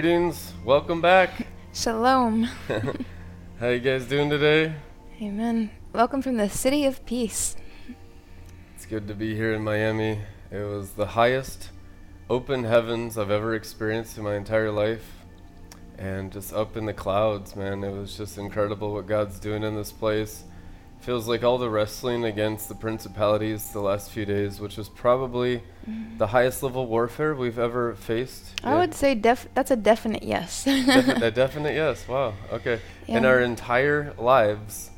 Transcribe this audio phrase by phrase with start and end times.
[0.00, 1.48] Greetings, welcome back.
[1.74, 2.44] Shalom.
[3.58, 4.72] How you guys doing today?
[5.20, 5.72] Amen.
[5.92, 7.56] Welcome from the city of peace.
[8.76, 10.20] It's good to be here in Miami.
[10.52, 11.70] It was the highest
[12.30, 15.24] open heavens I've ever experienced in my entire life.
[15.98, 19.74] And just up in the clouds, man, it was just incredible what God's doing in
[19.74, 20.44] this place.
[21.08, 25.62] Feels like all the wrestling against the principalities the last few days, which was probably
[26.18, 28.60] the highest level warfare we've ever faced.
[28.62, 30.64] I would say def- that's a definite yes.
[30.64, 32.06] Defi- a definite yes.
[32.06, 32.34] Wow.
[32.52, 32.78] Okay.
[33.06, 34.90] In our entire lives,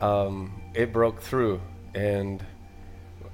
[0.00, 1.60] um, it broke through,
[1.92, 2.46] and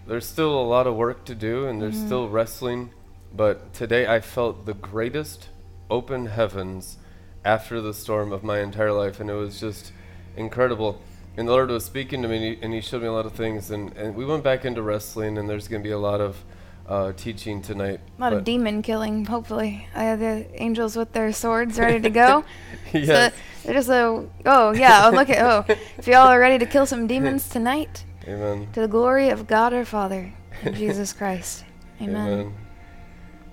[0.07, 2.89] there's still a lot of work to do, and there's still wrestling.
[3.37, 5.51] But today, I felt the greatest
[5.91, 6.97] open heavens
[7.45, 9.93] after the storm of my entire life, and it was just
[10.39, 11.03] incredible.
[11.39, 13.25] And the Lord was speaking to me, and he, and he showed me a lot
[13.25, 13.71] of things.
[13.71, 16.45] And, and we went back into wrestling, and there's going to be a lot of
[16.89, 18.01] uh, teaching tonight.
[18.19, 19.87] a lot of demon killing, hopefully.
[19.95, 22.45] I have the angels with their swords ready to go.
[22.93, 23.33] yes.
[23.33, 25.65] So they're just a, oh, yeah, oh, look at, oh.
[25.97, 28.67] If y'all are ready to kill some demons tonight, Amen.
[28.73, 30.35] to the glory of God our Father
[30.65, 31.65] and Jesus Christ.
[32.03, 32.53] Amen.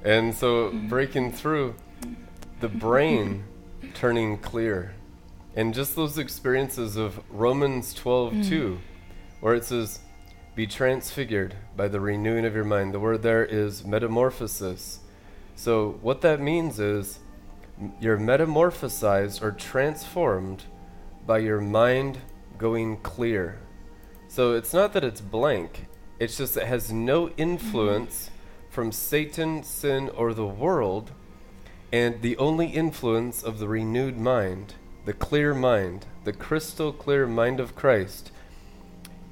[0.04, 1.76] And so breaking through
[2.62, 3.44] the brain
[3.94, 4.96] turning clear.
[5.56, 8.50] And just those experiences of Romans 12 mm.
[8.50, 8.80] 2,
[9.40, 10.00] where it says,
[10.56, 12.94] Be transfigured by the renewing of your mind.
[12.94, 15.00] The word there is metamorphosis.
[15.56, 17.20] So, what that means is
[18.00, 20.64] you're metamorphosized or transformed
[21.26, 22.20] by your mind
[22.58, 23.60] going clear.
[24.28, 25.88] So it's not that it's blank,
[26.20, 28.72] it's just it has no influence mm-hmm.
[28.72, 31.12] from Satan, sin, or the world,
[31.92, 37.60] and the only influence of the renewed mind, the clear mind, the crystal clear mind
[37.60, 38.32] of Christ,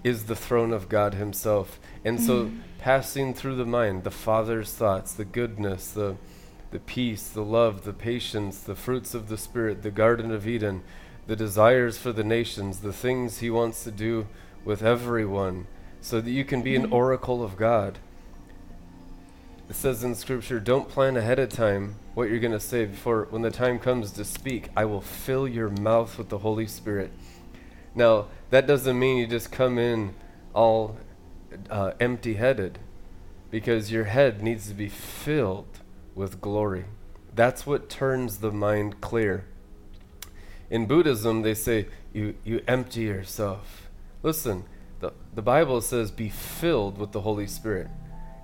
[0.03, 1.79] is the throne of God Himself.
[2.05, 2.59] And so mm-hmm.
[2.79, 6.17] passing through the mind, the Father's thoughts, the goodness, the
[6.71, 10.81] the peace, the love, the patience, the fruits of the Spirit, the Garden of Eden,
[11.27, 14.27] the desires for the nations, the things He wants to do
[14.65, 15.67] with everyone,
[16.01, 16.93] so that you can be an mm-hmm.
[16.93, 17.99] oracle of God.
[19.69, 23.27] It says in Scripture, don't plan ahead of time what you're going to say before,
[23.29, 27.11] when the time comes to speak, I will fill your mouth with the Holy Spirit.
[27.95, 30.13] Now, that doesn't mean you just come in
[30.53, 30.97] all
[31.69, 32.77] uh, empty headed,
[33.49, 35.79] because your head needs to be filled
[36.13, 36.85] with glory.
[37.33, 39.45] That's what turns the mind clear.
[40.69, 43.89] In Buddhism, they say you, you empty yourself.
[44.21, 44.65] Listen,
[44.99, 47.87] the, the Bible says be filled with the Holy Spirit.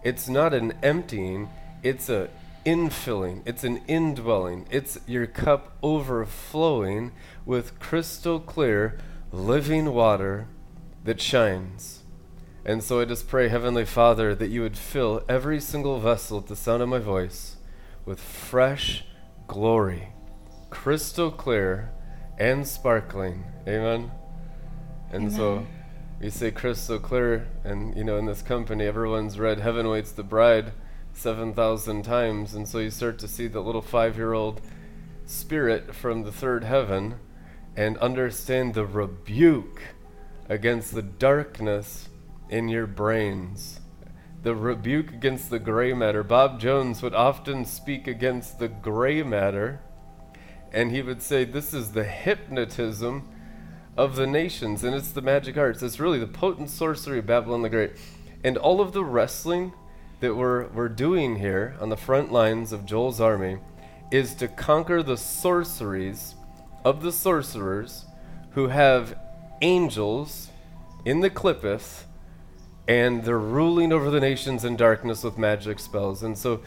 [0.04, 1.50] It's not an emptying,
[1.84, 2.30] it's a
[2.66, 4.66] infilling, it's an indwelling.
[4.70, 7.12] It's your cup overflowing
[7.46, 8.98] with crystal clear,
[9.32, 10.48] living water
[11.04, 12.04] that shines.
[12.66, 16.48] And so I just pray, Heavenly Father, that you would fill every single vessel at
[16.48, 17.56] the sound of my voice
[18.06, 19.06] with fresh
[19.48, 20.10] glory,
[20.70, 21.92] crystal clear
[22.38, 23.46] and sparkling.
[23.68, 24.12] Amen.
[25.12, 25.66] And so
[26.20, 30.22] We say crystal clear, and you know, in this company, everyone's read Heaven Waits the
[30.22, 30.74] Bride
[31.14, 34.60] 7,000 times, and so you start to see the little five year old
[35.26, 37.16] spirit from the third heaven
[37.78, 39.82] and understand the rebuke
[40.50, 42.10] against the darkness
[42.50, 43.80] in your brains.
[44.44, 46.24] The rebuke against the gray matter.
[46.24, 49.80] Bob Jones would often speak against the gray matter,
[50.74, 53.30] and he would say, This is the hypnotism
[54.00, 55.84] of the nations, and it's the magic arts.
[55.84, 57.92] It's really the potent sorcery of Babylon the Great.
[58.46, 59.74] And all of the wrestling
[60.22, 63.58] that we're, we're doing here on the front lines of Joel's army
[64.10, 66.36] is to conquer the sorceries
[66.86, 68.06] of the sorcerers
[68.52, 69.20] who have
[69.62, 70.50] angels
[71.04, 72.06] in the clippeth
[72.88, 76.24] and they're ruling over the nations in darkness with magic spells.
[76.24, 76.62] And so,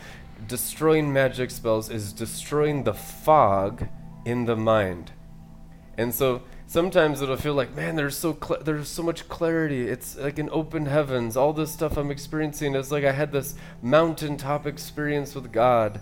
[0.47, 3.89] destroying magic spells is destroying the fog
[4.27, 5.13] in the mind.
[5.97, 9.89] And so, sometimes it'll feel like, man, there's so cl- there's so much clarity.
[9.89, 11.37] It's like an open heavens.
[11.37, 16.01] All this stuff I'm experiencing is like I had this mountaintop experience with God.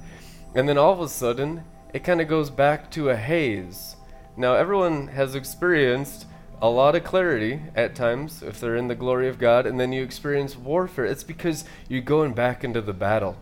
[0.54, 3.96] And then all of a sudden, it kind of goes back to a haze.
[4.36, 6.26] Now, everyone has experienced
[6.62, 9.92] a lot of clarity at times if they're in the glory of God, and then
[9.92, 11.04] you experience warfare.
[11.04, 13.36] It's because you're going back into the battle.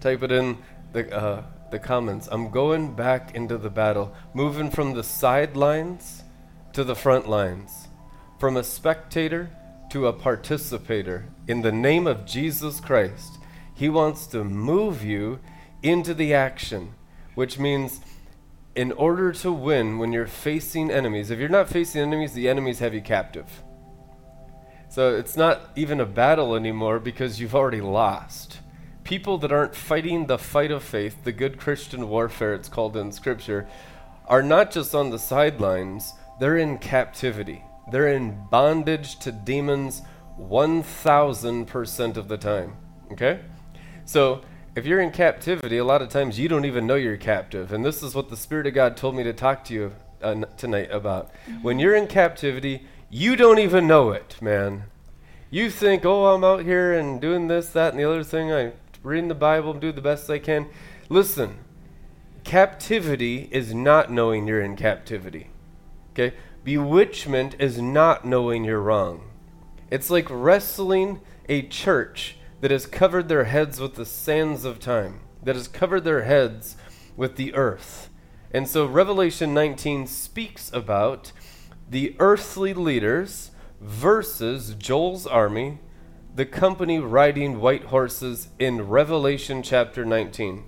[0.00, 0.56] Type it in
[0.94, 1.42] the, uh,
[1.72, 2.28] the comments.
[2.30, 6.22] I'm going back into the battle, moving from the sidelines
[6.72, 7.88] to the front lines,
[8.38, 9.50] from a spectator
[9.90, 11.26] to a participator.
[11.48, 13.38] In the name of Jesus Christ,
[13.74, 15.40] He wants to move you
[15.82, 16.94] into the action,
[17.34, 18.00] which means
[18.74, 22.78] in order to win when you're facing enemies, if you're not facing enemies, the enemies
[22.78, 23.62] have you captive.
[24.88, 28.58] So it's not even a battle anymore because you've already lost.
[29.04, 33.12] People that aren't fighting the fight of faith, the good Christian warfare it's called in
[33.12, 33.66] Scripture,
[34.26, 37.64] are not just on the sidelines, they're in captivity.
[37.90, 40.02] They're in bondage to demons
[40.38, 42.76] 1000% of the time.
[43.12, 43.40] Okay?
[44.04, 44.42] So
[44.74, 47.72] if you're in captivity, a lot of times you don't even know you're captive.
[47.72, 50.44] And this is what the Spirit of God told me to talk to you uh,
[50.56, 51.32] tonight about.
[51.32, 51.62] Mm-hmm.
[51.62, 54.84] When you're in captivity, you don't even know it, man.
[55.50, 58.50] You think, oh, I'm out here and doing this, that, and the other thing.
[58.50, 58.72] I'm
[59.02, 60.68] reading the Bible, do the best I can.
[61.08, 61.58] Listen,
[62.44, 65.50] captivity is not knowing you're in captivity.
[66.12, 66.34] Okay?
[66.64, 69.22] Bewitchment is not knowing you're wrong.
[69.90, 75.20] It's like wrestling a church that has covered their heads with the sands of time,
[75.42, 76.76] that has covered their heads
[77.16, 78.08] with the earth.
[78.52, 81.32] And so Revelation 19 speaks about
[81.90, 83.50] the earthly leaders
[83.80, 85.80] versus Joel's army,
[86.34, 90.64] the company riding white horses in Revelation chapter 19.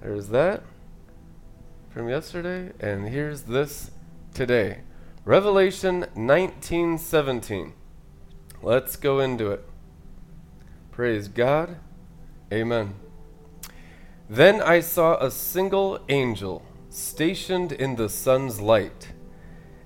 [0.00, 0.62] There's that
[1.90, 3.90] from yesterday, and here's this
[4.32, 4.80] today.
[5.24, 7.72] Revelation 19:17.
[8.62, 9.64] Let's go into it.
[10.92, 11.76] Praise God.
[12.52, 12.94] Amen.
[14.30, 19.05] Then I saw a single angel stationed in the sun's light,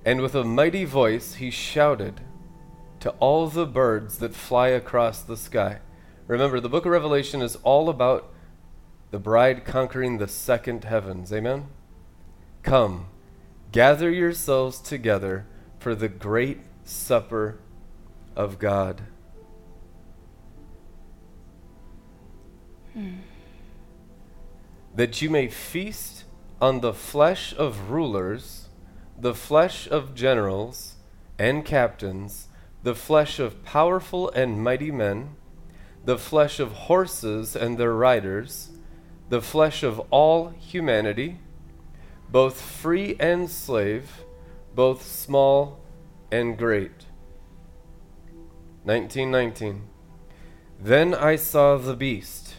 [0.04, 2.20] and with a mighty voice he shouted
[3.00, 5.78] to all the birds that fly across the sky.
[6.26, 8.32] Remember, the book of Revelation is all about
[9.10, 11.32] the bride conquering the second heavens.
[11.32, 11.66] Amen?
[12.62, 13.06] Come,
[13.72, 15.46] gather yourselves together
[15.78, 17.58] for the great supper
[18.36, 19.02] of God.
[22.92, 23.14] Hmm.
[24.94, 26.24] That you may feast
[26.60, 28.59] on the flesh of rulers,
[29.20, 30.94] the flesh of generals
[31.38, 32.48] and captains,
[32.82, 35.36] the flesh of powerful and mighty men,
[36.06, 38.70] the flesh of horses and their riders,
[39.28, 41.38] the flesh of all humanity,
[42.30, 44.24] both free and slave,
[44.74, 45.80] both small
[46.32, 47.04] and great
[48.84, 49.82] 1919.
[50.80, 52.54] Then I saw the beast,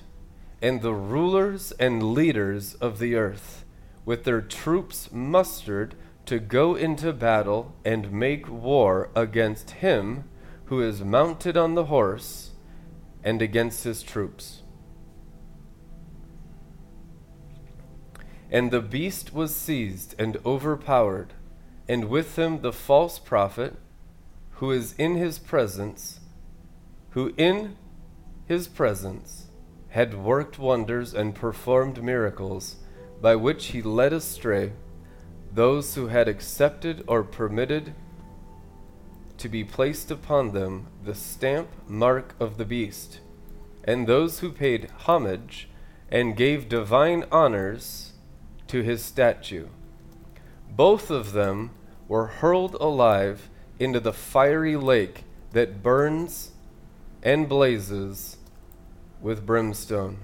[0.62, 3.66] and the rulers and leaders of the earth,
[4.06, 5.96] with their troops mustered
[6.32, 10.24] to go into battle and make war against him
[10.68, 12.52] who is mounted on the horse
[13.22, 14.62] and against his troops.
[18.50, 21.34] And the beast was seized and overpowered,
[21.90, 23.76] and with him the false prophet
[24.52, 26.22] who is in his presence,
[27.10, 27.76] who in
[28.46, 29.48] his presence
[29.90, 32.78] had worked wonders and performed miracles,
[33.20, 34.72] by which he led astray
[35.54, 37.94] those who had accepted or permitted
[39.38, 43.20] to be placed upon them the stamp mark of the beast,
[43.84, 45.68] and those who paid homage
[46.10, 48.14] and gave divine honors
[48.68, 49.68] to his statue.
[50.70, 51.72] Both of them
[52.08, 56.52] were hurled alive into the fiery lake that burns
[57.24, 58.38] and blazes
[59.22, 60.20] with brimstone.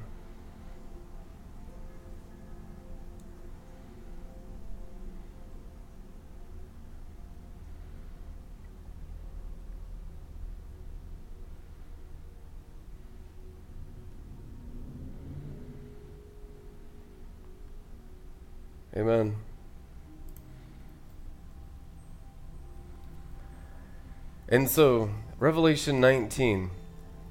[18.97, 19.35] Amen.
[24.49, 26.71] And so, Revelation 19,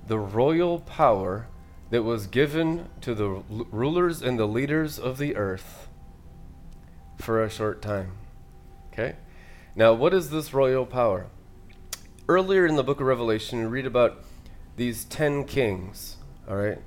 [0.06, 1.48] the royal power
[1.90, 3.42] that was given to the
[3.72, 5.88] rulers and the leaders of the earth
[7.18, 8.12] for a short time.
[8.92, 9.16] Okay?
[9.74, 11.26] Now, what is this royal power?
[12.28, 14.22] Earlier in the book of Revelation, read about
[14.76, 16.18] these ten kings.
[16.48, 16.78] All right?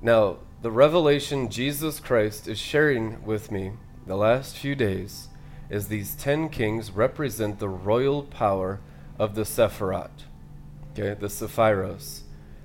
[0.00, 3.72] Now, the revelation Jesus Christ is sharing with me
[4.08, 5.28] the last few days
[5.70, 8.80] is these ten kings represent the royal power
[9.18, 10.24] of the Sephiroth,
[10.92, 12.22] okay, the Sephiros,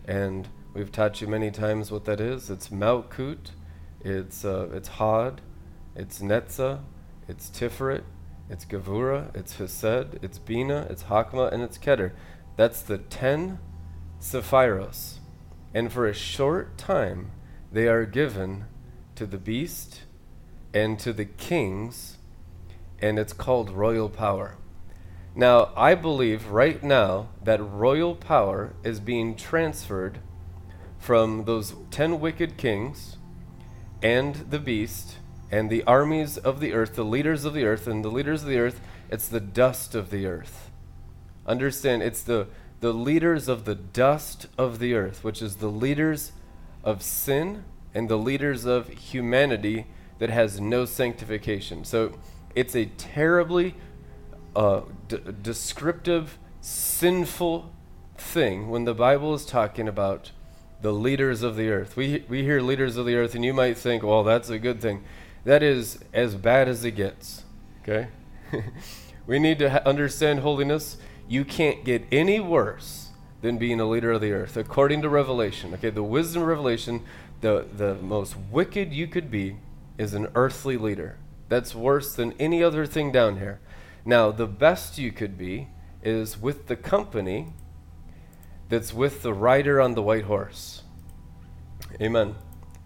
[0.08, 2.50] and We've taught you many times what that is.
[2.50, 3.52] It's Malkut,
[4.02, 5.42] it's, uh, it's Hod,
[5.96, 6.80] it's Netzah,
[7.28, 8.02] it's Tiferet,
[8.50, 12.14] it's Gevurah, it's Hesed, it's Bina, it's Hakma, and it's Keter.
[12.56, 13.60] That's the ten
[14.20, 15.20] Sephiros.
[15.76, 17.30] And for a short time,
[17.72, 18.66] they are given
[19.14, 20.02] to the beast
[20.74, 22.18] and to the kings,
[23.00, 24.56] and it's called royal power.
[25.36, 30.20] Now, I believe right now that royal power is being transferred
[31.00, 33.18] from those ten wicked kings
[34.02, 35.18] and the beast
[35.52, 38.50] and the armies of the earth, the leaders of the earth, and the leaders of
[38.50, 40.72] the earth, it's the dust of the earth.
[41.46, 42.48] Understand, it's the,
[42.80, 46.32] the leaders of the dust of the earth, which is the leaders
[46.84, 47.64] of sin
[47.94, 49.86] and the leaders of humanity
[50.20, 51.84] that has no sanctification.
[51.86, 52.14] So
[52.56, 53.76] it's a terribly
[54.56, 57.72] uh, d- descriptive, sinful
[58.18, 60.32] thing when the Bible is talking about
[60.82, 61.96] the leaders of the earth.
[61.96, 64.82] We, we hear leaders of the earth, and you might think, well, that's a good
[64.82, 65.04] thing.
[65.46, 67.44] That is as bad as it gets.
[67.82, 68.08] Okay?
[69.28, 70.98] we need to ha- understand holiness.
[71.28, 73.10] You can't get any worse
[73.42, 75.74] than being a leader of the earth, according to Revelation.
[75.74, 77.02] Okay, the wisdom of Revelation,
[77.42, 79.58] the, the most wicked you could be
[79.98, 81.18] is an earthly leader.
[81.50, 83.60] That's worse than any other thing down here.
[84.06, 85.70] Now, the best you could be
[86.02, 87.54] is with the company
[88.70, 90.84] that's with the rider on the white horse.
[92.02, 92.36] Amen.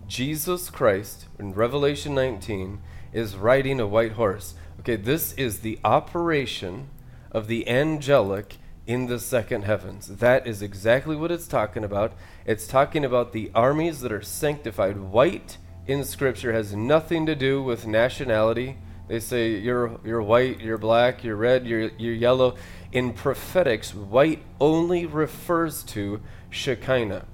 [0.08, 2.82] Jesus Christ in Revelation 19
[3.14, 4.56] is riding a white horse.
[4.80, 6.90] Okay, this is the operation
[7.32, 10.08] of the angelic in the second heavens.
[10.08, 12.14] That is exactly what it's talking about.
[12.46, 14.98] It's talking about the armies that are sanctified.
[14.98, 15.58] White
[15.88, 18.78] in Scripture has nothing to do with nationality.
[19.08, 22.56] They say you're, you're white, you're black, you're red, you're, you're yellow.
[22.92, 27.26] In prophetics, white only refers to Shekinah.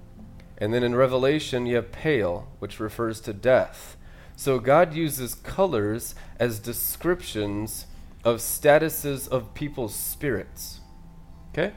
[0.59, 3.97] And then in Revelation, you have pale, which refers to death.
[4.35, 7.87] So God uses colors as descriptions
[8.23, 10.79] of statuses of people's spirits.
[11.51, 11.73] Okay?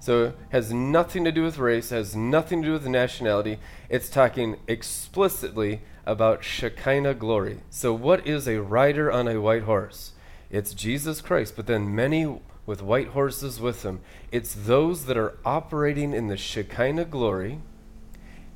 [0.00, 3.58] So it has nothing to do with race, has nothing to do with nationality.
[3.88, 7.60] It's talking explicitly about Shekinah glory.
[7.70, 10.12] So, what is a rider on a white horse?
[10.50, 14.00] It's Jesus Christ, but then many with white horses with them.
[14.30, 17.60] It's those that are operating in the Shekinah glory,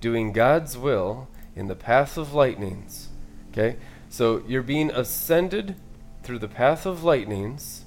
[0.00, 3.08] doing God's will in the path of lightnings.
[3.50, 3.76] Okay?
[4.08, 5.76] So, you're being ascended
[6.22, 7.84] through the path of lightnings.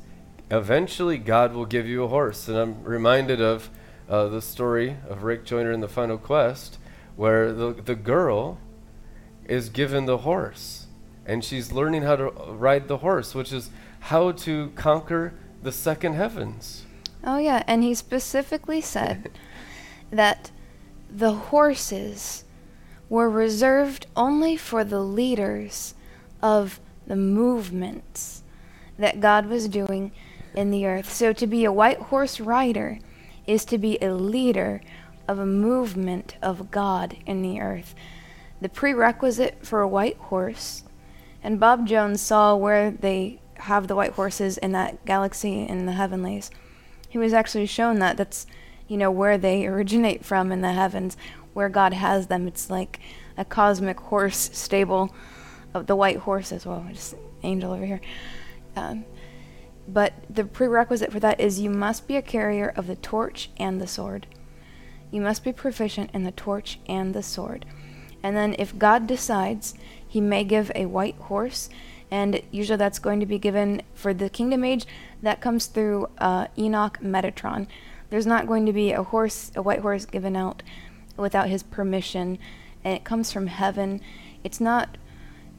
[0.49, 2.47] Eventually, God will give you a horse.
[2.47, 3.69] And I'm reminded of
[4.09, 6.77] uh, the story of Rick Joyner in The Final Quest,
[7.15, 8.57] where the, the girl
[9.45, 10.87] is given the horse.
[11.25, 13.69] And she's learning how to ride the horse, which is
[13.99, 16.85] how to conquer the second heavens.
[17.23, 17.63] Oh, yeah.
[17.67, 19.31] And he specifically said
[20.11, 20.51] that
[21.09, 22.43] the horses
[23.09, 25.93] were reserved only for the leaders
[26.41, 28.41] of the movements
[28.97, 30.11] that God was doing
[30.55, 31.11] in the earth.
[31.11, 32.99] So to be a white horse rider
[33.45, 34.81] is to be a leader
[35.27, 37.95] of a movement of God in the earth
[38.61, 40.83] the prerequisite for a white horse,
[41.43, 45.93] and Bob Jones saw where they have the white horses in that galaxy in the
[45.93, 46.51] heavenlies.
[47.09, 48.45] He was actually shown that that's,
[48.87, 51.17] you know, where they originate from in the heavens,
[51.53, 52.47] where God has them.
[52.47, 52.99] It's like
[53.37, 55.13] a cosmic horse stable
[55.73, 56.65] of the white horses.
[56.65, 58.01] Well, just angel over here.
[58.75, 59.05] Um,
[59.87, 63.81] but the prerequisite for that is you must be a carrier of the torch and
[63.81, 64.27] the sword.
[65.09, 67.65] You must be proficient in the torch and the sword.
[68.23, 69.73] And then if God decides,
[70.07, 71.69] he may give a white horse,
[72.11, 74.85] and usually that's going to be given for the kingdom age.
[75.21, 77.67] That comes through uh, Enoch Metatron.
[78.09, 80.63] There's not going to be a horse, a white horse given out
[81.15, 82.37] without his permission,
[82.83, 84.01] and it comes from heaven.
[84.43, 84.97] It's not,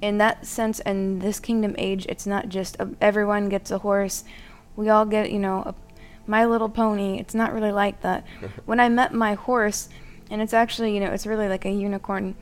[0.02, 4.24] in that sense, in this kingdom age, it's not just a, everyone gets a horse.
[4.76, 5.74] We all get, you know, a
[6.26, 7.18] My Little Pony.
[7.18, 8.26] It's not really like that.
[8.66, 9.88] when I met my horse,
[10.30, 12.34] and it's actually, you know, it's really like a unicorn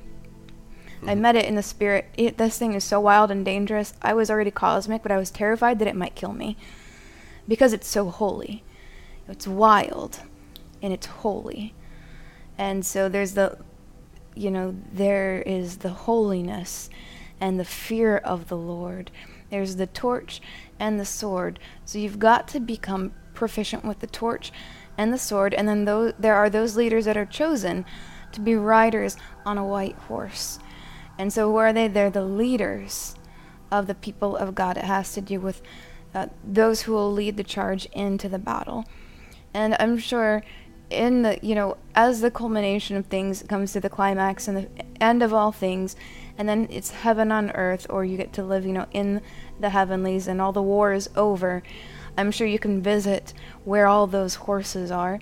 [1.06, 2.06] I met it in the spirit.
[2.16, 3.94] It, this thing is so wild and dangerous.
[4.02, 6.56] I was already cosmic, but I was terrified that it might kill me
[7.48, 8.62] because it's so holy.
[9.28, 10.20] It's wild
[10.82, 11.74] and it's holy.
[12.58, 13.58] And so there's the,
[14.34, 16.90] you know, there is the holiness
[17.40, 19.10] and the fear of the Lord.
[19.50, 20.42] There's the torch
[20.78, 21.58] and the sword.
[21.84, 24.52] So you've got to become proficient with the torch
[24.98, 25.54] and the sword.
[25.54, 27.86] And then those, there are those leaders that are chosen
[28.32, 29.16] to be riders
[29.46, 30.58] on a white horse.
[31.20, 31.86] And so, who are they?
[31.86, 33.14] They're the leaders
[33.70, 34.78] of the people of God.
[34.78, 35.60] It has to do with
[36.14, 38.86] uh, those who will lead the charge into the battle.
[39.52, 40.42] And I'm sure
[40.88, 44.68] in the you know as the culmination of things comes to the climax and the
[44.98, 45.94] end of all things
[46.36, 49.22] and then it's heaven on earth or you get to live you know in
[49.60, 51.62] the heavenlies and all the war is over
[52.18, 53.32] i'm sure you can visit
[53.64, 55.20] where all those horses are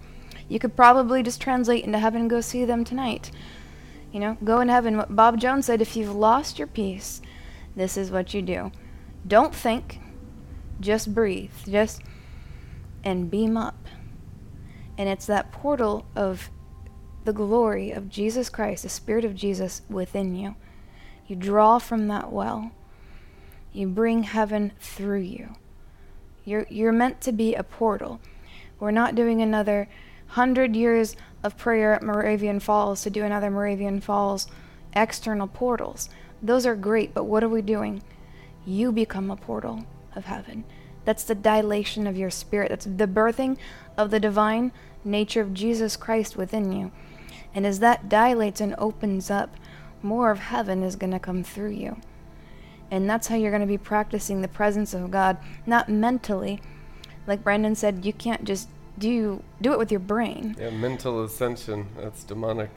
[0.49, 3.31] you could probably just translate into heaven and go see them tonight
[4.19, 7.23] you know go in heaven bob jones said if you've lost your peace
[7.77, 8.73] this is what you do
[9.25, 10.01] don't think
[10.81, 12.03] just breathe just
[13.05, 13.87] and beam up
[14.99, 16.51] and it's that portal of
[17.29, 20.57] the glory of Jesus Christ, the Spirit of Jesus within you.
[21.27, 22.73] You draw from that well.
[23.71, 25.55] You bring heaven through you.
[26.47, 28.19] You're, you're meant to be a portal.
[28.81, 29.89] We're not doing another
[30.29, 34.49] hundred years of prayer at Moravian Falls to do another Moravian Falls
[34.95, 36.09] external portals.
[36.43, 38.03] Those are great, but what are we doing?
[38.65, 40.65] You become a portal of heaven.
[41.05, 42.69] That's the dilation of your spirit.
[42.69, 43.57] That's the birthing
[43.97, 44.73] of the divine
[45.05, 46.93] nature of Jesus Christ within you.
[47.55, 49.57] And as that dilates and opens up,
[50.03, 51.97] more of heaven is going to come through you.
[52.91, 56.61] And that's how you're going to be practicing the presence of God, not mentally.
[57.27, 60.57] Like Brandon said, you can't just do you do it with your brain.
[60.59, 62.71] Yeah, mental ascension, that's demonic.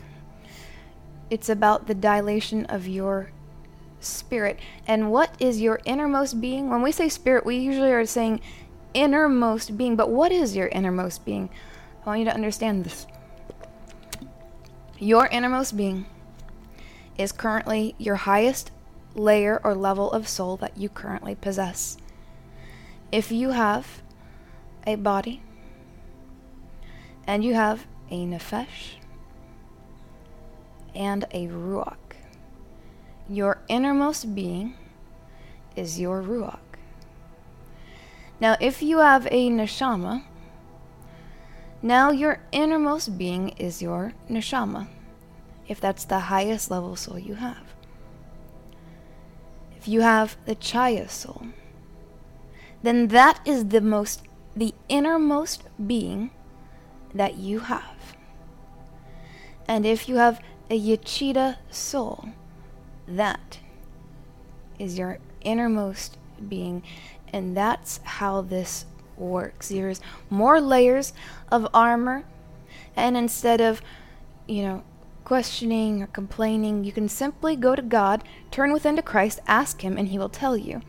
[1.30, 3.32] It's about the dilation of your
[4.00, 4.60] spirit.
[4.88, 6.70] And what is your innermost being?
[6.70, 8.42] When we say spirit, we usually are saying
[8.94, 11.50] innermost being, but what is your innermost being?
[12.04, 13.08] I want you to understand this.
[15.00, 16.06] Your innermost being
[17.18, 18.72] is currently your highest
[19.16, 21.98] layer or level of soul that you currently possess.
[23.12, 24.02] If you have
[24.86, 25.42] a body
[27.28, 28.96] and you have a nefesh
[30.94, 32.16] and a ruach,
[33.30, 34.76] your innermost being
[35.76, 36.60] is your ruach.
[38.40, 40.24] Now, if you have a neshama,
[41.82, 44.88] now your innermost being is your neshama,
[45.68, 47.76] if that's the highest level soul you have.
[49.78, 51.48] If you have the chaya soul,
[52.84, 54.24] then that is the most
[54.56, 56.30] the innermost being
[57.13, 58.15] that you have.
[59.67, 62.30] And if you have a Yechida soul,
[63.08, 63.60] that
[64.80, 66.84] is your innermost being,
[67.32, 68.86] and that's how this
[69.17, 69.69] works.
[69.69, 71.13] There's more layers
[71.52, 72.24] of armor,
[72.95, 73.82] and instead of,
[74.47, 74.84] you know,
[75.24, 79.97] questioning or complaining, you can simply go to God, turn within to Christ, ask Him,
[79.97, 80.82] and He will tell you.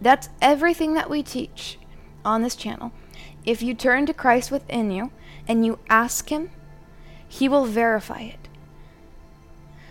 [0.00, 1.78] That's everything that we teach
[2.24, 2.92] on this channel.
[3.44, 5.10] If you turn to Christ within you
[5.48, 6.50] and you ask Him,
[7.26, 8.48] He will verify it.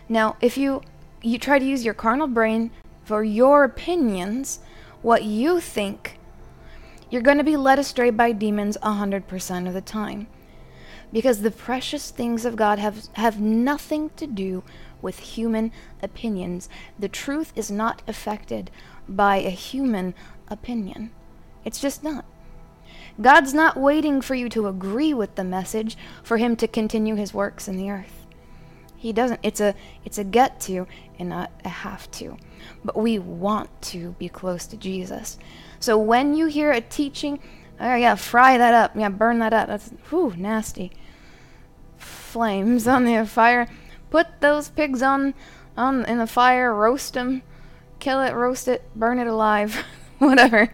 [0.07, 0.81] Now, if you
[1.21, 2.71] you try to use your carnal brain
[3.03, 4.59] for your opinions,
[5.01, 6.17] what you think,
[7.09, 10.27] you're going to be led astray by demons 100% of the time.
[11.13, 14.63] Because the precious things of God have, have nothing to do
[15.01, 16.69] with human opinions.
[16.97, 18.71] The truth is not affected
[19.09, 20.13] by a human
[20.47, 21.11] opinion.
[21.65, 22.25] It's just not.
[23.21, 27.34] God's not waiting for you to agree with the message for him to continue his
[27.34, 28.21] works in the earth.
[29.01, 29.39] He doesn't.
[29.41, 29.73] It's a
[30.05, 30.86] it's a get to
[31.17, 32.38] and not a have to.
[32.86, 35.39] But we want to be close to Jesus.
[35.79, 37.39] So when you hear a teaching,
[37.79, 38.91] oh yeah, fry that up.
[38.95, 39.67] Yeah, burn that up.
[39.67, 40.91] That's whew, nasty.
[41.97, 43.67] Flames on the fire.
[44.12, 45.34] Put those pigs on
[45.75, 47.41] on in the fire, roast them,
[47.99, 49.84] kill it, roast it, burn it alive,
[50.19, 50.71] whatever.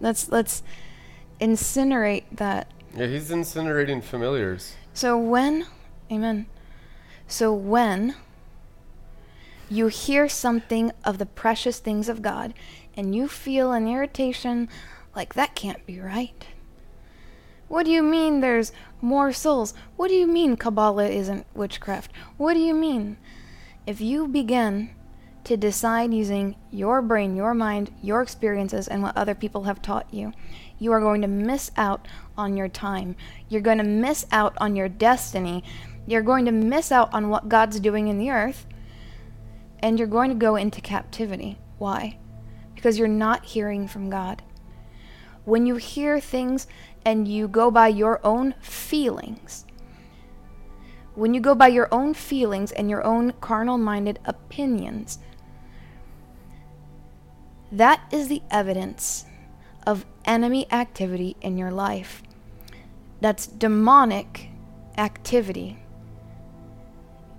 [0.00, 0.62] Let's let's
[1.40, 2.70] incinerate that.
[2.96, 4.74] Yeah, he's incinerating familiars.
[4.92, 5.66] So when,
[6.10, 6.46] amen.
[7.26, 8.14] So when
[9.68, 12.54] you hear something of the precious things of God
[12.96, 14.68] and you feel an irritation
[15.16, 16.46] like that can't be right.
[17.68, 19.74] What do you mean there's more souls?
[19.96, 22.12] What do you mean Kabbalah isn't witchcraft?
[22.36, 23.16] What do you mean?
[23.86, 24.90] If you begin
[25.44, 30.12] to decide using your brain, your mind, your experiences, and what other people have taught
[30.12, 30.32] you,
[30.84, 33.16] you are going to miss out on your time.
[33.48, 35.64] You're going to miss out on your destiny.
[36.06, 38.66] You're going to miss out on what God's doing in the earth
[39.84, 41.58] and you're going to go into captivity.
[41.78, 42.18] Why?
[42.74, 44.42] Because you're not hearing from God.
[45.44, 46.66] When you hear things
[47.04, 49.66] and you go by your own feelings,
[51.14, 55.18] when you go by your own feelings and your own carnal minded opinions,
[57.70, 59.26] that is the evidence
[59.86, 62.22] of enemy activity in your life.
[63.20, 64.48] That's demonic
[64.96, 65.78] activity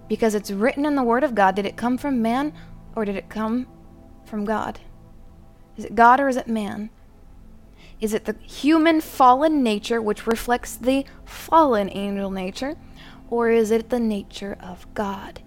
[0.08, 1.56] because it's written in the Word of God.
[1.56, 2.54] Did it come from man
[2.96, 3.68] or did it come
[4.26, 4.80] from God?
[5.78, 6.90] Is it God or is it man?
[8.00, 12.76] Is it the human fallen nature which reflects the fallen angel nature?
[13.30, 15.42] Or is it the nature of God?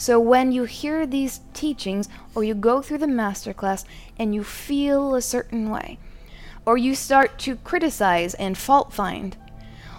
[0.00, 3.84] So when you hear these teachings, or you go through the masterclass
[4.18, 5.98] and you feel a certain way,
[6.64, 9.36] or you start to criticize and fault find,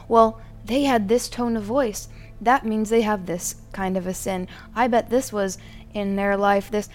[0.08, 2.08] well, they had this tone of voice.
[2.42, 4.48] That means they have this kind of a sin.
[4.74, 5.60] I bet this was
[5.94, 6.90] in their life this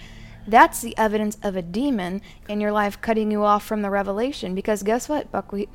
[0.45, 4.55] that's the evidence of a demon in your life cutting you off from the revelation.
[4.55, 5.69] Because guess what, Buckwheat?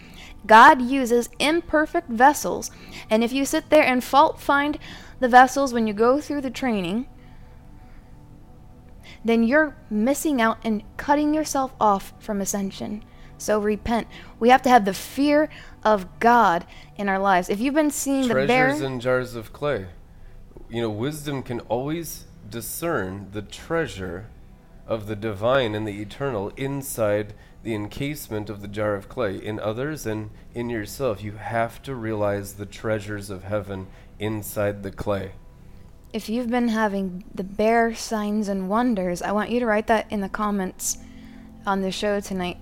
[0.46, 2.70] God uses imperfect vessels.
[3.10, 4.78] And if you sit there and fault find
[5.20, 7.06] the vessels when you go through the training,
[9.24, 13.04] then you're missing out and cutting yourself off from ascension.
[13.38, 14.06] So repent.
[14.38, 15.48] We have to have the fear
[15.85, 16.64] of God
[16.96, 17.48] in our lives.
[17.48, 19.87] If you've been seeing Treasures the bear in jars of clay.
[20.68, 24.28] You know, wisdom can always discern the treasure
[24.87, 29.37] of the divine and the eternal inside the encasement of the jar of clay.
[29.37, 33.87] In others and in yourself, you have to realize the treasures of heaven
[34.18, 35.32] inside the clay.
[36.12, 40.11] If you've been having the bear signs and wonders, I want you to write that
[40.11, 40.98] in the comments
[41.66, 42.59] on the show tonight.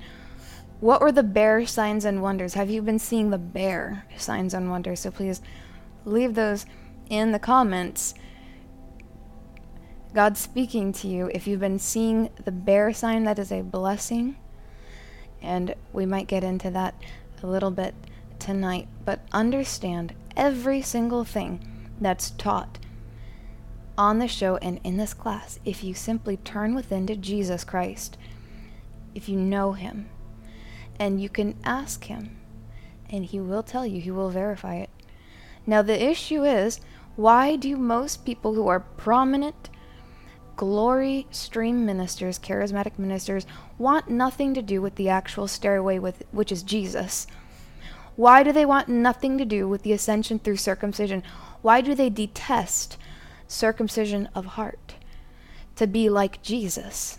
[0.79, 2.55] What were the bear signs and wonders?
[2.55, 5.01] Have you been seeing the bear signs and wonders?
[5.01, 5.43] So please
[6.05, 6.65] leave those
[7.09, 8.15] in the comments.
[10.15, 11.31] God's speaking to you.
[11.35, 14.37] If you've been seeing the bear sign, that is a blessing.
[15.43, 16.95] And we might get into that
[17.43, 17.95] a little bit
[18.39, 18.87] tonight.
[19.05, 21.61] But understand every single thing
[22.01, 22.79] that's taught
[24.01, 28.17] on the show and in this class, if you simply turn within to Jesus Christ,
[29.15, 30.09] if you know Him,
[30.99, 32.39] and you can ask Him,
[33.11, 34.89] and He will tell you, He will verify it.
[35.67, 36.81] Now, the issue is
[37.15, 39.69] why do most people who are prominent
[40.57, 43.45] glory stream ministers, charismatic ministers,
[43.77, 47.27] want nothing to do with the actual stairway with which is Jesus?
[48.17, 51.23] Why do they want nothing to do with the ascension through circumcision?
[51.61, 52.97] Why do they detest
[53.51, 54.95] circumcision of heart
[55.77, 57.19] to be like Jesus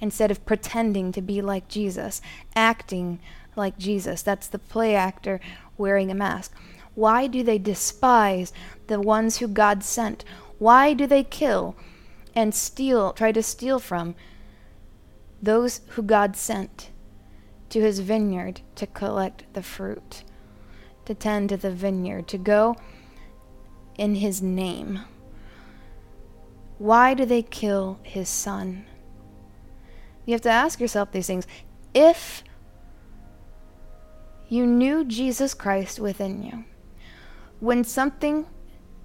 [0.00, 2.22] instead of pretending to be like Jesus,
[2.54, 3.18] acting
[3.56, 4.22] like Jesus?
[4.22, 5.40] That's the play actor
[5.76, 6.52] wearing a mask.
[6.94, 8.52] Why do they despise
[8.86, 10.24] the ones who God sent?
[10.58, 11.74] Why do they kill
[12.34, 14.14] and steal, try to steal from
[15.42, 16.90] those who God sent
[17.70, 20.22] to his vineyard to collect the fruit,
[21.06, 22.76] to tend to the vineyard, to go
[23.96, 25.00] in his name?
[26.78, 28.84] Why do they kill his son?
[30.26, 31.46] You have to ask yourself these things.
[31.92, 32.42] If
[34.48, 36.64] you knew Jesus Christ within you,
[37.60, 38.46] when something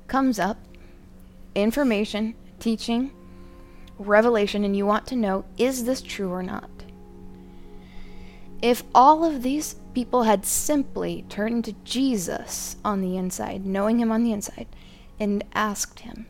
[0.08, 0.58] comes up,
[1.56, 3.12] information, teaching,
[3.98, 6.70] revelation, and you want to know, is this true or not?
[8.62, 14.12] If all of these people had simply turned to Jesus on the inside, knowing him
[14.12, 14.68] on the inside,
[15.20, 16.26] and asked him,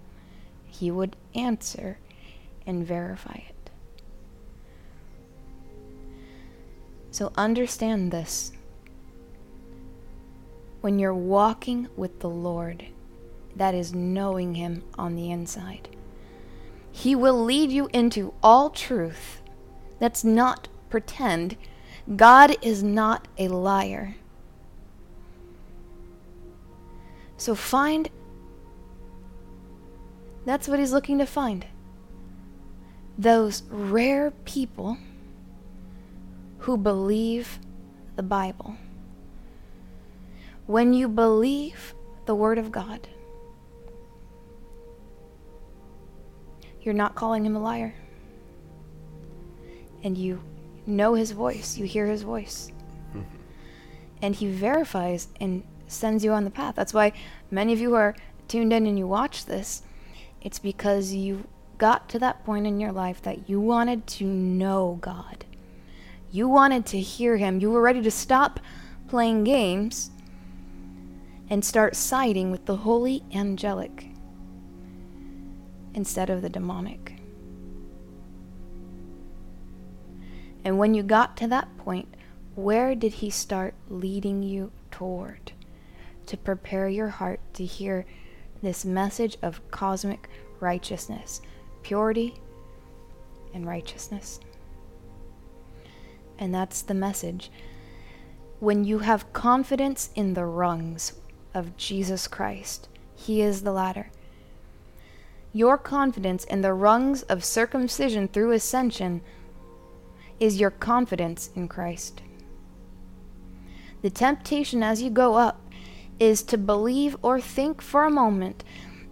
[0.67, 1.97] he would answer
[2.65, 3.69] and verify it.
[7.11, 8.51] So understand this.
[10.81, 12.85] When you're walking with the Lord,
[13.55, 15.89] that is knowing Him on the inside.
[16.91, 19.41] He will lead you into all truth.
[19.99, 21.57] Let's not pretend.
[22.15, 24.15] God is not a liar.
[27.37, 28.09] So find
[30.49, 31.63] that's what he's looking to find.
[33.19, 34.97] Those rare people
[36.57, 37.59] who believe
[38.15, 38.75] the Bible.
[40.65, 41.93] When you believe
[42.25, 43.07] the Word of God,
[46.81, 47.93] you're not calling him a liar.
[50.03, 50.41] And you
[50.87, 52.71] know his voice, you hear his voice.
[54.23, 56.73] And he verifies and sends you on the path.
[56.73, 57.13] That's why
[57.51, 58.15] many of you are
[58.47, 59.83] tuned in and you watch this
[60.41, 61.45] it's because you
[61.77, 65.45] got to that point in your life that you wanted to know God.
[66.31, 67.59] You wanted to hear Him.
[67.59, 68.59] You were ready to stop
[69.07, 70.11] playing games
[71.49, 74.07] and start siding with the holy angelic
[75.93, 77.15] instead of the demonic.
[80.63, 82.13] And when you got to that point,
[82.55, 85.53] where did He start leading you toward
[86.27, 88.05] to prepare your heart to hear?
[88.61, 91.41] This message of cosmic righteousness,
[91.83, 92.35] purity,
[93.53, 94.39] and righteousness.
[96.37, 97.51] And that's the message.
[98.59, 101.13] When you have confidence in the rungs
[101.53, 104.11] of Jesus Christ, He is the ladder.
[105.51, 109.21] Your confidence in the rungs of circumcision through ascension
[110.39, 112.21] is your confidence in Christ.
[114.01, 115.58] The temptation as you go up
[116.19, 118.63] is to believe or think for a moment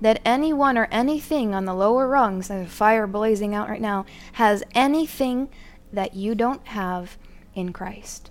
[0.01, 4.63] that anyone or anything on the lower rungs, the fire blazing out right now, has
[4.75, 5.49] anything
[5.91, 7.17] that you don't have
[7.55, 8.29] in Christ,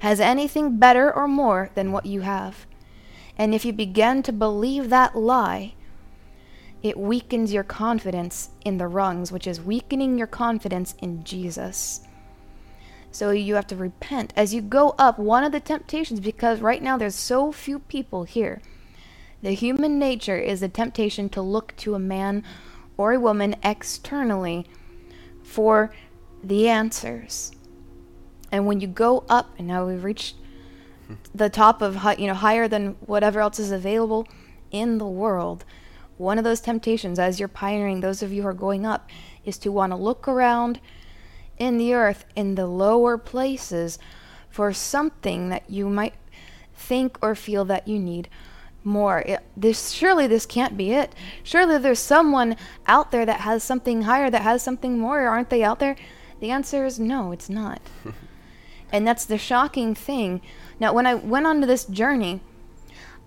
[0.00, 2.66] has anything better or more than what you have.
[3.38, 5.74] And if you begin to believe that lie,
[6.82, 12.05] it weakens your confidence in the rungs, which is weakening your confidence in Jesus.
[13.16, 14.34] So you have to repent.
[14.36, 18.24] As you go up, one of the temptations, because right now there's so few people
[18.24, 18.60] here,
[19.40, 22.44] the human nature is a temptation to look to a man
[22.98, 24.66] or a woman externally
[25.42, 25.94] for
[26.44, 27.52] the answers.
[28.52, 30.36] And when you go up, and now we've reached
[31.06, 31.14] hmm.
[31.34, 34.28] the top of, you know, higher than whatever else is available
[34.70, 35.64] in the world,
[36.18, 39.08] one of those temptations as you're pioneering, those of you who are going up,
[39.42, 40.80] is to want to look around
[41.58, 43.98] in the earth in the lower places
[44.48, 46.14] for something that you might
[46.74, 48.28] think or feel that you need
[48.84, 49.18] more.
[49.20, 51.14] It, this surely this can't be it.
[51.42, 55.20] Surely there's someone out there that has something higher, that has something more.
[55.26, 55.96] Aren't they out there?
[56.40, 57.80] The answer is no, it's not.
[58.92, 60.40] and that's the shocking thing.
[60.78, 62.40] Now, when I went on to this journey,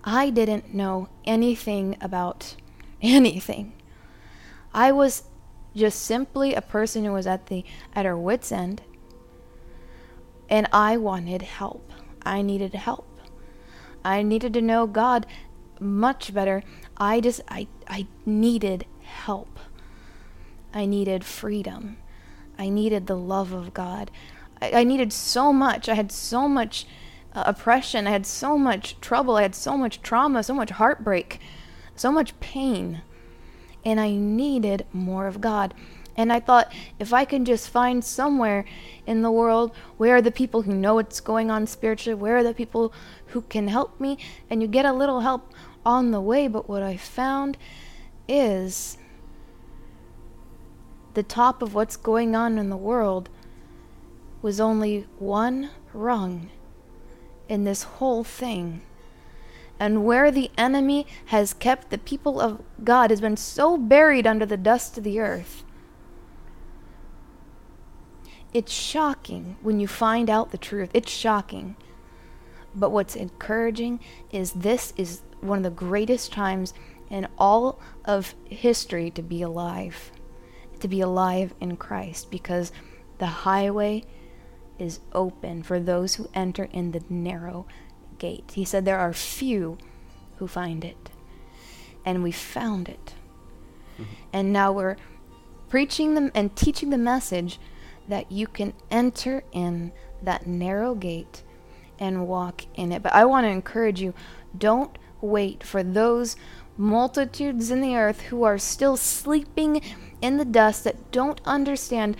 [0.03, 2.55] I didn't know anything about
[3.01, 3.73] anything.
[4.73, 5.23] I was
[5.75, 8.81] just simply a person who was at the at her wits end
[10.49, 11.93] and I wanted help.
[12.25, 13.05] I needed help.
[14.03, 15.25] I needed to know God
[15.79, 16.63] much better.
[16.97, 19.59] I just I I needed help.
[20.73, 21.97] I needed freedom.
[22.57, 24.11] I needed the love of God.
[24.61, 25.87] I, I needed so much.
[25.87, 26.85] I had so much
[27.33, 28.07] uh, oppression.
[28.07, 29.37] I had so much trouble.
[29.37, 31.39] I had so much trauma, so much heartbreak,
[31.95, 33.01] so much pain
[33.85, 35.73] and I needed more of God.
[36.15, 38.65] And I thought, if I can just find somewhere
[39.07, 42.43] in the world where are the people who know what's going on spiritually, where are
[42.43, 42.91] the people
[43.27, 44.17] who can help me,
[44.49, 45.53] and you get a little help
[45.85, 46.47] on the way.
[46.47, 47.57] But what I found
[48.27, 48.97] is
[51.13, 53.29] the top of what's going on in the world
[54.41, 56.49] was only one rung
[57.47, 58.81] in this whole thing
[59.79, 64.45] and where the enemy has kept the people of God has been so buried under
[64.45, 65.63] the dust of the earth.
[68.53, 70.89] It's shocking when you find out the truth.
[70.93, 71.75] It's shocking.
[72.75, 73.99] But what's encouraging
[74.31, 76.73] is this is one of the greatest times
[77.09, 80.11] in all of history to be alive.
[80.79, 82.71] To be alive in Christ because
[83.17, 84.03] the highway
[84.77, 87.67] is open for those who enter in the narrow
[88.19, 88.51] gate.
[88.53, 89.77] He said there are few
[90.37, 91.09] who find it.
[92.05, 93.13] And we found it.
[93.95, 94.13] Mm-hmm.
[94.33, 94.97] And now we're
[95.67, 97.59] preaching them and teaching the message
[98.07, 101.43] that you can enter in that narrow gate
[101.99, 103.03] and walk in it.
[103.03, 104.13] But I want to encourage you
[104.57, 106.35] don't wait for those
[106.77, 109.81] multitudes in the earth who are still sleeping
[110.21, 112.15] in the dust that don't understand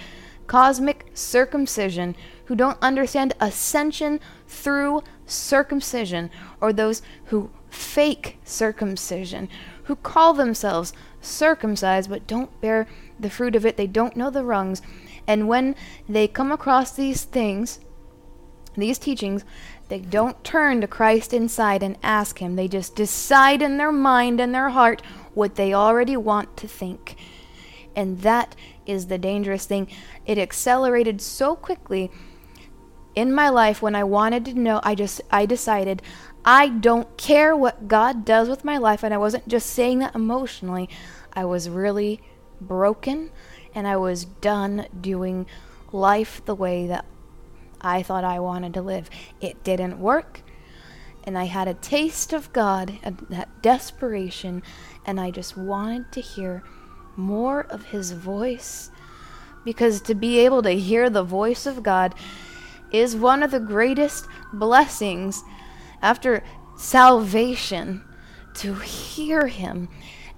[0.49, 9.47] cosmic circumcision, who don't understand ascension through circumcision, or those who fake circumcision,
[9.83, 12.87] who call themselves circumcised but don't bear
[13.19, 13.77] the fruit of it.
[13.77, 14.81] They don't know the rungs.
[15.27, 15.75] And when
[16.07, 17.79] they come across these things,
[18.75, 19.45] these teachings,
[19.87, 22.55] they don't turn to Christ inside and ask Him.
[22.55, 25.03] They just decide in their mind and their heart
[25.35, 27.17] what they already want to think.
[27.99, 29.89] And that is the dangerous thing.
[30.25, 32.09] It accelerated so quickly
[33.13, 36.01] in my life when I wanted to know, I just I decided
[36.45, 40.15] I don't care what God does with my life and I wasn't just saying that
[40.15, 40.87] emotionally.
[41.33, 42.21] I was really
[42.61, 43.31] broken
[43.75, 45.45] and I was done doing
[45.91, 47.03] life the way that
[47.81, 49.09] I thought I wanted to live.
[49.41, 50.41] It didn't work.
[51.25, 52.97] And I had a taste of God,
[53.29, 54.63] that desperation,
[55.05, 56.63] and I just wanted to hear
[57.19, 58.89] more of His voice.
[59.63, 62.15] Because to be able to hear the voice of God
[62.91, 65.43] is one of the greatest blessings
[66.01, 66.43] after
[66.77, 68.03] salvation
[68.55, 69.89] to hear him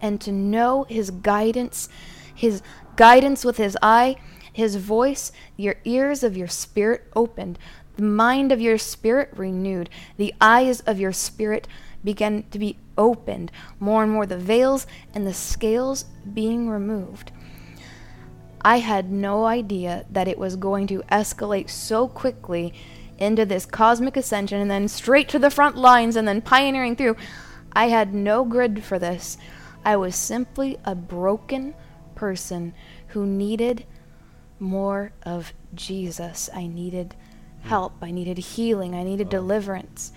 [0.01, 1.87] and to know his guidance,
[2.33, 2.61] his
[2.95, 4.15] guidance with his eye,
[4.51, 7.57] his voice, your ears of your spirit opened,
[7.95, 11.67] the mind of your spirit renewed, the eyes of your spirit
[12.03, 17.31] began to be opened, more and more the veils and the scales being removed.
[18.63, 22.73] I had no idea that it was going to escalate so quickly
[23.17, 27.15] into this cosmic ascension and then straight to the front lines and then pioneering through.
[27.73, 29.37] I had no grid for this.
[29.83, 31.73] I was simply a broken
[32.15, 32.73] person
[33.07, 33.85] who needed
[34.59, 36.49] more of Jesus.
[36.53, 37.15] I needed
[37.63, 37.69] hmm.
[37.69, 37.93] help.
[38.01, 38.93] I needed healing.
[38.93, 40.11] I needed deliverance.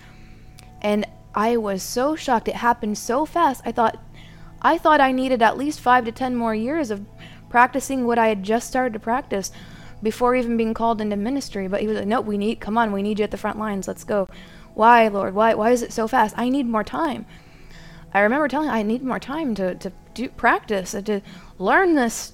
[0.81, 2.47] And I was so shocked.
[2.47, 3.61] It happened so fast.
[3.65, 4.01] I thought
[4.61, 7.05] I thought I needed at least 5 to 10 more years of
[7.49, 9.51] practicing what I had just started to practice
[10.01, 11.67] before even being called into ministry.
[11.67, 13.59] But he was like, "Nope, we need come on, we need you at the front
[13.59, 13.87] lines.
[13.87, 14.29] Let's go."
[14.73, 15.35] Why, Lord?
[15.35, 16.33] Why why is it so fast?
[16.37, 17.25] I need more time.
[18.13, 21.21] I remember telling I need more time to to do practice and to
[21.59, 22.33] learn this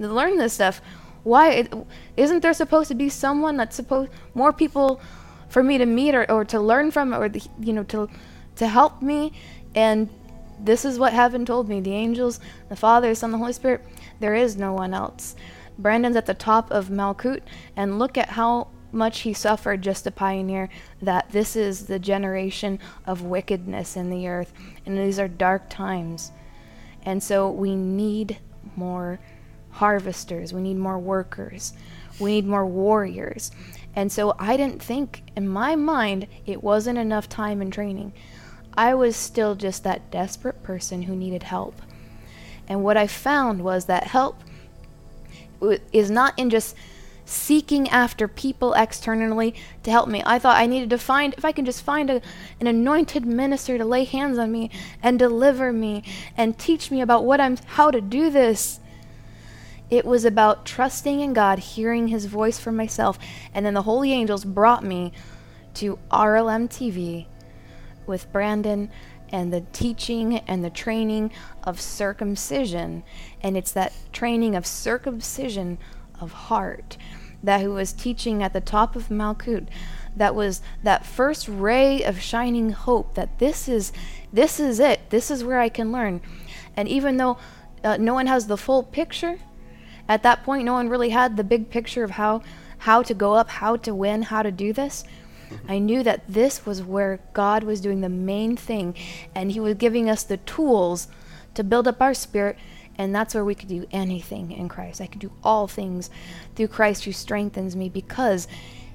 [0.00, 0.80] to learn this stuff.
[1.24, 1.68] Why
[2.16, 5.00] isn't there supposed to be someone that's supposed more people
[5.48, 8.08] for me to meet or, or to learn from or the, you know to
[8.58, 9.32] to help me
[9.74, 10.08] and
[10.60, 11.80] this is what heaven told me.
[11.80, 13.84] The angels the father the son the holy spirit
[14.20, 15.36] there is no one else.
[15.78, 17.42] Brandon's at the top of malkut
[17.76, 20.68] and look at how much he suffered just to pioneer
[21.02, 24.52] that this is the generation of wickedness in the earth
[24.86, 26.32] and these are dark times.
[27.02, 28.38] And so we need
[28.76, 29.20] more
[29.70, 31.72] harvesters, we need more workers,
[32.18, 33.50] we need more warriors.
[33.94, 38.12] And so I didn't think, in my mind, it wasn't enough time and training.
[38.78, 41.82] I was still just that desperate person who needed help.
[42.68, 44.40] And what I found was that help
[45.92, 46.76] is not in just
[47.24, 50.22] seeking after people externally to help me.
[50.24, 52.22] I thought I needed to find, if I can just find a,
[52.60, 54.70] an anointed minister to lay hands on me
[55.02, 56.04] and deliver me
[56.36, 58.78] and teach me about what I'm, how to do this.
[59.90, 63.18] It was about trusting in God, hearing His voice for myself,
[63.52, 65.12] and then the holy angels brought me
[65.74, 67.26] to RLM TV
[68.08, 68.90] with Brandon
[69.30, 71.30] and the teaching and the training
[71.62, 73.02] of circumcision.
[73.42, 75.78] And it's that training of circumcision
[76.20, 76.96] of heart
[77.42, 79.68] that who was teaching at the top of Malkut.
[80.16, 83.92] That was that first ray of shining hope that this is
[84.32, 85.10] this is it.
[85.10, 86.20] This is where I can learn.
[86.76, 87.38] And even though
[87.84, 89.38] uh, no one has the full picture
[90.08, 92.42] at that point no one really had the big picture of how
[92.78, 95.04] how to go up how to win how to do this
[95.68, 98.94] I knew that this was where God was doing the main thing
[99.34, 101.08] and he was giving us the tools
[101.54, 102.56] to build up our spirit
[102.98, 105.00] and that's where we could do anything in Christ.
[105.00, 106.10] I could do all things
[106.56, 108.48] through Christ who strengthens me because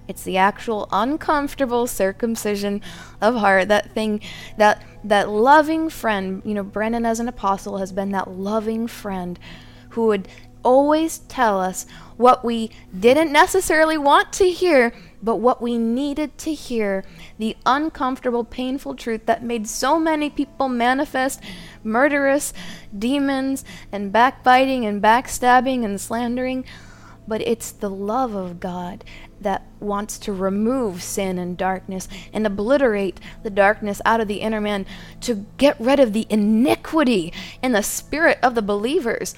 [0.08, 2.82] it's the actual uncomfortable circumcision
[3.22, 3.70] of heart.
[3.70, 4.20] That thing,
[4.58, 6.42] that that loving friend.
[6.46, 9.40] You know, Brandon as an apostle has been that loving friend
[9.92, 10.28] who would
[10.64, 11.86] always tell us
[12.18, 17.06] what we didn't necessarily want to hear, but what we needed to hear.
[17.40, 21.42] The uncomfortable, painful truth that made so many people manifest
[21.84, 22.54] murderous
[22.98, 26.66] demons and backbiting and backstabbing and slandering.
[27.26, 29.06] But it's the love of God
[29.40, 34.60] that wants to remove sin and darkness and obliterate the darkness out of the inner
[34.60, 34.86] man
[35.22, 37.32] to get rid of the iniquity
[37.62, 39.36] in the spirit of the believers.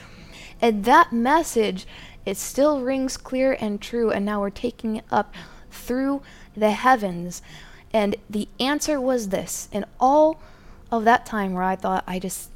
[0.60, 1.86] And that message,
[2.26, 5.36] it still rings clear and true, and now we're taking it up
[5.76, 6.22] through
[6.56, 7.42] the heavens.
[7.94, 10.40] And the answer was this in all
[10.92, 12.50] of that time where I thought, I just,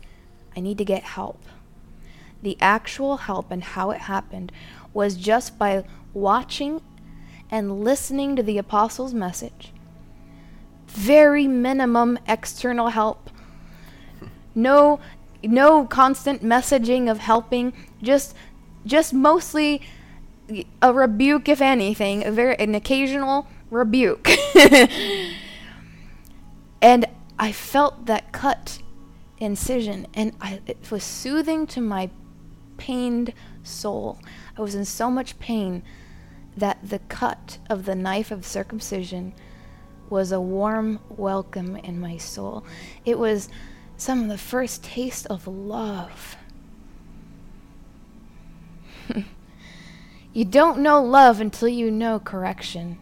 [0.56, 1.42] I need to get help.
[2.42, 4.52] The actual help and how it happened
[4.94, 6.82] was just by watching
[7.52, 9.72] and listening to the apostles' message.
[10.88, 13.30] Very minimum external help.
[14.56, 15.00] No
[15.42, 18.36] no constant messaging of helping, just
[18.86, 19.82] just mostly
[20.82, 24.30] a rebuke if anything, a very an occasional rebuke.
[26.82, 27.06] and
[27.38, 28.80] I felt that cut
[29.38, 32.10] incision and I, it was soothing to my
[32.78, 33.34] pained
[33.64, 34.20] soul.
[34.58, 35.84] I was in so much pain
[36.58, 39.34] that the cut of the knife of circumcision
[40.10, 42.66] was a warm welcome in my soul.
[43.06, 43.50] It was
[43.96, 46.36] some of the first taste of love.
[50.34, 53.00] you don't know love until you know correction.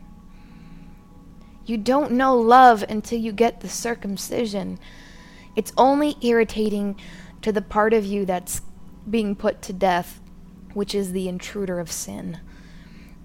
[1.66, 4.80] You don't know love until you get the circumcision.
[5.56, 7.00] It's only irritating
[7.42, 8.62] to the part of you that's
[9.10, 10.22] being put to death,
[10.74, 12.40] which is the intruder of sin.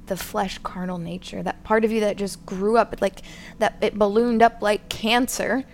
[0.07, 3.23] The flesh carnal nature, that part of you that just grew up like
[3.59, 5.65] that it ballooned up like cancer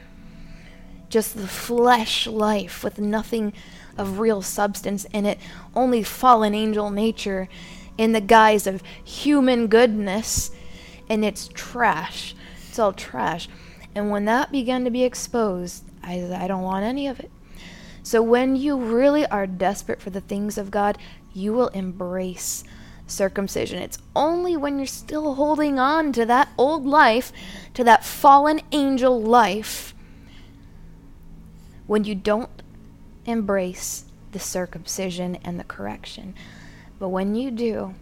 [1.08, 3.52] just the flesh life with nothing
[3.96, 5.38] of real substance in it,
[5.74, 7.48] only fallen angel nature
[7.98, 10.50] in the guise of human goodness,
[11.10, 12.34] and it's trash.
[12.68, 13.48] It's all trash.
[13.94, 17.30] And when that began to be exposed, I, I don't want any of it.
[18.02, 20.96] So when you really are desperate for the things of God,
[21.34, 22.64] you will embrace
[23.06, 23.82] circumcision.
[23.82, 27.32] It's only when you're still holding on to that old life,
[27.74, 29.94] to that fallen angel life,
[31.86, 32.62] when you don't
[33.24, 36.34] embrace the circumcision and the correction.
[36.98, 37.94] But when you do,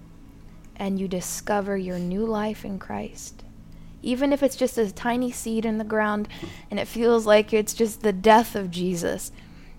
[0.77, 3.43] and you discover your new life in Christ.
[4.03, 6.29] Even if it's just a tiny seed in the ground
[6.71, 9.33] and it feels like it's just the death of Jesus,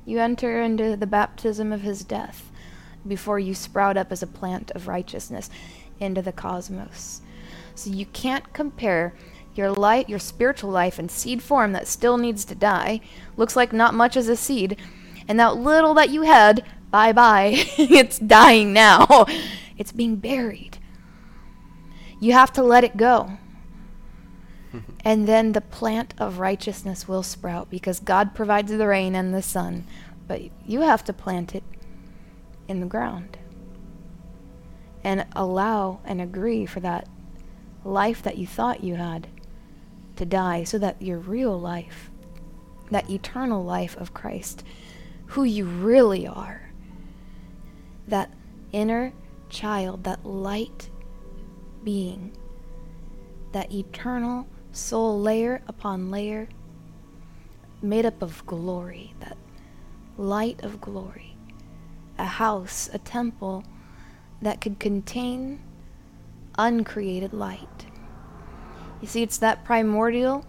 [0.05, 2.49] you enter into the baptism of his death
[3.07, 5.49] before you sprout up as a plant of righteousness
[5.99, 7.22] into the cosmos.
[7.76, 9.13] So you can't compare
[9.55, 13.01] your light, your spiritual life in seed form that still needs to die,
[13.38, 14.78] looks like not much as a seed,
[15.28, 19.26] and that little that you had, bye bye, it's dying now.
[19.78, 20.80] It's being buried.
[22.20, 23.38] You have to let it go.
[25.06, 29.44] and then the plant of righteousness will sprout because God provides the rain and the
[29.44, 29.86] sun,
[30.28, 31.64] but you have to plant it
[32.68, 33.38] in the ground
[35.04, 37.08] and allow and agree for that
[37.86, 39.28] life that you thought you had
[40.18, 42.10] to die so that your real life,
[42.92, 44.64] that eternal life of Christ,
[45.28, 46.66] who you really are,
[48.08, 48.34] that
[48.72, 49.14] inner
[49.49, 50.89] child, that light
[51.84, 52.32] being,
[53.51, 56.47] that eternal soul layer upon layer,
[57.82, 59.38] made up of glory, that
[60.18, 61.38] light of glory,
[62.18, 63.64] a house, a temple
[64.41, 65.60] that could contain
[66.58, 67.86] uncreated light.
[69.01, 70.45] You see, it's that primordial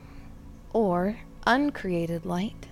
[0.73, 2.67] or uncreated light,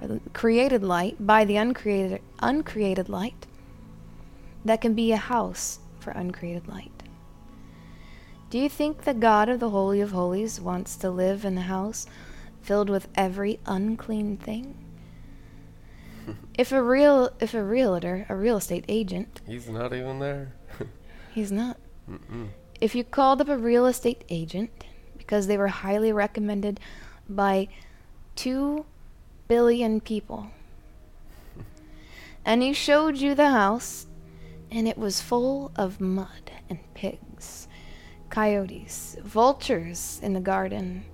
[0.00, 3.46] or created light by the uncreated, uncreated light,
[4.64, 7.02] that can be a house for uncreated light.
[8.50, 11.62] Do you think the God of the Holy of Holies wants to live in a
[11.62, 12.06] house
[12.62, 14.76] filled with every unclean thing?
[16.54, 20.52] if a real if a realtor, a real estate agent, he's not even there.
[21.34, 21.78] he's not.
[22.08, 22.48] Mm-mm.
[22.80, 24.70] If you called up a real estate agent
[25.16, 26.78] because they were highly recommended
[27.28, 27.66] by
[28.36, 28.84] 2
[29.48, 30.48] billion people
[32.44, 34.06] and he showed you the house
[34.74, 37.68] and it was full of mud and pigs,
[38.28, 41.04] coyotes, vultures in the garden,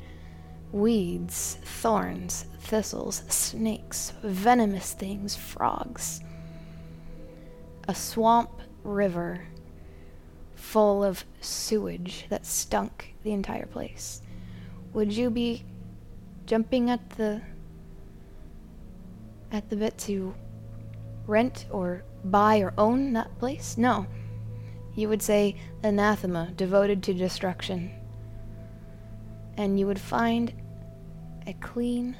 [0.72, 6.22] weeds, thorns, thistles, snakes, venomous things, frogs,
[7.86, 8.50] a swamp
[8.82, 9.46] river
[10.54, 14.22] full of sewage that stunk the entire place.
[14.94, 15.64] Would you be
[16.46, 17.42] jumping at the
[19.52, 20.34] at the bit to
[21.26, 23.77] rent or buy or own that place?
[23.77, 24.07] No.
[24.95, 27.91] You would say anathema, devoted to destruction.
[29.57, 30.53] And you would find
[31.47, 32.16] a clean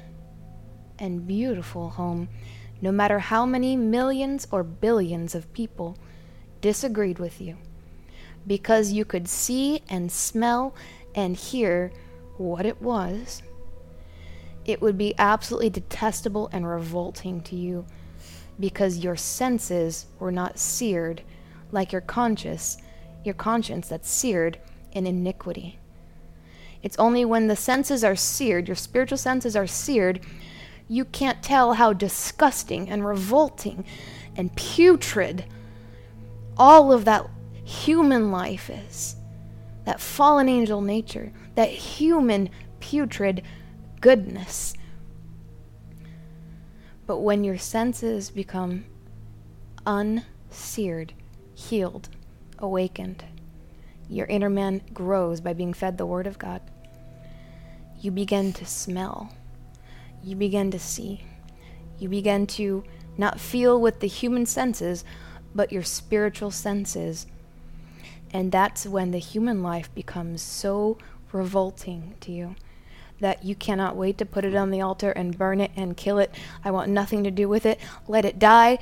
[0.99, 2.29] and beautiful home,
[2.81, 5.97] no matter how many millions or billions of people
[6.61, 7.57] disagreed with you
[8.45, 10.75] because you could see and smell
[11.13, 11.91] and hear
[12.37, 13.43] what it was,
[14.65, 17.85] it would be absolutely detestable and revolting to you
[18.59, 21.21] because your senses were not seared
[21.71, 22.77] like your conscience,
[23.23, 24.59] your conscience that's seared
[24.91, 25.79] in iniquity.
[26.83, 30.21] It's only when the senses are seared, your spiritual senses are seared,
[30.87, 33.85] you can't tell how disgusting and revolting
[34.35, 35.45] and putrid
[36.57, 37.29] all of that
[37.63, 39.15] human life is.
[39.85, 42.49] That fallen angel nature, that human
[42.79, 43.43] putrid
[43.99, 44.73] goodness.
[47.11, 48.85] But when your senses become
[49.85, 51.11] unseared,
[51.53, 52.07] healed,
[52.57, 53.25] awakened,
[54.07, 56.61] your inner man grows by being fed the Word of God.
[57.99, 59.35] You begin to smell.
[60.23, 61.25] You begin to see.
[61.99, 62.85] You begin to
[63.17, 65.03] not feel with the human senses,
[65.53, 67.27] but your spiritual senses
[68.33, 70.97] and that's when the human life becomes so
[71.33, 72.55] revolting to you
[73.21, 76.19] that you cannot wait to put it on the altar and burn it and kill
[76.19, 76.35] it.
[76.63, 77.79] I want nothing to do with it.
[78.07, 78.79] Let it die.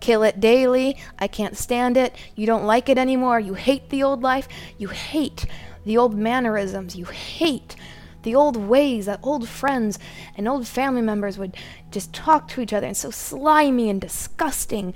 [0.00, 0.96] Kill it daily.
[1.18, 2.14] I can't stand it.
[2.34, 3.38] You don't like it anymore.
[3.38, 4.48] You hate the old life.
[4.76, 5.46] You hate
[5.84, 6.96] the old mannerisms.
[6.96, 7.76] You hate
[8.22, 9.98] the old ways that old friends
[10.36, 11.56] and old family members would
[11.90, 14.94] just talk to each other and so slimy and disgusting.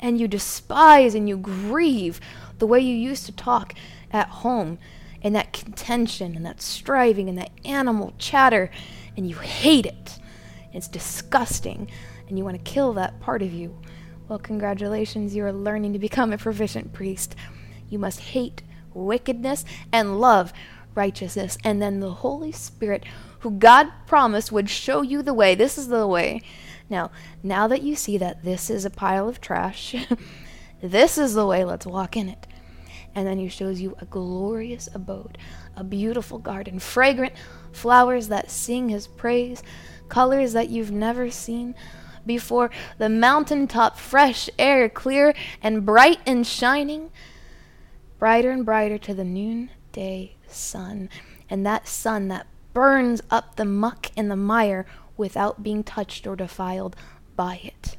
[0.00, 2.20] And you despise and you grieve
[2.58, 3.74] the way you used to talk
[4.12, 4.78] at home,
[5.22, 8.70] and that contention and that striving and that animal chatter,
[9.16, 10.18] and you hate it.
[10.72, 11.90] It's disgusting,
[12.28, 13.78] and you want to kill that part of you.
[14.28, 17.34] Well, congratulations, you are learning to become a proficient priest.
[17.88, 18.62] You must hate
[18.92, 20.52] wickedness and love
[20.94, 23.04] righteousness, and then the Holy Spirit,
[23.40, 25.54] who God promised would show you the way.
[25.54, 26.42] This is the way.
[26.90, 27.10] Now,
[27.42, 29.94] now that you see that this is a pile of trash,
[30.82, 32.46] this is the way, let's walk in it.
[33.14, 35.38] And then he shows you a glorious abode,
[35.76, 37.32] a beautiful garden, fragrant
[37.72, 39.62] flowers that sing his praise,
[40.08, 41.74] colors that you've never seen
[42.24, 47.10] before, the mountaintop, fresh air, clear and bright and shining.
[48.18, 51.08] brighter and brighter to the noonday sun.
[51.48, 54.86] And that sun that burns up the muck and the mire
[55.16, 56.96] without being touched or defiled
[57.36, 57.96] by it.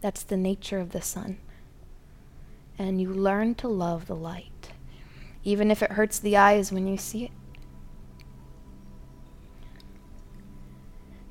[0.00, 1.38] That's the nature of the sun.
[2.78, 4.72] And you learn to love the light,
[5.44, 7.30] even if it hurts the eyes when you see it.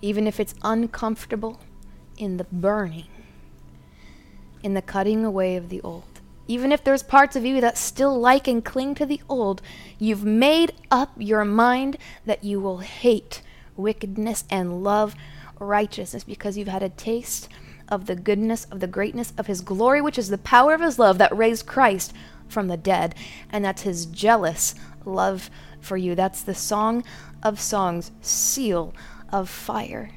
[0.01, 1.59] Even if it's uncomfortable
[2.17, 3.07] in the burning,
[4.61, 6.03] in the cutting away of the old.
[6.47, 9.61] Even if there's parts of you that still like and cling to the old,
[9.97, 13.41] you've made up your mind that you will hate
[13.77, 15.15] wickedness and love
[15.59, 17.47] righteousness because you've had a taste
[17.89, 20.99] of the goodness, of the greatness of his glory, which is the power of his
[20.99, 22.13] love that raised Christ
[22.47, 23.15] from the dead.
[23.51, 24.75] And that's his jealous
[25.05, 26.15] love for you.
[26.15, 27.03] That's the song
[27.41, 28.93] of songs, seal
[29.31, 30.11] of fire.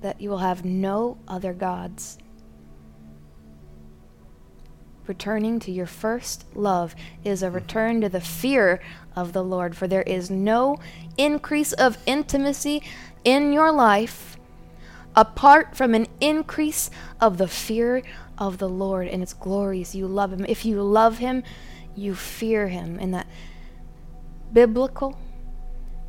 [0.00, 2.18] That you will have no other gods
[5.10, 6.94] returning to your first love
[7.24, 8.80] is a return to the fear
[9.16, 10.78] of the Lord, for there is no
[11.18, 12.80] increase of intimacy
[13.24, 14.29] in your life
[15.16, 16.90] apart from an increase
[17.20, 18.02] of the fear
[18.38, 19.94] of the Lord and its glories.
[19.94, 20.46] You love Him.
[20.48, 21.42] If you love Him,
[21.94, 22.98] you fear Him.
[23.00, 23.26] And that
[24.52, 25.18] biblical,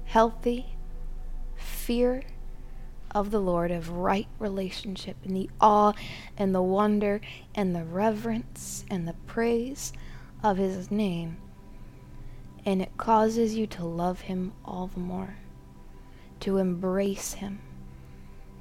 [0.06, 0.76] healthy
[1.56, 2.24] fear
[3.14, 5.94] of the Lord, of right relationship, and the awe
[6.38, 7.20] and the wonder
[7.54, 9.92] and the reverence and the praise
[10.42, 11.38] of His name.
[12.66, 15.36] And it causes you to love Him all the more,
[16.42, 17.60] to embrace Him,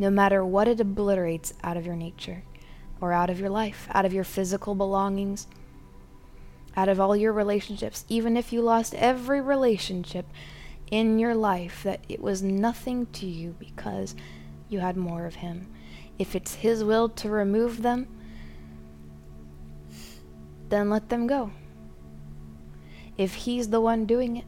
[0.01, 2.42] no matter what it obliterates out of your nature
[3.03, 5.46] or out of your life, out of your physical belongings,
[6.74, 10.24] out of all your relationships, even if you lost every relationship
[10.90, 14.16] in your life, that it was nothing to you because
[14.70, 15.70] you had more of Him.
[16.18, 18.09] If it's His will to remove them,
[20.70, 21.51] then let them go.
[23.18, 24.46] If He's the one doing it,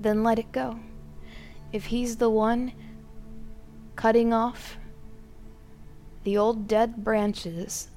[0.00, 0.78] then let it go.
[1.72, 2.72] If He's the one
[3.98, 4.78] cutting off
[6.22, 7.88] the old dead branches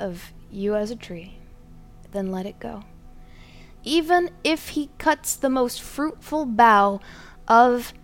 [0.00, 1.38] of you as a tree,
[2.10, 2.82] then let it go.
[3.84, 6.98] Even if He cuts the most fruitful bough
[7.46, 7.94] of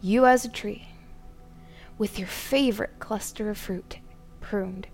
[0.00, 0.88] you as a tree
[1.98, 3.98] with your favorite cluster of fruit
[4.40, 4.88] pruned.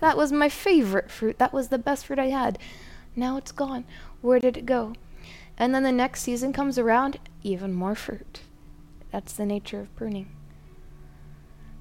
[0.00, 1.38] That was my favorite fruit.
[1.38, 2.58] That was the best fruit I had.
[3.14, 3.84] Now it's gone.
[4.22, 4.94] Where did it go?
[5.60, 8.40] And then the next season comes around, even more fruit.
[9.12, 10.30] That's the nature of pruning.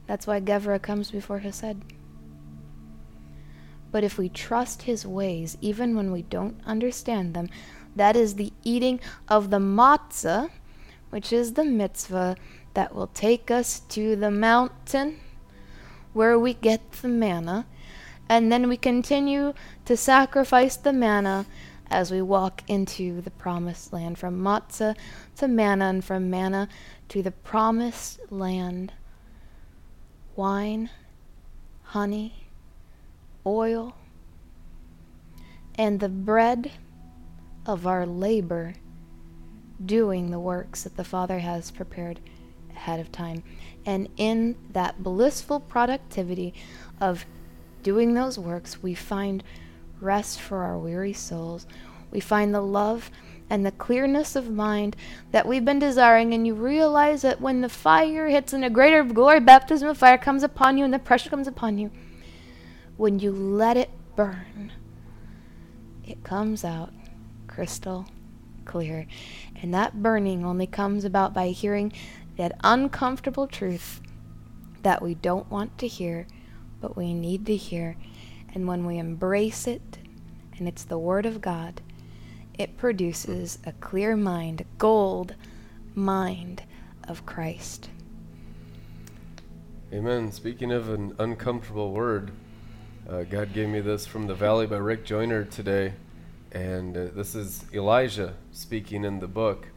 [0.05, 1.77] That's why Gevurah comes before Hesed.
[3.89, 7.49] But if we trust his ways, even when we don't understand them,
[7.95, 8.99] that is the eating
[9.29, 10.49] of the matzah,
[11.09, 12.35] which is the mitzvah
[12.73, 15.21] that will take us to the mountain
[16.11, 17.65] where we get the manna,
[18.27, 19.53] and then we continue
[19.85, 21.45] to sacrifice the manna
[21.89, 24.95] as we walk into the promised land from matzah
[25.37, 26.67] to manna and from manna
[27.09, 28.93] to the promised land.
[30.35, 30.89] Wine,
[31.83, 32.47] honey,
[33.45, 33.95] oil,
[35.75, 36.71] and the bread
[37.65, 38.75] of our labor
[39.83, 42.19] doing the works that the Father has prepared
[42.71, 43.43] ahead of time.
[43.85, 46.53] And in that blissful productivity
[46.99, 47.25] of
[47.81, 49.43] doing those works, we find
[50.01, 51.67] rest for our weary souls.
[52.11, 53.11] We find the love
[53.49, 54.95] and the clearness of mind
[55.31, 59.03] that we've been desiring, and you realize that when the fire hits and a greater
[59.03, 61.89] glory baptism of fire comes upon you and the pressure comes upon you,
[62.97, 64.71] when you let it burn,
[66.05, 66.93] it comes out
[67.47, 68.05] crystal
[68.65, 69.07] clear.
[69.61, 71.91] And that burning only comes about by hearing
[72.37, 73.99] that uncomfortable truth
[74.83, 76.27] that we don't want to hear,
[76.79, 77.97] but we need to hear.
[78.53, 79.99] And when we embrace it,
[80.57, 81.81] and it's the Word of God,
[82.57, 85.35] it produces a clear mind, gold
[85.95, 86.63] mind
[87.07, 87.89] of Christ.
[89.93, 90.31] Amen.
[90.31, 92.31] Speaking of an uncomfortable word,
[93.09, 95.93] uh, God gave me this from the Valley by Rick Joyner today.
[96.51, 99.67] And uh, this is Elijah speaking in the book.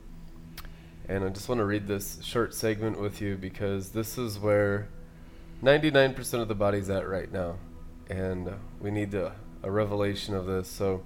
[1.09, 4.89] And I just want to read this short segment with you because this is where
[5.63, 7.57] 99% of the body's at right now.
[8.11, 10.69] And uh, we need a, a revelation of this.
[10.69, 11.03] So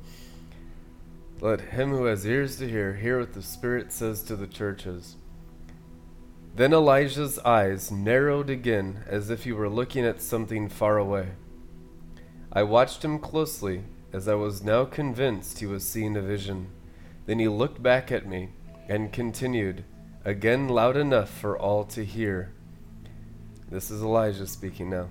[1.40, 5.16] let him who has ears to hear hear what the Spirit says to the churches.
[6.54, 11.32] Then Elijah's eyes narrowed again as if he were looking at something far away.
[12.50, 13.82] I watched him closely
[14.14, 16.68] as I was now convinced he was seeing a vision.
[17.26, 18.48] Then he looked back at me
[18.88, 19.84] and continued,
[20.24, 22.54] again loud enough for all to hear.
[23.68, 25.10] This is Elijah speaking now.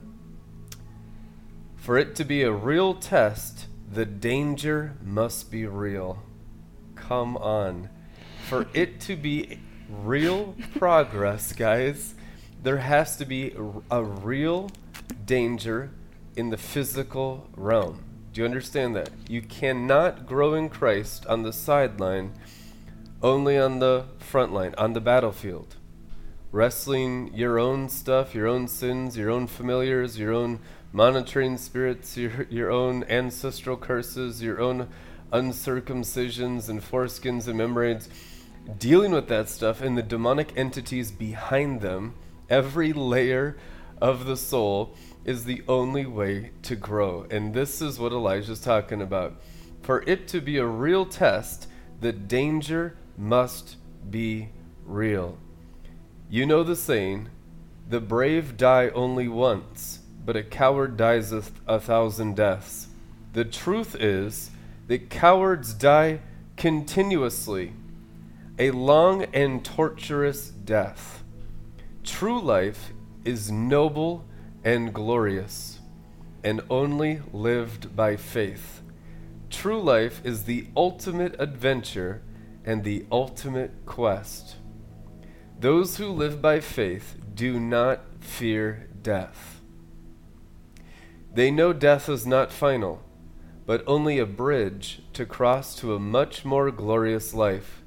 [1.86, 6.24] For it to be a real test, the danger must be real.
[6.96, 7.90] Come on.
[8.50, 12.16] For it to be real progress, guys,
[12.64, 13.54] there has to be
[13.92, 14.72] a real
[15.28, 15.92] danger
[16.36, 18.04] in the physical realm.
[18.34, 19.12] Do you understand that?
[19.30, 22.34] You cannot grow in Christ on the sideline,
[23.22, 25.76] only on the front line, on the battlefield.
[26.52, 30.62] Wrestling your own stuff, your own sins, your own familiars, your own
[30.96, 34.88] monitoring spirits, your, your own ancestral curses, your own
[35.34, 38.08] uncircumcisions and foreskins and membranes,
[38.80, 42.16] dealing with that stuff and the demonic entities behind them,
[42.50, 43.58] every layer
[44.00, 47.28] of the soul is the only way to grow.
[47.30, 49.42] And this is what Elijah's talking about.
[49.82, 51.68] For it to be a real test,
[52.00, 53.76] the danger must
[54.10, 54.48] be
[54.86, 55.38] real.
[56.30, 57.28] You know the saying,
[57.90, 62.88] the brave die only once but a coward dies a, th- a thousand deaths.
[63.34, 64.50] The truth is
[64.88, 66.20] that cowards die
[66.58, 67.74] continuously,
[68.58, 71.24] a long and torturous death.
[72.04, 72.92] True life
[73.24, 74.26] is noble
[74.64, 75.80] and glorious,
[76.44, 78.82] and only lived by faith.
[79.50, 82.22] True life is the ultimate adventure
[82.64, 84.56] and the ultimate quest.
[85.60, 89.55] Those who live by faith do not fear death.
[91.36, 93.04] They know death is not final,
[93.66, 97.84] but only a bridge to cross to a much more glorious life.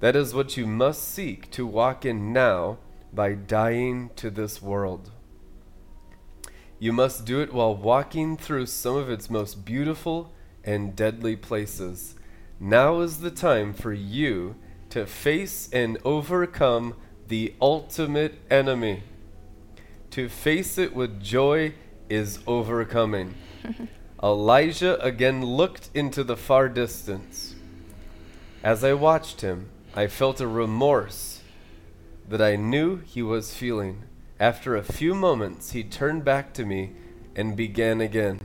[0.00, 2.78] That is what you must seek to walk in now
[3.12, 5.10] by dying to this world.
[6.78, 10.32] You must do it while walking through some of its most beautiful
[10.64, 12.14] and deadly places.
[12.58, 14.56] Now is the time for you
[14.88, 16.94] to face and overcome
[17.28, 19.02] the ultimate enemy,
[20.12, 21.74] to face it with joy
[22.12, 23.34] is overcoming.
[24.22, 27.54] Elijah again looked into the far distance.
[28.62, 31.40] As I watched him, I felt a remorse
[32.28, 34.02] that I knew he was feeling.
[34.38, 36.92] After a few moments, he turned back to me
[37.34, 38.40] and began again.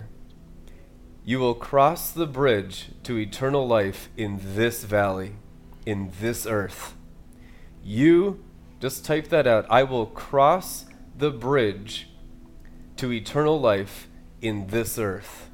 [1.25, 5.33] You will cross the bridge to eternal life in this valley,
[5.85, 6.95] in this earth.
[7.83, 8.45] You,
[8.79, 9.65] just type that out.
[9.69, 10.85] I will cross
[11.17, 12.07] the bridge
[12.97, 14.07] to eternal life
[14.41, 15.49] in this earth.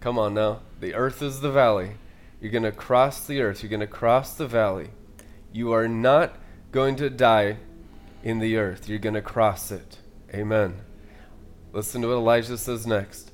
[0.00, 0.60] Come on now.
[0.80, 1.92] The earth is the valley.
[2.40, 3.62] You're going to cross the earth.
[3.62, 4.90] You're going to cross the valley.
[5.52, 6.36] You are not
[6.72, 7.58] going to die
[8.24, 8.88] in the earth.
[8.88, 9.98] You're going to cross it.
[10.34, 10.80] Amen.
[11.72, 13.30] Listen to what Elijah says next.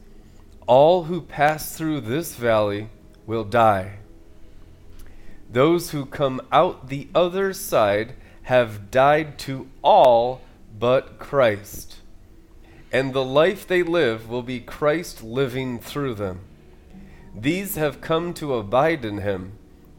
[0.66, 2.90] All who pass through this valley
[3.26, 3.98] will die.
[5.50, 10.42] Those who come out the other side have died to all
[10.78, 11.97] but Christ
[12.92, 16.40] and the life they live will be Christ living through them.
[17.34, 19.52] These have come to abide in him,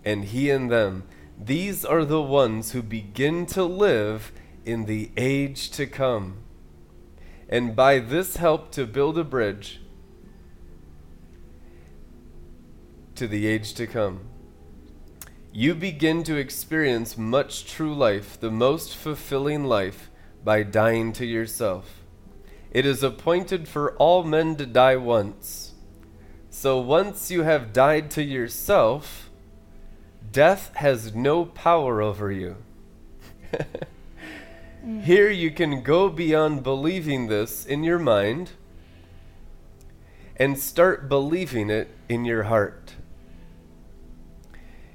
[0.03, 1.03] and he in them.
[1.37, 4.31] These are the ones who begin to live
[4.65, 6.37] in the age to come.
[7.47, 9.81] And by this help to build a bridge
[13.15, 14.21] to the age to come.
[15.51, 20.09] You begin to experience much true life, the most fulfilling life,
[20.43, 21.98] by dying to yourself.
[22.71, 25.73] It is appointed for all men to die once.
[26.49, 29.29] So once you have died to yourself,
[30.31, 32.57] death has no power over you.
[35.03, 38.51] Here you can go beyond believing this in your mind
[40.35, 42.95] and start believing it in your heart.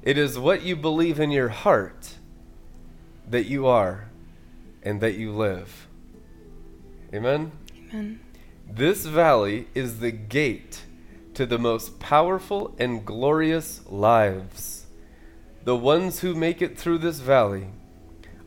[0.03, 2.15] It is what you believe in your heart
[3.29, 4.09] that you are
[4.83, 5.89] and that you live.
[7.13, 7.53] Amen?
[8.69, 10.83] This valley is the gate
[11.35, 14.87] to the most powerful and glorious lives.
[15.65, 17.69] The ones who make it through this valley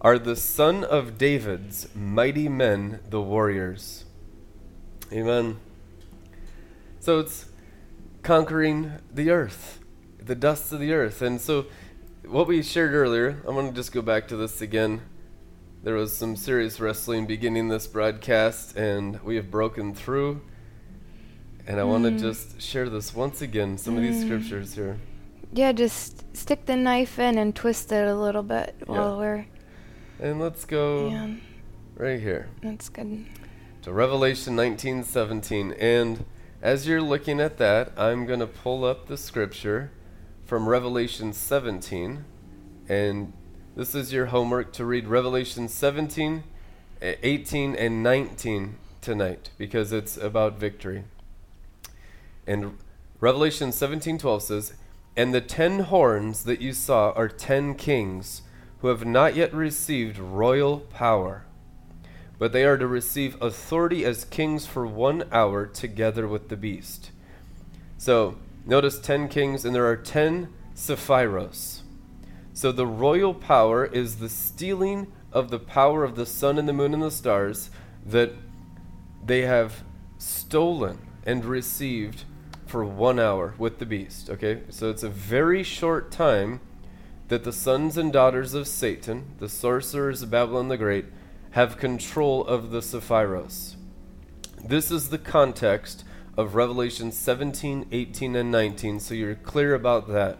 [0.01, 4.05] are the son of David's mighty men, the warriors.
[5.11, 5.57] Amen.
[6.99, 7.45] So it's
[8.23, 9.79] conquering the earth,
[10.19, 11.21] the dust of the earth.
[11.21, 11.67] And so
[12.25, 15.01] what we shared earlier, I want to just go back to this again.
[15.87, 20.41] There was some serious wrestling beginning this broadcast, and we have broken through.
[21.65, 21.87] And I mm.
[21.87, 23.99] want to just share this once again, some mm.
[23.99, 24.25] of these mm.
[24.25, 24.97] scriptures here.
[25.53, 28.85] Yeah, just stick the knife in and twist it a little bit yeah.
[28.85, 29.45] while we're.
[30.19, 31.35] And let's go yeah.
[31.95, 32.49] right here.
[32.61, 33.25] That's good.
[33.83, 36.25] To Revelation 19:17, and
[36.61, 39.91] as you're looking at that, I'm going to pull up the scripture
[40.43, 42.25] from Revelation 17,
[42.89, 43.31] and
[43.77, 46.43] this is your homework to read Revelation 17,
[46.99, 51.03] eh, 18, and 19 tonight because it's about victory.
[52.47, 52.75] And
[53.19, 54.73] Revelation 17:12 says,
[55.15, 58.41] "And the 10 horns that you saw are 10 kings
[58.79, 61.43] who have not yet received royal power,
[62.39, 67.11] but they are to receive authority as kings for 1 hour together with the beast."
[67.99, 71.83] So, notice 10 kings and there are 10 Sephiros.
[72.57, 76.73] So the royal power is the stealing of the power of the sun and the
[76.73, 77.69] moon and the stars
[78.03, 78.33] that
[79.23, 79.83] they have
[80.17, 82.23] stolen and received
[82.65, 84.31] for one hour with the beast.
[84.31, 84.63] Okay?
[84.69, 86.59] So it's a very short time
[87.27, 91.05] that the sons and daughters of Satan, the sorcerers of Babylon the Great,
[91.51, 93.75] have control of the Sephiros.
[94.65, 96.03] This is the context
[96.35, 100.39] of Revelation 17, 18, and 19, so you're clear about that.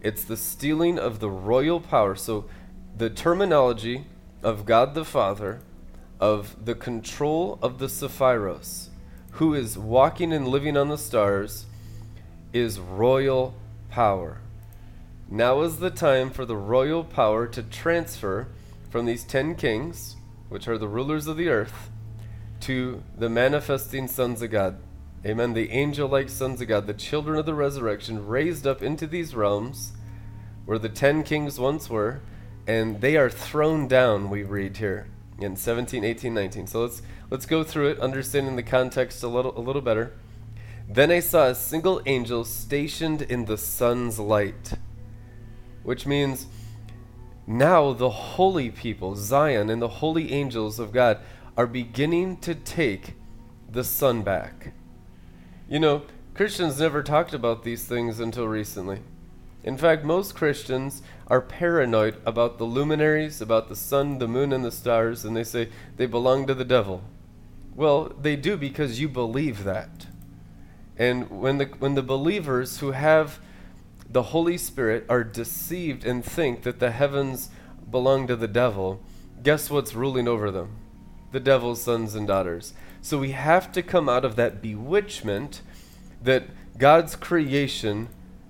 [0.00, 2.14] It's the stealing of the royal power.
[2.14, 2.46] So
[2.96, 4.06] the terminology
[4.42, 5.60] of God the Father,
[6.18, 8.88] of the control of the Sephiros,
[9.32, 11.66] who is walking and living on the stars,
[12.52, 13.54] is royal
[13.90, 14.38] power.
[15.28, 18.48] Now is the time for the royal power to transfer
[18.90, 20.16] from these ten kings,
[20.48, 21.90] which are the rulers of the earth,
[22.60, 24.78] to the manifesting sons of God.
[25.24, 25.52] Amen.
[25.52, 29.34] The angel like sons of God, the children of the resurrection, raised up into these
[29.34, 29.92] realms
[30.64, 32.22] where the ten kings once were,
[32.66, 35.08] and they are thrown down, we read here
[35.38, 36.66] in 17, 18, 19.
[36.66, 40.12] So let's let's go through it, understanding the context a little a little better.
[40.88, 44.72] Then I saw a single angel stationed in the sun's light,
[45.82, 46.46] which means
[47.46, 51.18] now the holy people, Zion and the holy angels of God,
[51.58, 53.16] are beginning to take
[53.70, 54.72] the sun back.
[55.70, 56.02] You know,
[56.34, 59.02] Christians never talked about these things until recently.
[59.62, 64.64] In fact, most Christians are paranoid about the luminaries, about the sun, the moon, and
[64.64, 67.04] the stars, and they say they belong to the devil.
[67.76, 70.08] Well, they do because you believe that.
[70.96, 73.38] And when the, when the believers who have
[74.10, 77.48] the Holy Spirit are deceived and think that the heavens
[77.88, 79.00] belong to the devil,
[79.40, 80.70] guess what's ruling over them?
[81.30, 82.74] The devil's sons and daughters.
[83.02, 85.62] So we have to come out of that bewitchment
[86.22, 86.44] that
[86.76, 88.08] God's creation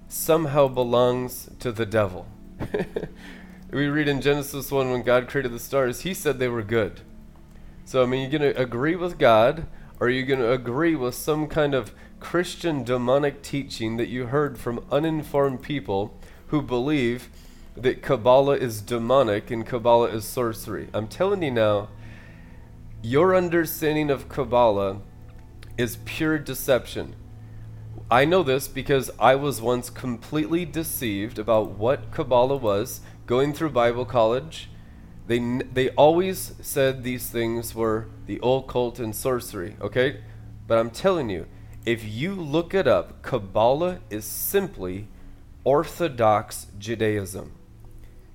[0.08, 2.26] somehow belongs to the devil.
[3.70, 7.00] we read in Genesis 1 when God created the stars, he said they were good.
[7.84, 9.66] So, I mean, you're going to agree with God,
[10.00, 14.26] or are you going to agree with some kind of Christian demonic teaching that you
[14.26, 16.14] heard from uninformed people
[16.48, 17.30] who believe
[17.76, 20.88] that Kabbalah is demonic and Kabbalah is sorcery?
[20.92, 21.88] I'm telling you now,
[23.02, 24.98] your understanding of Kabbalah
[25.78, 27.16] is pure deception.
[28.10, 33.70] I know this because I was once completely deceived about what Kabbalah was going through
[33.70, 34.68] Bible college.
[35.26, 35.38] They,
[35.72, 40.20] they always said these things were the occult and sorcery, okay?
[40.66, 41.46] But I'm telling you,
[41.86, 45.08] if you look it up, Kabbalah is simply
[45.64, 47.52] Orthodox Judaism.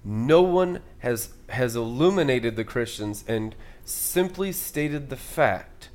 [0.03, 3.55] No one has, has illuminated the Christians and
[3.85, 5.89] simply stated the fact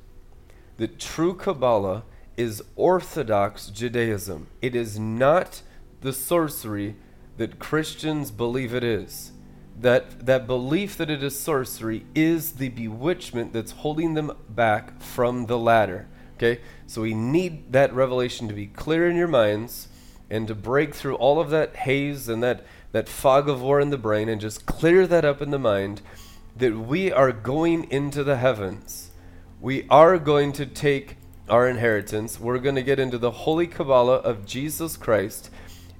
[0.76, 2.04] that true Kabbalah
[2.36, 4.46] is Orthodox Judaism.
[4.62, 5.62] It is not
[6.00, 6.96] the sorcery
[7.36, 9.32] that Christians believe it is.
[9.78, 15.46] That, that belief that it is sorcery is the bewitchment that's holding them back from
[15.46, 16.06] the ladder.
[16.36, 16.60] Okay?
[16.86, 19.88] So we need that revelation to be clear in your minds
[20.30, 23.90] and to break through all of that haze and that, that fog of war in
[23.90, 26.00] the brain and just clear that up in the mind
[26.60, 29.10] that we are going into the heavens.
[29.60, 31.16] We are going to take
[31.48, 35.50] our inheritance, we're going to get into the holy Kabbalah of Jesus Christ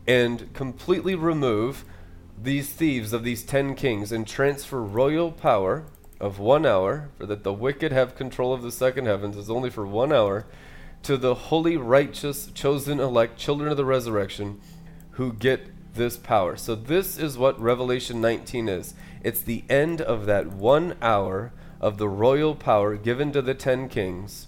[0.07, 1.85] and completely remove
[2.41, 5.87] these thieves of these ten kings and transfer royal power
[6.21, 9.71] of one hour, for that the wicked have control of the second heavens, is only
[9.71, 10.47] for one hour,
[11.03, 14.61] to the holy, righteous, chosen elect, children of the resurrection,
[15.13, 16.57] who get this power.
[16.57, 21.99] So, this is what Revelation 19 is it's the end of that one hour of
[21.99, 24.47] the royal power given to the ten kings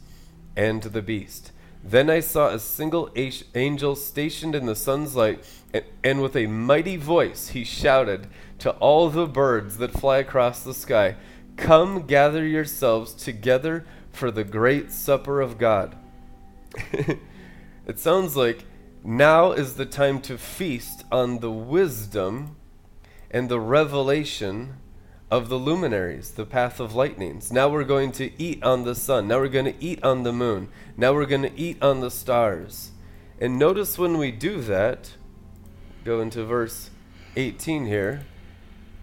[0.56, 1.52] and to the beast.
[1.84, 3.10] Then I saw a single
[3.54, 5.44] angel stationed in the sun's light,
[6.04, 8.28] and with a mighty voice he shouted
[8.60, 11.16] to all the birds that fly across the sky
[11.56, 15.96] Come gather yourselves together for the great supper of God.
[16.92, 18.64] it sounds like
[19.04, 22.56] now is the time to feast on the wisdom
[23.30, 24.76] and the revelation
[25.30, 27.50] of the luminaries, the path of lightnings.
[27.50, 29.26] Now we're going to eat on the sun.
[29.28, 30.68] Now we're going to eat on the moon.
[30.96, 32.90] Now we're going to eat on the stars.
[33.40, 35.14] And notice when we do that,
[36.04, 36.90] go into verse
[37.34, 38.26] 18 here.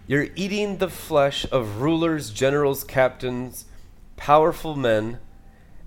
[0.05, 3.65] You're eating the flesh of rulers, generals, captains,
[4.15, 5.19] powerful men,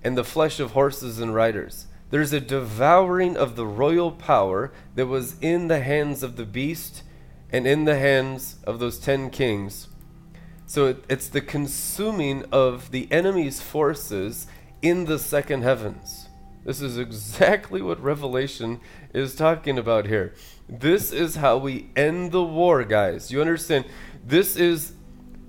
[0.03, 1.87] and the flesh of horses and riders.
[2.13, 7.05] There's a devouring of the royal power that was in the hands of the beast
[7.51, 9.89] and in the hands of those ten kings.
[10.67, 14.47] So it, it's the consuming of the enemy's forces
[14.83, 16.29] in the second heavens.
[16.67, 18.81] This is exactly what Revelation
[19.15, 20.35] is talking about here.
[20.69, 23.33] This is how we end the war, guys.
[23.33, 23.87] You understand?
[24.23, 24.93] This is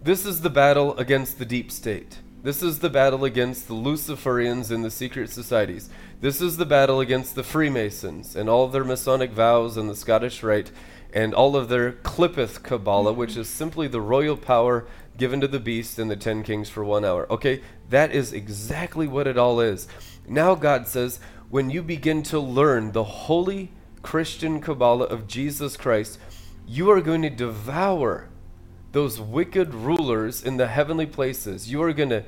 [0.02, 2.20] this is the battle against the deep state.
[2.42, 5.90] This is the battle against the Luciferians and the secret societies.
[6.24, 10.42] This is the battle against the Freemasons and all their Masonic vows and the Scottish
[10.42, 10.72] Rite
[11.14, 13.20] and all of their Qliphoth Kabbalah, mm-hmm.
[13.20, 16.82] which is simply the royal power given to the beast and the ten kings for
[16.82, 17.30] one hour.
[17.30, 19.90] Okay, that is exactly what it all is.
[20.26, 21.20] Now, God says,
[21.50, 26.20] when you begin to learn the holy Christian Kabbalah of Jesus Christ,
[26.66, 28.30] you are going to devour
[28.94, 31.70] those wicked rulers in the heavenly places.
[31.70, 32.24] You are going to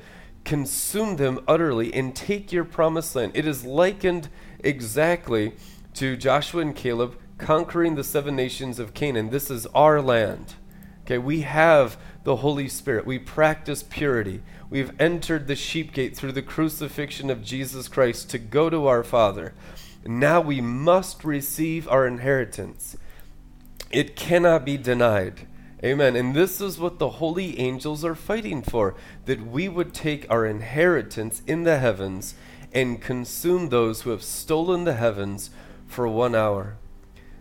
[0.46, 3.32] consume them utterly and take your promised land.
[3.34, 4.30] It is likened
[4.60, 5.52] exactly
[5.94, 9.28] to Joshua and Caleb conquering the seven nations of Canaan.
[9.30, 10.54] This is our land.
[11.02, 13.06] Okay, we have the Holy Spirit.
[13.06, 14.40] We practice purity.
[14.70, 19.04] We've entered the sheep gate through the crucifixion of Jesus Christ to go to our
[19.04, 19.52] Father.
[20.04, 22.96] Now we must receive our inheritance.
[23.90, 25.46] It cannot be denied.
[25.84, 26.16] Amen.
[26.16, 28.94] And this is what the holy angels are fighting for
[29.26, 32.34] that we would take our inheritance in the heavens
[32.72, 35.50] and consume those who have stolen the heavens
[35.86, 36.76] for one hour.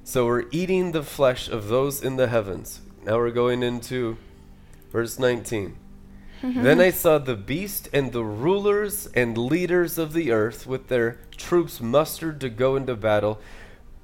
[0.04, 2.82] So we're eating the flesh of those in the heavens.
[3.06, 4.18] Now we're going into
[4.92, 5.78] verse 19.
[6.44, 11.20] then I saw the beast and the rulers and leaders of the earth with their
[11.38, 13.40] troops mustered to go into battle.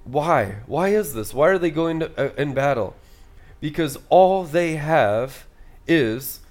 [0.06, 0.56] Why?
[0.66, 1.34] Why is this?
[1.34, 2.96] Why are they going to, uh, in battle?
[3.62, 5.46] Because all they have
[5.88, 6.42] is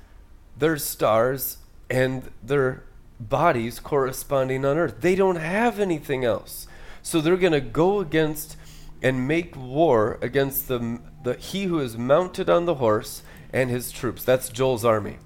[0.57, 1.59] their stars
[1.91, 2.85] and their
[3.21, 5.01] bodies corresponding on earth.
[5.01, 6.67] They don't have anything else.
[7.03, 8.57] So they're going to go against
[9.03, 13.91] and make war against the, the he who is mounted on the horse and his
[13.91, 14.25] troops.
[14.25, 15.19] That's Joel's army.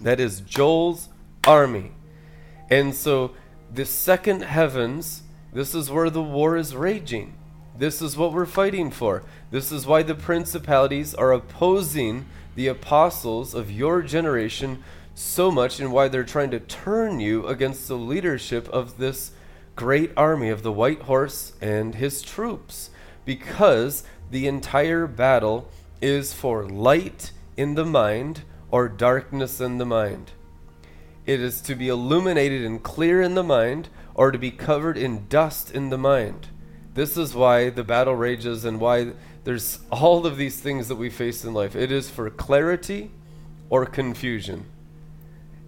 [0.00, 1.08] That is Joel's
[1.46, 1.92] army.
[2.70, 3.32] And so
[3.72, 5.22] the second heavens,
[5.52, 7.34] this is where the war is raging.
[7.76, 9.22] This is what we're fighting for.
[9.50, 14.82] This is why the principalities are opposing the apostles of your generation
[15.14, 19.32] so much and why they're trying to turn you against the leadership of this
[19.74, 22.90] great army of the white horse and his troops
[23.24, 25.68] because the entire battle
[26.00, 30.32] is for light in the mind or darkness in the mind.
[31.26, 35.26] It is to be illuminated and clear in the mind or to be covered in
[35.28, 36.48] dust in the mind.
[36.94, 39.12] This is why the battle rages and why
[39.48, 41.74] there's all of these things that we face in life.
[41.74, 43.10] It is for clarity
[43.70, 44.66] or confusion.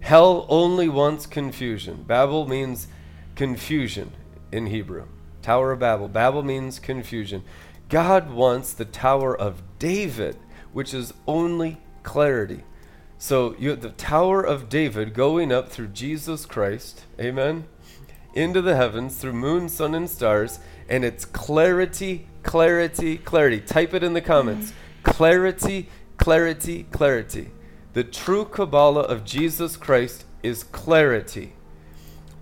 [0.01, 2.03] Hell only wants confusion.
[2.03, 2.87] Babel means
[3.33, 4.11] confusion
[4.51, 5.07] in Hebrew.
[5.41, 6.07] Tower of Babel.
[6.07, 7.43] Babel means confusion.
[7.89, 10.37] God wants the Tower of David,
[10.73, 12.63] which is only clarity.
[13.17, 17.65] So you have the Tower of David going up through Jesus Christ, amen,
[18.35, 23.59] into the heavens through moon, sun, and stars, and it's clarity, clarity, clarity.
[23.59, 24.73] Type it in the comments.
[25.03, 27.51] Clarity, clarity, clarity.
[27.93, 31.53] The true Kabbalah of Jesus Christ is clarity.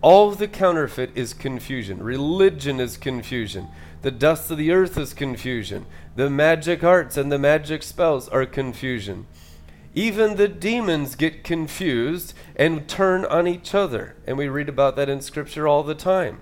[0.01, 2.01] All the counterfeit is confusion.
[2.01, 3.67] Religion is confusion.
[4.01, 5.85] The dust of the earth is confusion.
[6.15, 9.27] The magic arts and the magic spells are confusion.
[9.93, 14.15] Even the demons get confused and turn on each other.
[14.25, 16.41] And we read about that in Scripture all the time.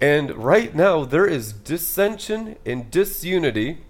[0.00, 3.84] And right now, there is dissension and disunity,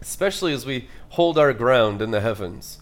[0.00, 2.78] especially as we hold our ground in the heavens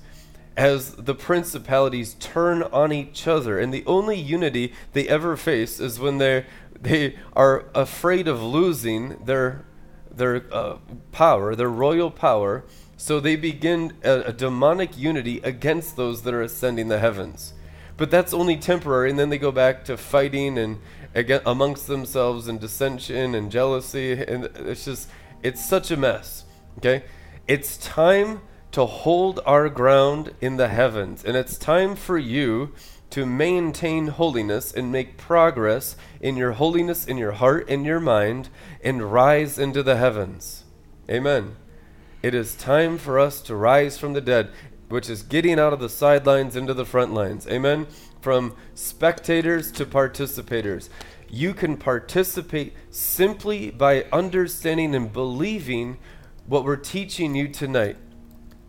[0.59, 3.61] as the principalities turn on each other.
[3.61, 6.45] And the only unity they ever face is when they
[6.81, 9.65] they are afraid of losing their
[10.11, 10.79] their uh,
[11.13, 12.65] power, their royal power.
[12.97, 17.55] So they begin a, a demonic unity against those that are ascending the heavens.
[17.97, 20.81] But that's only temporary, and then they go back to fighting and
[21.15, 25.09] amongst themselves and dissension and jealousy, and it's just
[25.43, 26.45] it's such a mess.
[26.79, 27.05] Okay,
[27.47, 28.41] it's time
[28.73, 31.25] to hold our ground in the heavens.
[31.25, 32.75] And it's time for you
[33.11, 38.51] to maintain holiness and make progress in your holiness in your heart and your mind
[38.85, 40.65] and rise into the heavens.
[41.11, 41.57] Amen.
[42.23, 44.51] It is time for us to rise from the dead,
[44.89, 47.47] which is getting out of the sidelines into the front lines.
[47.47, 47.87] Amen.
[48.21, 50.89] From spectators to participators.
[51.29, 55.99] You can participate simply by understanding and believing
[56.47, 57.97] what we're teaching you tonight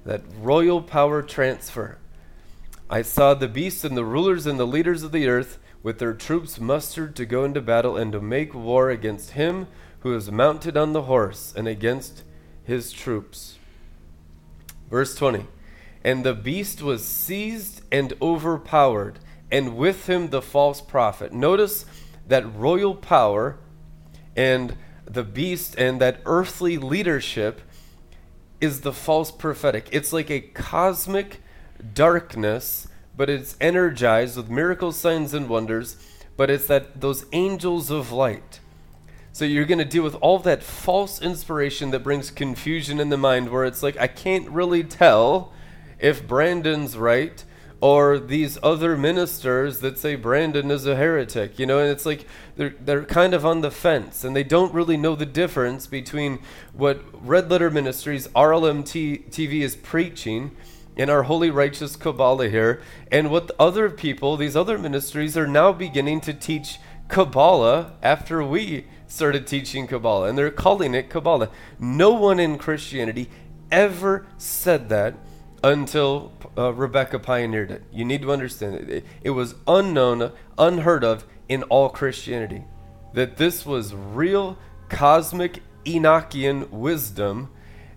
[0.05, 1.97] that royal power transfer.
[2.89, 6.13] I saw the beasts and the rulers and the leaders of the earth with their
[6.13, 9.67] troops mustered to go into battle and to make war against him
[9.99, 12.23] who is mounted on the horse and against
[12.63, 13.57] his troops.
[14.89, 15.45] Verse 20
[16.03, 19.19] And the beast was seized and overpowered,
[19.51, 21.33] and with him the false prophet.
[21.33, 21.85] Notice
[22.27, 23.57] that royal power
[24.35, 24.75] and
[25.05, 27.61] the beast and that earthly leadership
[28.61, 29.89] is the false prophetic.
[29.91, 31.41] It's like a cosmic
[31.93, 35.97] darkness, but it's energized with miracles, signs, and wonders.
[36.37, 38.59] But it's that those angels of light.
[39.31, 43.17] So you're going to deal with all that false inspiration that brings confusion in the
[43.17, 45.53] mind, where it's like I can't really tell
[45.99, 47.43] if Brandon's right
[47.81, 52.25] or these other ministers that say Brandon is a heretic, you know, and it's like
[52.57, 56.39] they're they're kind of on the fence and they don't really know the difference between
[56.73, 60.55] what Red Letter Ministries RLMT TV is preaching
[60.97, 65.71] in our holy righteous Kabbalah here and what other people, these other ministries are now
[65.71, 71.49] beginning to teach Kabbalah after we started teaching Kabbalah and they're calling it Kabbalah.
[71.79, 73.29] No one in Christianity
[73.71, 75.15] ever said that
[75.63, 77.83] until uh, Rebekah pioneered it.
[77.91, 78.89] You need to understand it.
[78.89, 79.05] it.
[79.21, 82.63] It was unknown, unheard of in all Christianity.
[83.13, 84.57] That this was real
[84.87, 87.49] cosmic Enochian wisdom.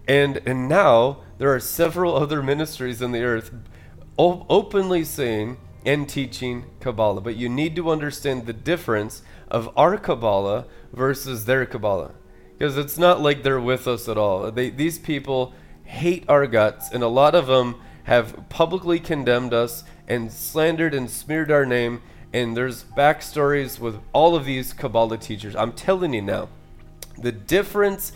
[0.08, 3.52] And, and now there are several other ministries in the earth
[4.18, 7.20] openly saying and teaching Kabbalah.
[7.20, 12.12] But you need to understand the difference of our Kabbalah versus their Kabbalah.
[12.56, 14.50] Because it's not like they're with us at all.
[14.50, 15.54] They, these people
[15.92, 21.08] hate our guts, and a lot of them have publicly condemned us and slandered and
[21.08, 22.02] smeared our name.
[22.32, 25.54] And there's backstories with all of these Kabbalah teachers.
[25.54, 26.48] I'm telling you now,
[27.18, 28.12] the difference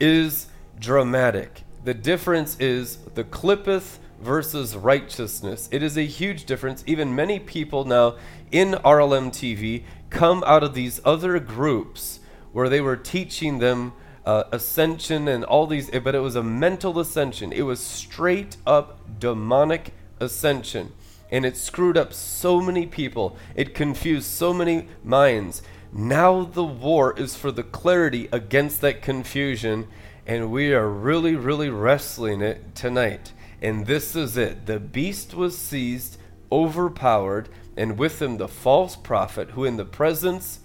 [0.00, 0.48] is
[0.80, 1.64] dramatic.
[1.84, 5.68] The difference is the Qliphoth versus righteousness.
[5.70, 6.82] It is a huge difference.
[6.86, 8.16] Even many people now
[8.50, 12.20] in RLM TV come out of these other groups
[12.52, 13.92] where they were teaching them
[14.28, 17.50] uh, ascension and all these, but it was a mental ascension.
[17.50, 20.92] It was straight up demonic ascension.
[21.30, 25.62] And it screwed up so many people, it confused so many minds.
[25.94, 29.86] Now the war is for the clarity against that confusion,
[30.26, 33.32] and we are really, really wrestling it tonight.
[33.62, 34.66] And this is it.
[34.66, 36.18] The beast was seized,
[36.52, 37.48] overpowered,
[37.78, 40.60] and with him the false prophet, who in the presence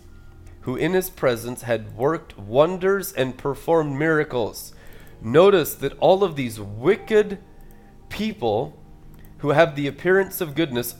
[0.63, 4.73] who in his presence had worked wonders and performed miracles.
[5.21, 7.37] Notice that all of these wicked
[8.09, 8.77] people
[9.39, 10.95] who have the appearance of goodness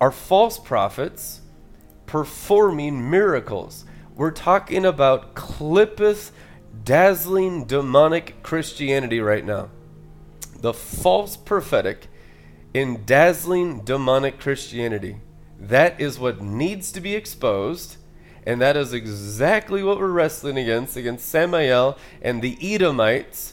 [0.00, 1.40] are false prophets
[2.06, 3.84] performing miracles.
[4.14, 6.30] We're talking about Qliphoth,
[6.84, 9.70] dazzling, demonic Christianity right now.
[10.60, 12.08] The false prophetic
[12.72, 15.16] in dazzling, demonic Christianity.
[15.58, 17.96] That is what needs to be exposed
[18.46, 23.52] and that is exactly what we're wrestling against, against Samael and the Edomites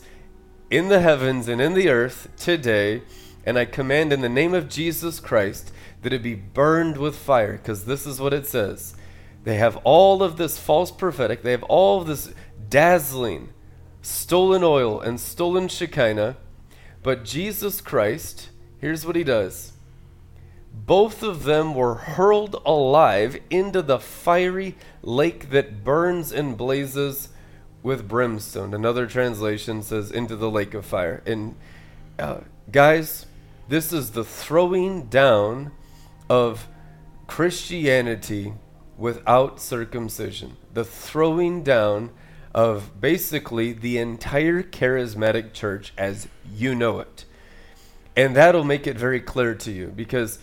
[0.69, 3.01] in the heavens and in the earth today.
[3.43, 5.73] And I command in the name of Jesus Christ
[6.03, 8.95] that it be burned with fire, because this is what it says.
[9.43, 12.33] They have all of this false prophetic, they have all of this
[12.69, 13.49] dazzling,
[14.01, 16.37] stolen oil and stolen Shekinah.
[17.01, 19.72] But Jesus Christ, here's what he does
[20.73, 27.29] both of them were hurled alive into the fiery lake that burns and blazes
[27.83, 28.73] with brimstone.
[28.73, 31.21] Another translation says, into the lake of fire.
[31.25, 31.55] And
[32.17, 33.27] uh, guys,
[33.67, 35.71] this is the throwing down
[36.29, 36.67] of
[37.27, 38.53] Christianity
[38.97, 40.57] without circumcision.
[40.73, 42.11] The throwing down
[42.53, 47.25] of basically the entire charismatic church as you know it.
[48.15, 50.39] And that'll make it very clear to you because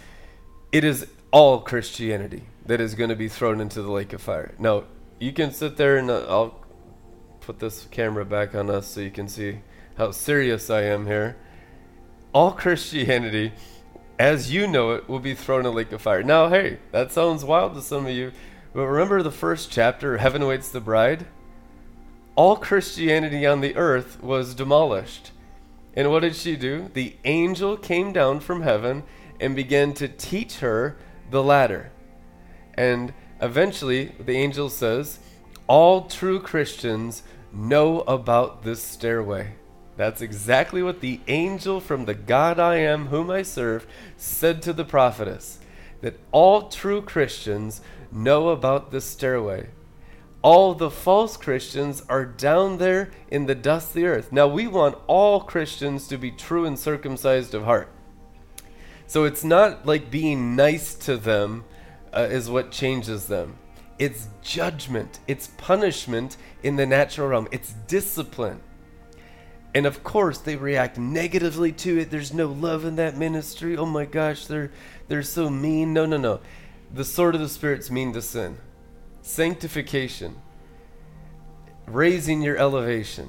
[0.72, 4.54] it is all Christianity that is going to be thrown into the lake of fire.
[4.58, 4.84] Now,
[5.18, 6.60] you can sit there and uh, I'll
[7.40, 9.60] put this camera back on us so you can see
[9.96, 11.36] how serious I am here.
[12.32, 13.52] All Christianity,
[14.18, 16.22] as you know it, will be thrown in a lake of fire.
[16.22, 18.32] Now, hey, that sounds wild to some of you,
[18.72, 21.26] but remember the first chapter, Heaven Awaits the Bride?
[22.36, 25.32] All Christianity on the earth was demolished.
[25.94, 26.88] And what did she do?
[26.94, 29.02] The angel came down from heaven
[29.40, 30.96] and began to teach her
[31.30, 31.90] the ladder.
[32.74, 35.18] And eventually, the angel says,
[35.66, 37.22] All true Christians
[37.52, 39.54] know about this stairway.
[39.96, 43.86] That's exactly what the angel from the God I am, whom I serve,
[44.16, 45.58] said to the prophetess
[46.00, 47.80] that all true Christians
[48.10, 49.68] know about this stairway.
[50.42, 54.32] All the false Christians are down there in the dust of the earth.
[54.32, 57.90] Now, we want all Christians to be true and circumcised of heart.
[59.10, 61.64] So it's not like being nice to them
[62.16, 63.56] uh, is what changes them.
[63.98, 68.60] It's judgment, it's punishment in the natural realm, it's discipline.
[69.74, 72.12] And of course, they react negatively to it.
[72.12, 73.76] There's no love in that ministry.
[73.76, 74.70] Oh my gosh, they're
[75.08, 75.92] they're so mean.
[75.92, 76.38] No, no, no.
[76.94, 78.58] The sword of the spirit's mean to sin.
[79.22, 80.36] Sanctification.
[81.88, 83.28] Raising your elevation.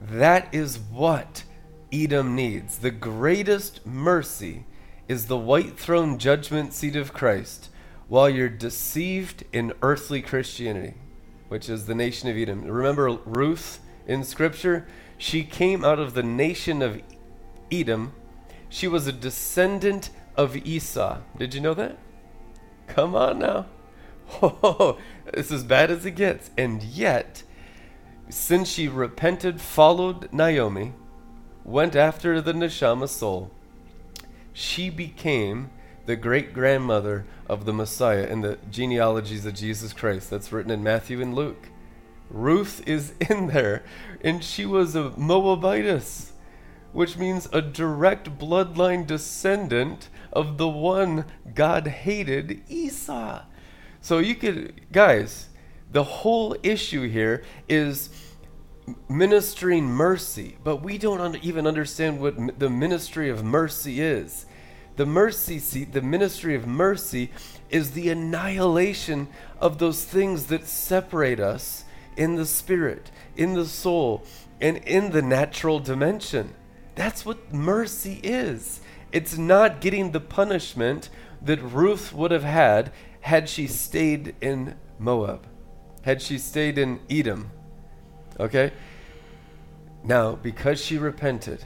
[0.00, 1.44] That is what
[1.92, 2.78] Edom needs.
[2.78, 4.64] The greatest mercy
[5.08, 7.68] is the white throne judgment seat of Christ
[8.08, 10.94] while you're deceived in earthly Christianity,
[11.48, 12.64] which is the nation of Edom.
[12.64, 14.86] Remember Ruth in Scripture?
[15.18, 17.00] She came out of the nation of
[17.70, 18.12] Edom.
[18.68, 21.18] She was a descendant of Esau.
[21.38, 21.98] Did you know that?
[22.86, 23.66] Come on now.
[24.42, 26.50] Oh, it's as bad as it gets.
[26.56, 27.42] And yet,
[28.30, 30.94] since she repented, followed Naomi,
[31.62, 33.50] went after the neshama soul,
[34.54, 35.70] she became
[36.06, 40.30] the great grandmother of the Messiah in the genealogies of Jesus Christ.
[40.30, 41.68] That's written in Matthew and Luke.
[42.30, 43.82] Ruth is in there,
[44.22, 46.32] and she was a Moabitess,
[46.92, 51.24] which means a direct bloodline descendant of the one
[51.54, 53.42] God hated, Esau.
[54.00, 55.48] So you could, guys,
[55.90, 58.10] the whole issue here is
[59.08, 64.46] ministering mercy, but we don't un- even understand what m- the ministry of mercy is.
[64.96, 67.30] The mercy seat, the ministry of mercy,
[67.70, 69.28] is the annihilation
[69.60, 71.84] of those things that separate us
[72.16, 74.24] in the spirit, in the soul,
[74.60, 76.54] and in the natural dimension.
[76.94, 78.80] That's what mercy is.
[79.10, 81.08] It's not getting the punishment
[81.42, 85.46] that Ruth would have had had she stayed in Moab,
[86.02, 87.50] had she stayed in Edom.
[88.38, 88.72] Okay?
[90.02, 91.64] Now, because she repented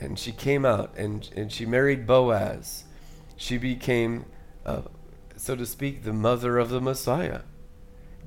[0.00, 2.84] and she came out and, and she married Boaz,
[3.36, 4.24] she became,
[4.64, 4.82] uh,
[5.36, 7.42] so to speak, the mother of the Messiah.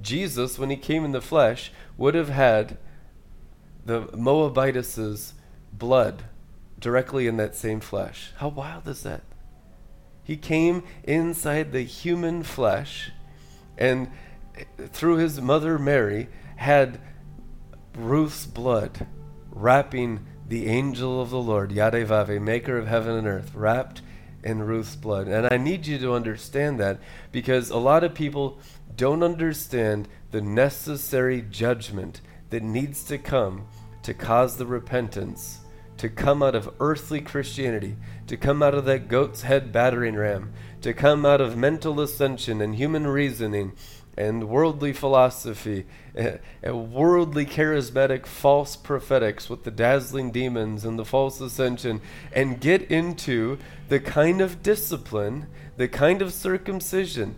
[0.02, 2.78] Jesus, when he came in the flesh, would have had
[3.86, 5.34] the Moabitesses'
[5.74, 6.24] blood
[6.80, 8.32] directly in that same flesh.
[8.38, 9.24] How wild is that?
[10.24, 13.12] He came inside the human flesh
[13.78, 14.10] and
[14.90, 16.28] through his mother Mary
[16.58, 17.00] had
[17.98, 19.08] Ruth's blood
[19.50, 24.02] wrapping the angel of the Lord, Yadevave, maker of heaven and earth, wrapped
[24.44, 25.28] in Ruth's blood.
[25.28, 27.00] And I need you to understand that
[27.32, 28.60] because a lot of people
[28.96, 33.68] don't understand the necessary judgment that needs to come
[34.04, 35.60] to cause the repentance,
[35.98, 37.98] to come out of earthly Christianity,
[38.28, 42.62] to come out of that goat's head battering ram, to come out of mental ascension
[42.62, 43.74] and human reasoning
[44.18, 45.86] and worldly philosophy,
[46.16, 52.02] and worldly charismatic false prophetics with the dazzling demons and the false ascension,
[52.34, 55.46] and get into the kind of discipline,
[55.78, 57.36] the kind of circumcision,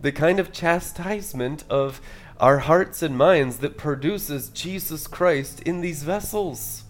[0.00, 2.00] the kind of chastisement of
[2.38, 6.84] our hearts and minds that produces Jesus Christ in these vessels.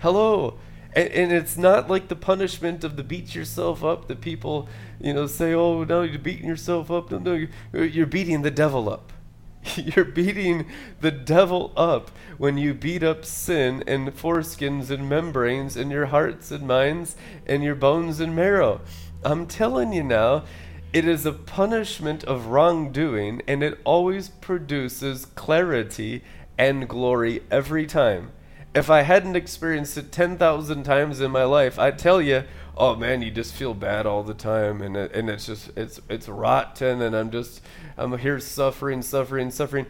[0.00, 0.58] Hello.
[0.94, 4.68] And, and, it's not like the punishment of the beat yourself up that people,
[5.00, 7.10] you know, say, oh, no, you're beating yourself up.
[7.10, 9.12] No, no, you're, you're beating the devil up.
[9.76, 10.66] you're beating
[11.00, 16.50] the devil up when you beat up sin and foreskins and membranes and your hearts
[16.50, 17.16] and minds
[17.46, 18.80] and your bones and marrow.
[19.24, 20.44] I'm telling you now,
[20.92, 26.22] it is a punishment of wrongdoing, and it always produces clarity
[26.56, 28.30] and glory every time.
[28.74, 32.44] If I hadn't experienced it 10,000 times in my life, I'd tell you,
[32.76, 36.00] oh man, you just feel bad all the time, and, it, and it's just, it's,
[36.08, 37.60] it's rotten, and I'm just,
[37.96, 39.86] I'm here suffering, suffering, suffering.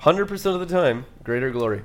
[0.00, 1.82] 100% of the time, greater glory.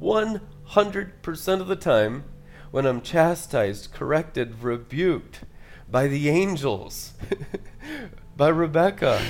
[0.00, 2.24] 100% of the time,
[2.70, 5.40] when I'm chastised, corrected, rebuked,
[5.90, 7.14] by the angels,
[8.36, 9.22] by Rebekah,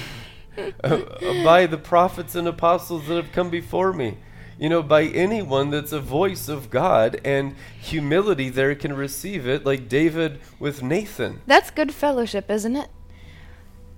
[0.85, 1.01] uh,
[1.45, 4.19] by the prophets and apostles that have come before me.
[4.59, 9.65] You know, by anyone that's a voice of God and humility there can receive it,
[9.65, 11.41] like David with Nathan.
[11.47, 12.89] That's good fellowship, isn't it?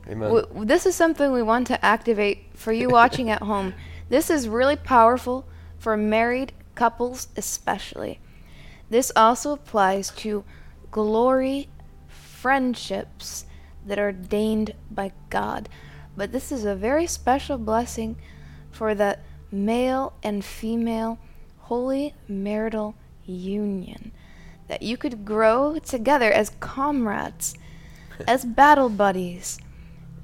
[0.06, 0.28] Amen.
[0.28, 3.72] W- this is something we want to activate for you watching at home.
[4.10, 5.46] This is really powerful
[5.78, 8.20] for married couples, especially.
[8.90, 10.44] This also applies to
[10.90, 11.68] glory
[12.08, 13.46] friendships
[13.86, 15.68] that are ordained by God.
[16.16, 18.16] But this is a very special blessing
[18.70, 19.18] for the
[19.52, 21.18] male and female
[21.58, 22.94] holy marital
[23.24, 24.12] union.
[24.68, 27.54] That you could grow together as comrades,
[28.28, 29.58] as battle buddies,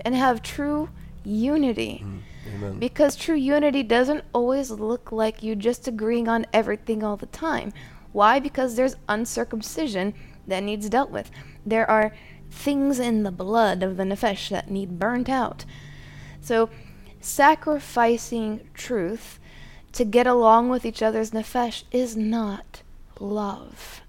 [0.01, 0.89] and have true
[1.24, 2.05] unity.
[2.05, 2.20] Mm,
[2.55, 2.78] amen.
[2.78, 7.73] Because true unity doesn't always look like you just agreeing on everything all the time.
[8.12, 8.39] Why?
[8.39, 10.15] Because there's uncircumcision
[10.47, 11.31] that needs dealt with.
[11.65, 12.15] There are
[12.51, 15.65] things in the blood of the nefesh that need burnt out.
[16.40, 16.70] So,
[17.27, 19.40] sacrificing truth
[19.93, 22.82] to get along with each other's nefesh is not
[23.19, 24.03] love.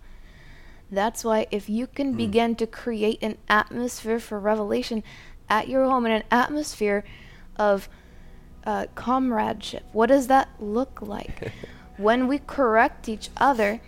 [0.91, 2.17] That's why if you can mm.
[2.17, 5.03] begin to create an atmosphere for revelation
[5.49, 7.03] at your home and an atmosphere
[7.57, 7.89] of
[8.65, 11.51] uh, comradeship, what does that look like?
[11.97, 13.81] when we correct each other,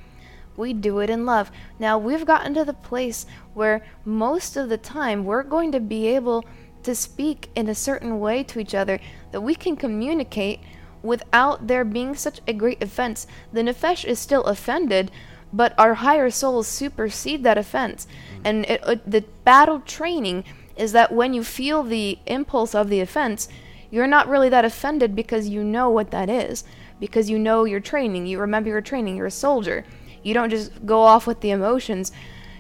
[0.57, 1.51] we do it in love.
[1.77, 6.07] Now, we've gotten to the place where most of the time we're going to be
[6.07, 6.43] able
[6.83, 8.99] to speak in a certain way to each other
[9.31, 10.59] that we can communicate
[11.01, 13.27] without there being such a great offense.
[13.53, 15.11] The Nefesh is still offended,
[15.51, 18.05] but our higher souls supersede that offense.
[18.05, 18.41] Mm-hmm.
[18.45, 20.43] And it, uh, the battle training
[20.75, 23.49] is that when you feel the impulse of the offense,
[23.91, 26.63] you're not really that offended because you know what that is,
[26.99, 29.83] because you know your training, you remember your training, you're a soldier.
[30.21, 32.11] You don't just go off with the emotions.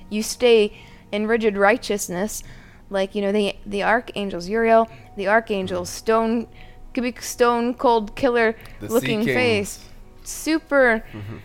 [0.09, 0.77] You stay
[1.11, 2.43] in rigid righteousness,
[2.89, 5.85] like you know the the archangels, Uriel, the archangel, mm-hmm.
[5.85, 6.47] stone,
[6.93, 9.83] could be stone cold killer the looking face,
[10.23, 11.37] super, mm-hmm.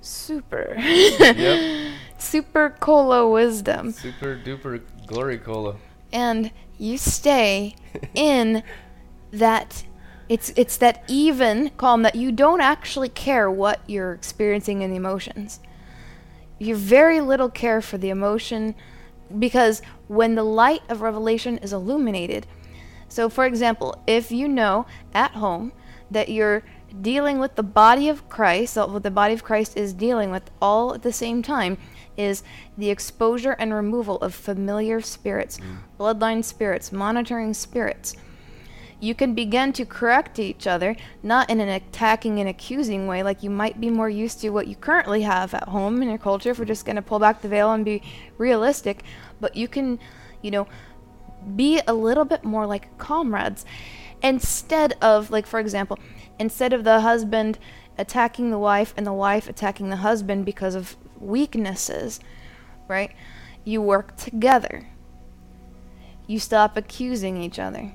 [0.00, 1.92] super, yep.
[2.18, 5.76] super cola wisdom, super duper glory cola,
[6.12, 7.76] and you stay
[8.14, 8.62] in
[9.30, 9.84] that
[10.28, 14.96] it's it's that even calm that you don't actually care what you're experiencing in the
[14.96, 15.60] emotions.
[16.58, 18.74] You very little care for the emotion
[19.38, 22.46] because when the light of revelation is illuminated.
[23.08, 25.72] So for example, if you know at home
[26.10, 26.62] that you're
[27.00, 30.94] dealing with the body of Christ, what the body of Christ is dealing with all
[30.94, 31.78] at the same time
[32.16, 32.42] is
[32.76, 35.78] the exposure and removal of familiar spirits, mm.
[35.98, 38.16] bloodline spirits, monitoring spirits
[39.00, 43.42] you can begin to correct each other, not in an attacking and accusing way, like
[43.42, 46.50] you might be more used to what you currently have at home in your culture.
[46.50, 48.02] If we're just going to pull back the veil and be
[48.36, 49.02] realistic,
[49.40, 49.98] but you can,
[50.42, 50.68] you know,
[51.56, 53.64] be a little bit more like comrades
[54.22, 55.98] instead of, like, for example,
[56.38, 57.58] instead of the husband
[57.96, 62.20] attacking the wife and the wife attacking the husband because of weaknesses,
[62.86, 63.12] right?
[63.64, 64.88] You work together.
[66.26, 67.94] You stop accusing each other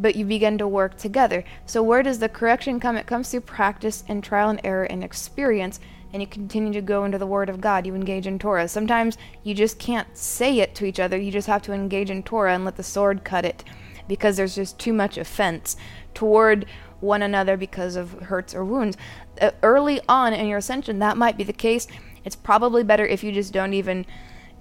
[0.00, 1.44] but you begin to work together.
[1.66, 2.96] So, where does the correction come?
[2.96, 5.80] It comes through practice and trial and error and experience,
[6.12, 7.86] and you continue to go into the Word of God.
[7.86, 8.68] You engage in Torah.
[8.68, 12.22] Sometimes you just can't say it to each other, you just have to engage in
[12.22, 13.64] Torah and let the sword cut it
[14.06, 15.76] because there's just too much offense
[16.14, 16.64] toward
[17.00, 18.96] one another because of hurts or wounds.
[19.40, 21.86] Uh, early on in your ascension, that might be the case.
[22.24, 24.06] It's probably better if you just don't even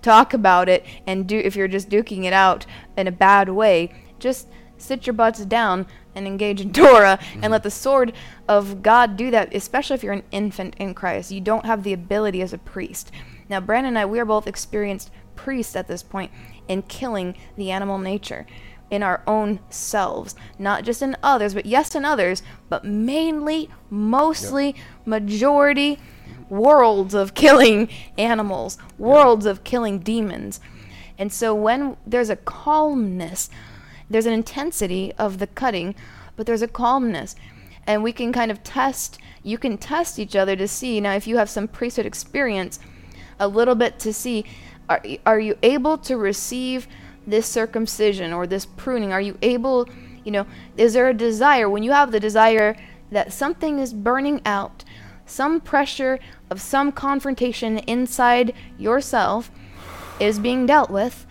[0.01, 2.65] talk about it and do if you're just duking it out
[2.95, 3.93] in a bad way.
[4.19, 4.47] Just
[4.77, 7.43] sit your butts down and engage in Torah mm-hmm.
[7.43, 8.13] and let the sword
[8.47, 11.31] of God do that, especially if you're an infant in Christ.
[11.31, 13.11] You don't have the ability as a priest.
[13.49, 16.31] Now, Brandon and I, we are both experienced priests at this point
[16.67, 18.45] in killing the animal nature
[18.89, 24.75] in our own selves, not just in others, but yes, in others, but mainly, mostly,
[25.05, 25.99] majority,
[26.49, 30.59] worlds of killing animals, worlds of killing demons.
[31.17, 33.49] And so when there's a calmness,
[34.09, 35.95] there's an intensity of the cutting,
[36.35, 37.35] but there's a calmness.
[37.85, 40.99] And we can kind of test, you can test each other to see.
[40.99, 42.79] Now, if you have some priesthood experience,
[43.39, 44.45] a little bit to see
[44.89, 46.87] are, are you able to receive
[47.25, 49.11] this circumcision or this pruning?
[49.11, 49.87] Are you able,
[50.23, 50.47] you know,
[50.77, 51.69] is there a desire?
[51.69, 52.75] When you have the desire
[53.11, 54.83] that something is burning out,
[55.25, 56.19] some pressure
[56.49, 59.51] of some confrontation inside yourself
[60.21, 61.26] is being dealt with,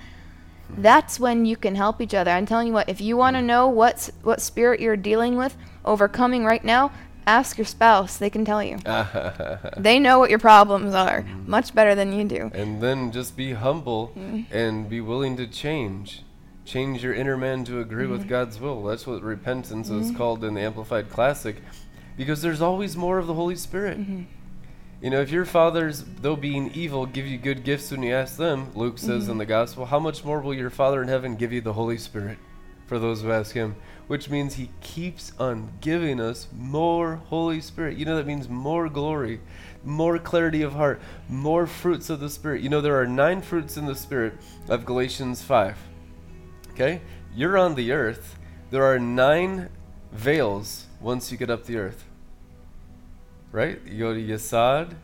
[0.70, 2.30] that's when you can help each other.
[2.30, 5.56] I'm telling you what, if you want to know what what spirit you're dealing with,
[5.84, 6.92] overcoming right now,
[7.26, 8.16] ask your spouse.
[8.16, 8.78] They can tell you.
[9.76, 11.46] they know what your problems are mm.
[11.46, 12.50] much better than you do.
[12.54, 14.46] And then just be humble mm.
[14.50, 16.22] and be willing to change.
[16.64, 18.10] Change your inner man to agree mm.
[18.10, 18.82] with God's will.
[18.82, 20.16] That's what repentance is mm-hmm.
[20.16, 21.56] called in the Amplified Classic.
[22.16, 23.98] Because there's always more of the Holy Spirit.
[23.98, 24.22] Mm-hmm.
[25.02, 28.38] You know, if your fathers, though being evil, give you good gifts when you ask
[28.38, 29.32] them, Luke says mm-hmm.
[29.32, 31.98] in the gospel, how much more will your Father in heaven give you the Holy
[31.98, 32.38] Spirit
[32.86, 33.76] for those who ask him?
[34.06, 37.98] Which means he keeps on giving us more Holy Spirit.
[37.98, 39.40] You know, that means more glory,
[39.84, 40.98] more clarity of heart,
[41.28, 42.62] more fruits of the Spirit.
[42.62, 44.32] You know, there are nine fruits in the Spirit
[44.66, 45.76] of Galatians 5.
[46.70, 47.02] Okay?
[47.34, 48.38] You're on the earth.
[48.70, 49.68] There are nine
[50.10, 52.05] veils once you get up the earth
[53.52, 53.80] right?
[53.86, 54.94] You go to Yesod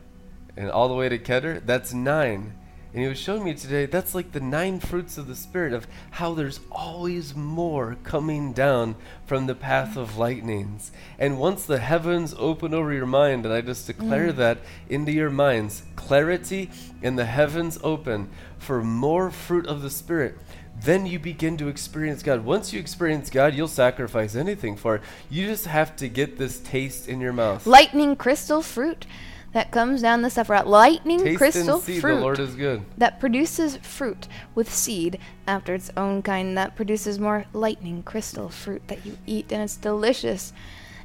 [0.55, 1.65] and all the way to Keter.
[1.65, 2.53] That's nine.
[2.93, 5.87] And he was showing me today that's like the nine fruits of the Spirit of
[6.11, 8.95] how there's always more coming down
[9.25, 10.91] from the path of lightnings.
[11.17, 14.35] And once the heavens open over your mind, and I just declare mm.
[14.35, 14.59] that
[14.89, 16.69] into your minds, clarity
[17.01, 18.29] and the heavens open
[18.59, 20.37] for more fruit of the Spirit,
[20.81, 22.43] then you begin to experience God.
[22.43, 25.01] Once you experience God, you'll sacrifice anything for it.
[25.29, 27.65] You just have to get this taste in your mouth.
[27.65, 29.05] Lightning crystal fruit
[29.53, 30.65] that comes down the Sephiroth.
[30.65, 32.15] Lightning Taste crystal and see fruit.
[32.15, 32.83] The Lord is good.
[32.97, 36.57] That produces fruit with seed after its own kind.
[36.57, 40.53] That produces more lightning crystal fruit that you eat, and it's delicious.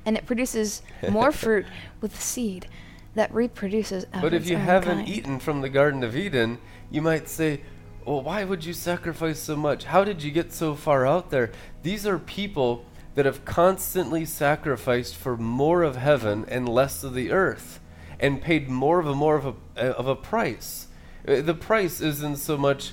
[0.04, 1.66] And it produces more fruit
[2.00, 2.68] with seed
[3.14, 4.06] that reproduces.
[4.06, 5.08] But if you haven't kind.
[5.08, 6.58] eaten from the Garden of Eden,
[6.90, 7.60] you might say,
[8.08, 9.84] well, why would you sacrifice so much?
[9.84, 11.52] How did you get so far out there?
[11.82, 17.30] These are people that have constantly sacrificed for more of heaven and less of the
[17.30, 17.80] earth
[18.18, 20.86] and paid more of a more of a of a price.
[21.26, 22.92] Uh, the price isn't so much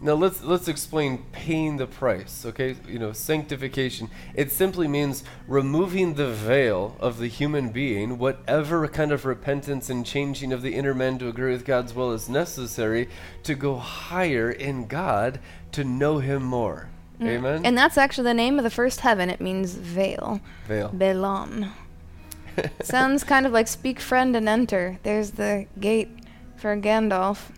[0.00, 2.76] now let's let's explain paying the price, okay?
[2.86, 4.10] You know, sanctification.
[4.34, 10.04] It simply means removing the veil of the human being, whatever kind of repentance and
[10.04, 13.08] changing of the inner man to agree with God's will is necessary
[13.44, 15.40] to go higher in God
[15.72, 16.90] to know him more.
[17.18, 17.28] Mm.
[17.28, 17.66] Amen.
[17.66, 19.30] And that's actually the name of the first heaven.
[19.30, 20.40] It means veil.
[20.66, 20.88] Veil.
[20.88, 21.72] Belam.
[22.82, 24.98] Sounds kind of like speak friend and enter.
[25.02, 26.10] There's the gate
[26.56, 27.50] for Gandalf.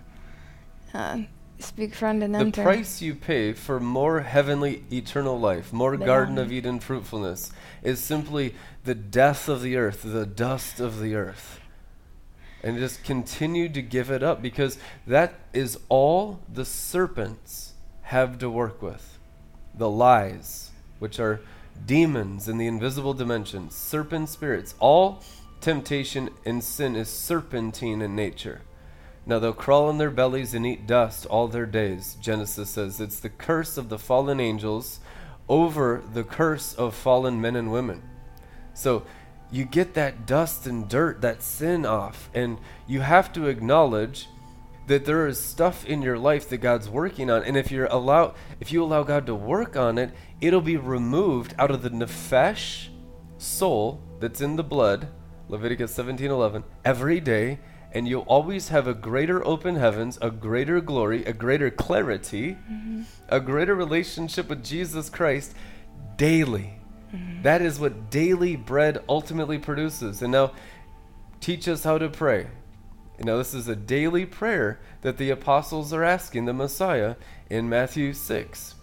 [0.94, 1.22] Uh,
[1.58, 2.62] speak friend and enter.
[2.62, 7.52] The price you pay for more heavenly eternal life, more Garden of Eden fruitfulness,
[7.82, 8.54] is simply
[8.84, 11.60] the death of the earth, the dust of the earth.
[12.62, 18.50] And just continue to give it up because that is all the serpents have to
[18.50, 19.18] work with.
[19.74, 21.40] The lies, which are
[21.86, 24.74] demons in the invisible dimensions, serpent spirits.
[24.80, 25.22] All
[25.60, 28.62] temptation and sin is serpentine in nature.
[29.28, 32.16] Now they'll crawl on their bellies and eat dust all their days.
[32.18, 35.00] Genesis says it's the curse of the fallen angels
[35.50, 38.02] over the curse of fallen men and women.
[38.72, 39.04] So
[39.50, 44.28] you get that dust and dirt, that sin off, and you have to acknowledge
[44.86, 48.34] that there is stuff in your life that God's working on, and if you allow
[48.60, 50.10] if you allow God to work on it,
[50.40, 52.88] it'll be removed out of the nefesh
[53.36, 55.08] soul that's in the blood,
[55.48, 57.58] Leviticus 17:11, every day,
[57.92, 63.02] and you'll always have a greater open heavens, a greater glory, a greater clarity, mm-hmm.
[63.28, 65.54] a greater relationship with Jesus Christ
[66.16, 66.74] daily.
[67.14, 67.42] Mm-hmm.
[67.42, 70.20] That is what daily bread ultimately produces.
[70.20, 70.52] And now
[71.40, 72.48] teach us how to pray.
[73.18, 77.16] You know, this is a daily prayer that the apostles are asking the Messiah
[77.50, 78.74] in Matthew 6.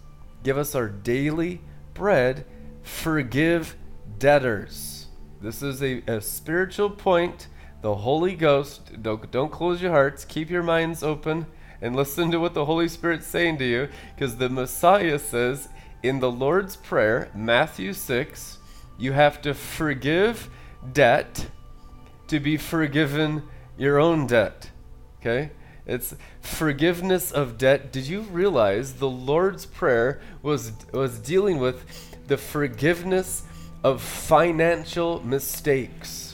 [0.42, 1.60] Give us our daily
[1.94, 2.44] bread,
[2.82, 3.76] forgive
[4.18, 5.06] debtors.
[5.40, 7.48] This is a, a spiritual point.
[7.86, 11.46] The Holy Ghost, don't, don't close your hearts, keep your minds open,
[11.80, 15.68] and listen to what the Holy Spirit's saying to you, because the Messiah says
[16.02, 18.58] in the Lord's Prayer, Matthew 6,
[18.98, 20.50] you have to forgive
[20.92, 21.46] debt
[22.26, 23.44] to be forgiven
[23.78, 24.72] your own debt.
[25.20, 25.52] Okay?
[25.86, 27.92] It's forgiveness of debt.
[27.92, 31.84] Did you realize the Lord's Prayer was, was dealing with
[32.26, 33.44] the forgiveness
[33.84, 36.25] of financial mistakes?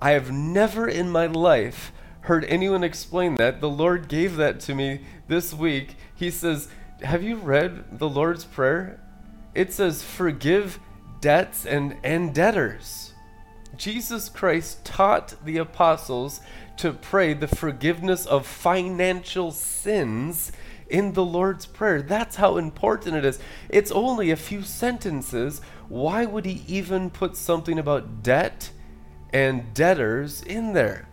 [0.00, 3.60] I have never in my life heard anyone explain that.
[3.60, 5.96] The Lord gave that to me this week.
[6.14, 6.68] He says,
[7.02, 9.00] Have you read the Lord's Prayer?
[9.54, 10.78] It says, Forgive
[11.20, 13.12] debts and, and debtors.
[13.76, 16.40] Jesus Christ taught the apostles
[16.78, 20.50] to pray the forgiveness of financial sins
[20.88, 22.02] in the Lord's Prayer.
[22.02, 23.38] That's how important it is.
[23.68, 25.60] It's only a few sentences.
[25.88, 28.70] Why would he even put something about debt
[29.32, 31.08] and debtors in there?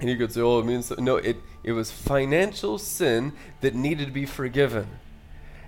[0.00, 4.06] And you could say, oh, it means, no, it, it was financial sin that needed
[4.06, 4.86] to be forgiven.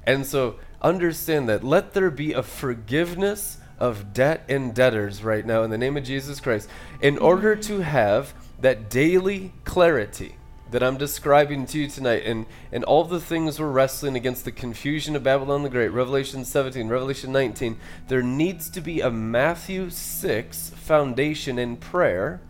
[0.04, 1.62] And so understand that.
[1.62, 6.04] Let there be a forgiveness of debt and debtors right now in the name of
[6.04, 6.68] Jesus Christ
[7.00, 10.36] in order to have that daily clarity
[10.73, 14.53] that I'm describing to you tonight and, and all the things we're wrestling against the
[14.53, 17.78] confusion of Babylon the Great, Revelation 17, Revelation 19,
[18.09, 22.40] there needs to be a Matthew 6 foundation in prayer,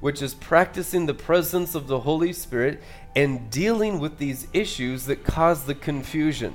[0.00, 2.80] which is practicing the presence of the Holy Spirit
[3.14, 6.54] and dealing with these issues that cause the confusion.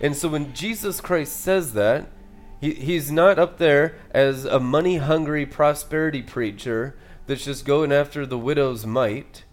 [0.00, 2.08] And so when Jesus Christ says that,
[2.60, 6.96] he, he's not up there as a money hungry prosperity preacher
[7.26, 9.44] that's just going after the widow's mite.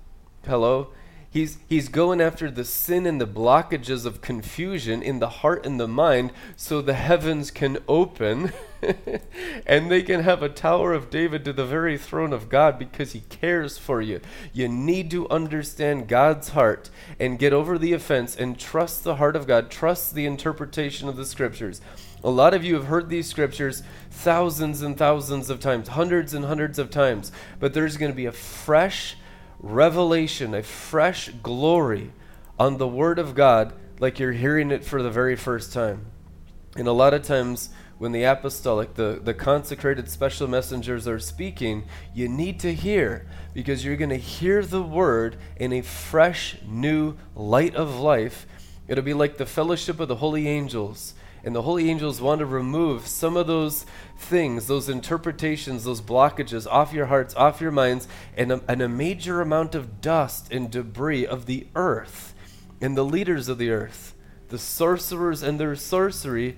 [0.48, 0.88] Hello?
[1.30, 5.65] He He's, he's going after the sin and the blockages of confusion in the heart
[5.65, 8.53] and the mind so the heavens can open
[9.68, 13.11] and they can have a Tower of David to the very throne of God because
[13.11, 14.22] he cares for you.
[14.53, 19.36] You need to understand God's heart and get over the offense and trust the heart
[19.36, 21.82] of God, trust the interpretation of the scriptures.
[22.24, 26.45] A lot of you have heard these scriptures thousands and thousands of times, hundreds and
[26.45, 29.18] hundreds of times, but there's going to be a fresh
[29.60, 32.12] revelation, a fresh glory
[32.60, 36.06] on the Word of God like you're hearing it for the very first time.
[36.76, 41.86] And a lot of times, when the apostolic, the, the consecrated special messengers are speaking,
[42.14, 47.16] you need to hear because you're going to hear the word in a fresh, new
[47.36, 48.46] light of life.
[48.88, 51.16] It'll be like the fellowship of the holy angels.
[51.48, 53.86] And the holy angels want to remove some of those
[54.18, 58.06] things, those interpretations, those blockages off your hearts, off your minds,
[58.36, 62.36] and a, and a major amount of dust and debris of the earth
[62.82, 64.14] and the leaders of the earth.
[64.49, 66.57] The sorcerers and their sorcery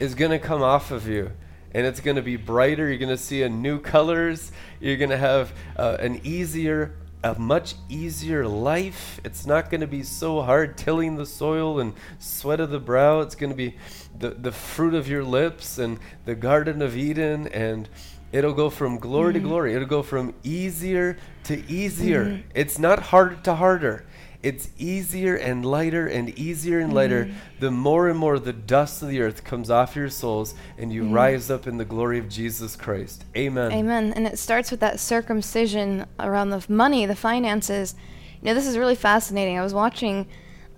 [0.00, 1.32] is going to come off of you
[1.74, 2.88] and it's going to be brighter.
[2.88, 4.50] You're going to see a new colors.
[4.80, 6.94] You're going to have uh, an easier,
[7.24, 9.18] a much easier life.
[9.24, 13.20] It's not going to be so hard tilling the soil and sweat of the brow.
[13.20, 13.76] It's going to be
[14.16, 17.48] the, the fruit of your lips and the Garden of Eden.
[17.48, 17.88] And
[18.30, 19.42] it'll go from glory mm-hmm.
[19.42, 19.74] to glory.
[19.74, 22.26] It'll go from easier to easier.
[22.26, 22.48] Mm-hmm.
[22.54, 24.04] It's not harder to harder
[24.44, 27.34] it's easier and lighter and easier and lighter mm.
[27.60, 31.02] the more and more the dust of the earth comes off your souls and you
[31.02, 31.14] mm.
[31.14, 33.24] rise up in the glory of Jesus Christ.
[33.34, 33.72] Amen.
[33.72, 34.12] Amen.
[34.12, 37.94] And it starts with that circumcision around the money, the finances.
[38.42, 39.58] You know, this is really fascinating.
[39.58, 40.26] I was watching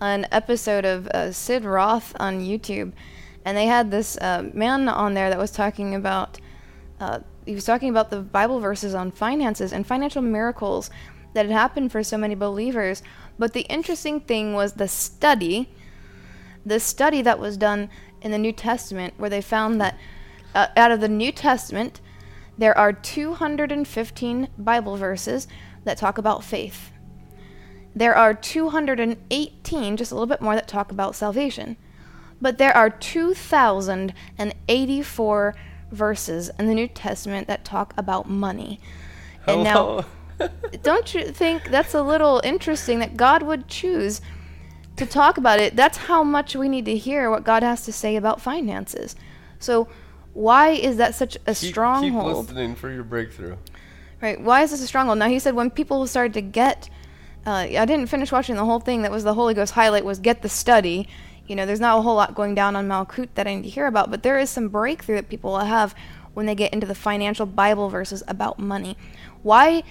[0.00, 2.92] an episode of uh, Sid Roth on YouTube,
[3.44, 6.38] and they had this uh, man on there that was talking about.
[7.00, 10.90] Uh, he was talking about the Bible verses on finances and financial miracles
[11.36, 13.02] that had happened for so many believers.
[13.38, 15.68] But the interesting thing was the study,
[16.64, 17.90] the study that was done
[18.22, 19.98] in the New Testament, where they found that
[20.54, 22.00] uh, out of the New Testament,
[22.56, 25.46] there are 215 Bible verses
[25.84, 26.90] that talk about faith.
[27.94, 31.76] There are 218, just a little bit more, that talk about salvation.
[32.40, 35.54] But there are 2,084
[35.90, 38.80] verses in the New Testament that talk about money.
[39.46, 40.00] And Hello.
[40.00, 40.06] now
[40.82, 44.20] don't you think that's a little interesting that God would choose
[44.96, 45.76] to talk about it?
[45.76, 49.16] That's how much we need to hear what God has to say about finances.
[49.58, 49.88] So,
[50.34, 52.46] why is that such a keep, stronghold?
[52.46, 53.56] Keep listening for your breakthrough.
[54.20, 54.40] Right.
[54.40, 55.18] Why is this a stronghold?
[55.18, 56.90] Now, he said when people started to get.
[57.46, 59.02] Uh, I didn't finish watching the whole thing.
[59.02, 61.08] That was the Holy Ghost highlight was get the study.
[61.46, 63.68] You know, there's not a whole lot going down on Malkut that I need to
[63.68, 65.94] hear about, but there is some breakthrough that people will have
[66.34, 68.96] when they get into the financial Bible verses about money.
[69.42, 69.84] Why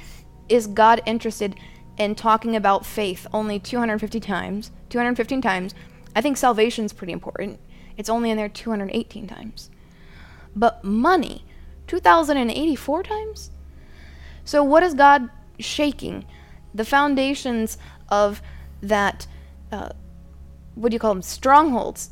[0.50, 1.56] is God interested
[1.98, 5.74] in talking about faith only 250 times, 215 times?
[6.16, 7.60] I think salvation's pretty important.
[7.98, 9.70] It's only in there 218 times.
[10.56, 11.46] But money,
[11.88, 13.52] 2084 times?
[14.44, 16.26] So what is God shaking?
[16.74, 17.78] The foundations
[18.10, 18.42] of
[18.82, 19.28] that,
[19.72, 19.90] uh,
[20.76, 21.22] what do you call them?
[21.22, 22.12] Strongholds.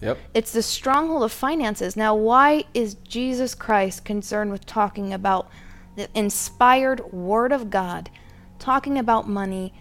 [0.00, 0.18] Yep.
[0.34, 1.96] It's the stronghold of finances.
[1.96, 5.48] Now, why is Jesus Christ concerned with talking about
[5.96, 8.10] the inspired Word of God
[8.58, 9.72] talking about money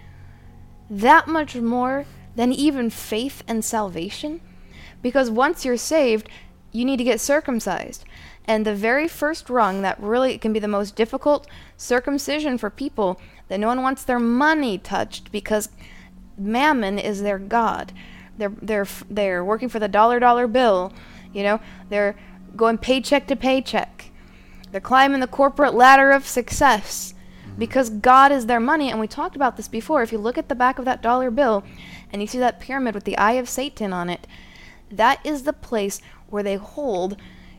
[0.90, 2.06] that much more
[2.36, 4.42] than even faith and salvation.
[5.02, 6.30] Because once you're saved,
[6.72, 8.04] you need to get circumcised.
[8.46, 11.48] And the very first rung that really can be the most difficult
[11.78, 15.70] circumcision for people that no one wants their money touched because
[16.38, 17.94] mammon is their god.
[18.38, 20.94] They're they're they're working for the dollar dollar bill,
[21.34, 21.60] you know.
[21.90, 22.16] They're
[22.56, 24.12] going paycheck to paycheck.
[24.76, 27.14] They're climbing the corporate ladder of success
[27.47, 27.57] mm-hmm.
[27.57, 28.91] because God is their money.
[28.91, 30.03] And we talked about this before.
[30.03, 31.64] If you look at the back of that dollar bill
[32.11, 34.27] and you see that pyramid with the eye of Satan on it,
[34.91, 37.15] that is the place where they hold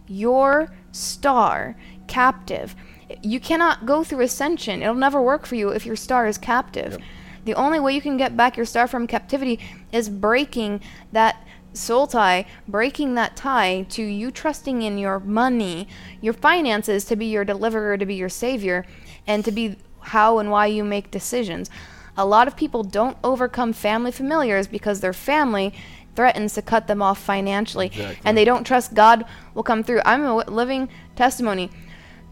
[0.06, 2.76] your star captive.
[3.22, 4.82] You cannot go through ascension.
[4.82, 6.92] It'll never work for you if your star is captive.
[6.92, 7.00] Yep.
[7.46, 9.58] The only way you can get back your star from captivity
[9.90, 10.82] is breaking
[11.12, 11.45] that
[11.76, 15.88] soul tie, breaking that tie to you trusting in your money,
[16.20, 18.84] your finances to be your deliverer, to be your savior,
[19.26, 21.70] and to be how and why you make decisions.
[22.16, 25.74] A lot of people don't overcome family familiars because their family
[26.14, 28.18] threatens to cut them off financially exactly.
[28.24, 29.24] and they don't trust God
[29.54, 30.00] will come through.
[30.04, 31.70] I'm a living testimony.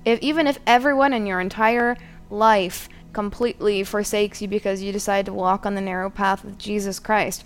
[0.05, 1.97] If even if everyone in your entire
[2.31, 6.99] life completely forsakes you because you decide to walk on the narrow path with Jesus
[6.99, 7.45] Christ,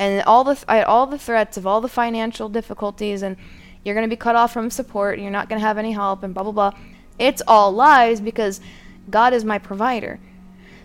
[0.00, 3.36] and all the th- all the threats of all the financial difficulties and
[3.84, 5.92] you're going to be cut off from support and you're not going to have any
[5.92, 6.72] help and blah blah blah
[7.18, 8.60] it's all lies because
[9.08, 10.18] god is my provider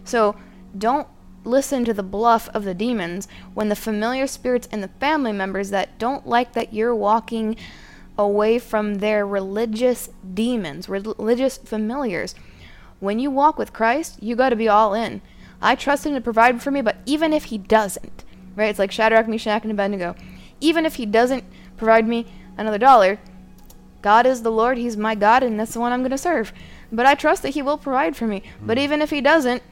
[0.04, 0.36] so
[0.78, 1.08] don't
[1.46, 5.70] listen to the bluff of the demons when the familiar spirits and the family members
[5.70, 7.56] that don't like that you're walking
[8.18, 12.34] away from their religious demons, religious familiars.
[13.00, 15.22] When you walk with Christ, you got to be all in.
[15.62, 18.24] I trust him to provide for me, but even if he doesn't,
[18.56, 18.70] right?
[18.70, 20.16] It's like Shadrach, Meshach, and Abednego.
[20.60, 21.44] Even if he doesn't
[21.78, 22.26] provide me
[22.58, 23.20] another dollar,
[24.02, 26.54] God is the Lord, he's my God, and that's the one I'm going to serve.
[26.92, 28.44] But I trust that he will provide for me.
[28.62, 28.84] But hmm.
[28.84, 29.64] even if he doesn't,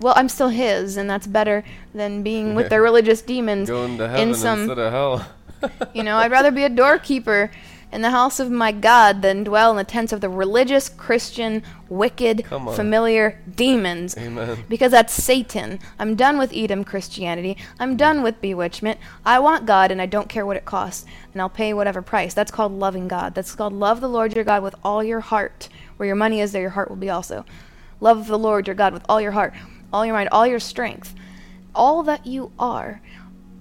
[0.00, 1.64] well, I'm still his, and that's better
[1.94, 4.60] than being with the religious demons Going to heaven in some.
[4.60, 5.28] instead of hell.
[5.92, 7.50] You know, I'd rather be a doorkeeper
[7.90, 11.62] in the house of my God than dwell in the tents of the religious, Christian,
[11.88, 14.16] wicked, familiar demons.
[14.16, 14.64] Amen.
[14.68, 15.78] Because that's Satan.
[15.98, 17.56] I'm done with Edom Christianity.
[17.80, 18.98] I'm done with bewitchment.
[19.24, 21.06] I want God and I don't care what it costs.
[21.32, 22.34] And I'll pay whatever price.
[22.34, 23.34] That's called loving God.
[23.34, 25.68] That's called love the Lord your God with all your heart.
[25.96, 27.44] Where your money is, there your heart will be also.
[28.00, 29.54] Love the Lord your God with all your heart,
[29.92, 31.14] all your mind, all your strength.
[31.74, 33.00] All that you are.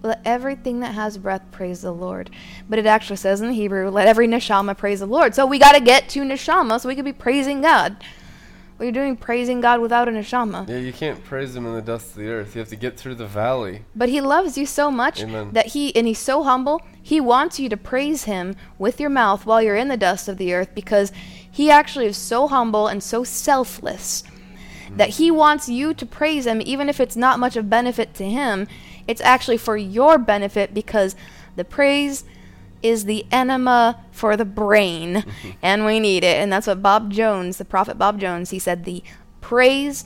[0.07, 2.29] Let everything that has breath praise the Lord.
[2.69, 5.35] But it actually says in the Hebrew, let every neshama praise the Lord.
[5.35, 7.97] So we got to get to neshama so we can be praising God.
[8.77, 10.69] What are you doing praising God without a neshama?
[10.69, 12.55] Yeah, you can't praise him in the dust of the earth.
[12.55, 13.81] You have to get through the valley.
[13.95, 15.49] But he loves you so much Amen.
[15.51, 19.45] that he and he's so humble, he wants you to praise him with your mouth
[19.45, 21.11] while you're in the dust of the earth because
[21.51, 24.23] he actually is so humble and so selfless
[24.91, 28.25] that he wants you to praise him even if it's not much of benefit to
[28.29, 28.67] him.
[29.07, 31.15] It's actually for your benefit because
[31.55, 32.23] the praise
[32.84, 35.49] is the enema for the brain mm-hmm.
[35.61, 36.38] and we need it.
[36.38, 39.03] And that's what Bob Jones, the prophet Bob Jones, he said the
[39.41, 40.05] praise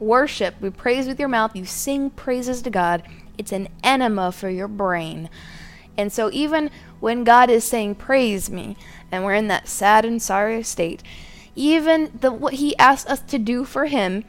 [0.00, 3.02] worship, we praise with your mouth, you sing praises to God.
[3.36, 5.28] It's an enema for your brain.
[5.96, 6.70] And so even
[7.00, 8.76] when God is saying praise me
[9.10, 11.02] and we're in that sad and sorry state,
[11.54, 14.24] even the what he asks us to do for him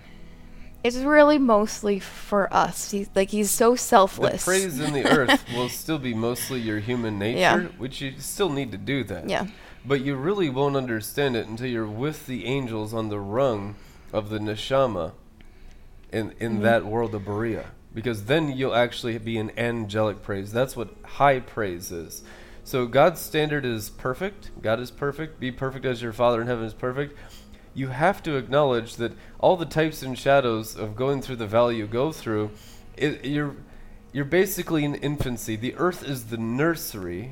[0.83, 2.91] is really mostly for us.
[2.91, 4.45] He's like he's so The selfless.
[4.45, 7.59] praise in the earth will still be mostly your human nature, Yeah.
[7.77, 9.29] which you still need to do that.
[9.29, 9.47] Yeah.
[9.85, 13.75] But you really won't understand it until you're with the angels on the rung
[14.13, 15.13] of the neshama
[16.11, 16.61] in in Mm-hmm.
[16.63, 17.65] that world of Beriah.
[17.93, 20.51] Because then you'll actually be in angelic praise.
[20.51, 22.23] That's what high praise is.
[22.63, 24.51] So God's standard is perfect.
[24.61, 25.39] God is perfect.
[25.39, 27.17] Be perfect as your Father in heaven is perfect.
[27.79, 31.77] You have to acknowledge that all the types and shadows of going through the valley
[31.77, 32.51] you go through,
[32.97, 33.55] it, you're
[34.11, 35.55] you're basically in infancy.
[35.55, 37.31] The earth is the nursery,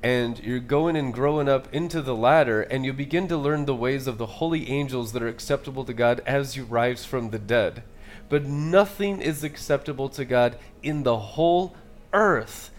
[0.00, 3.74] and you're going and growing up into the ladder, and you begin to learn the
[3.74, 7.40] ways of the holy angels that are acceptable to God as you rise from the
[7.40, 7.82] dead.
[8.28, 11.74] But nothing is acceptable to God in the whole
[12.12, 12.70] earth.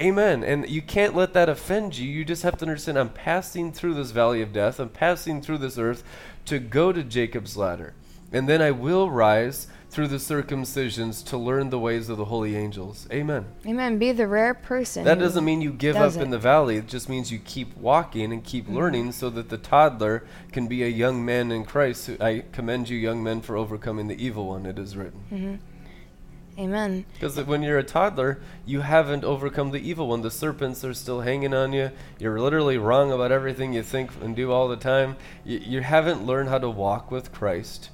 [0.00, 0.44] Amen.
[0.44, 2.08] And you can't let that offend you.
[2.08, 5.58] You just have to understand I'm passing through this valley of death, I'm passing through
[5.58, 6.02] this earth
[6.46, 7.94] to go to Jacob's ladder.
[8.32, 12.54] And then I will rise through the circumcisions to learn the ways of the holy
[12.54, 13.08] angels.
[13.10, 13.46] Amen.
[13.64, 13.98] Amen.
[13.98, 15.04] Be the rare person.
[15.04, 16.76] That doesn't mean you give up in the valley.
[16.76, 18.76] It just means you keep walking and keep mm-hmm.
[18.76, 22.10] learning so that the toddler can be a young man in Christ.
[22.20, 25.20] I commend you, young men, for overcoming the evil one, it is written.
[25.32, 25.54] Mm-hmm.
[26.58, 27.04] Amen.
[27.12, 30.22] Because when you're a toddler, you haven't overcome the evil one.
[30.22, 31.90] The serpents are still hanging on you.
[32.18, 35.16] You're literally wrong about everything you think and do all the time.
[35.44, 37.90] You, you haven't learned how to walk with Christ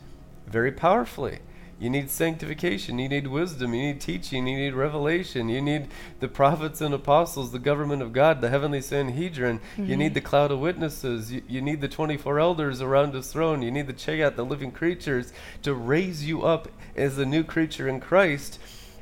[0.46, 1.40] very powerfully.
[1.82, 3.00] You need sanctification.
[3.00, 3.74] You need wisdom.
[3.74, 4.46] You need teaching.
[4.46, 5.48] You need revelation.
[5.48, 5.88] You need
[6.20, 9.60] the prophets and apostles, the government of God, the heavenly Sanhedrin.
[9.76, 10.14] You need mm-hmm.
[10.14, 11.32] the cloud of witnesses.
[11.32, 13.62] You, you need the 24 elders around his throne.
[13.62, 15.32] You need the Chayot, the living creatures,
[15.62, 18.58] to raise you up as a new creature in Christ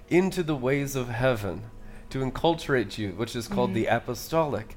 [0.08, 1.62] into the ways of heaven,
[2.10, 3.96] to enculturate you, which is called the mm-hmm.
[3.96, 4.76] apostolic.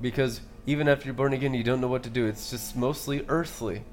[0.00, 2.26] Because even after you're born again, you don't know what to do.
[2.26, 3.84] It's just mostly earthly.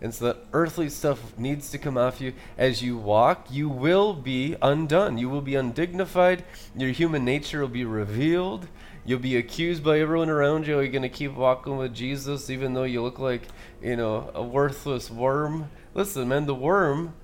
[0.00, 2.32] And so that earthly stuff needs to come off you.
[2.56, 5.18] As you walk, you will be undone.
[5.18, 6.44] You will be undignified.
[6.76, 8.68] Your human nature will be revealed.
[9.04, 10.78] You'll be accused by everyone around you.
[10.78, 13.42] Are you going to keep walking with Jesus even though you look like,
[13.82, 15.70] you know, a worthless worm?
[15.94, 17.14] Listen, man, the worm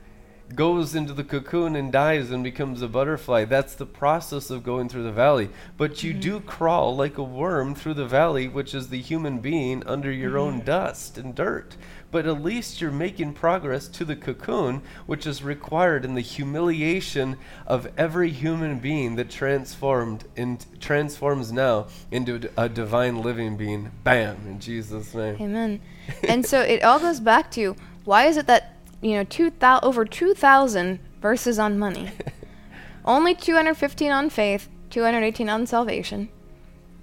[0.55, 3.45] goes into the cocoon and dies and becomes a butterfly.
[3.45, 5.51] That's the process of going through the valley.
[5.77, 6.21] But you mm-hmm.
[6.21, 10.33] do crawl like a worm through the valley, which is the human being under your
[10.33, 10.59] mm-hmm.
[10.59, 11.77] own dust and dirt.
[12.11, 17.37] But at least you're making progress to the cocoon, which is required in the humiliation
[17.66, 23.91] of every human being that transformed in, transforms now into a divine living being.
[24.05, 24.47] Bam!
[24.47, 25.37] In Jesus' name.
[25.41, 25.81] Amen.
[26.29, 29.81] and so it all goes back to why is it that you know two thou-
[29.83, 32.11] over two thousand verses on money,
[33.05, 36.29] only two hundred fifteen on faith, two hundred eighteen on salvation,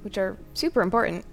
[0.03, 1.25] which are super important,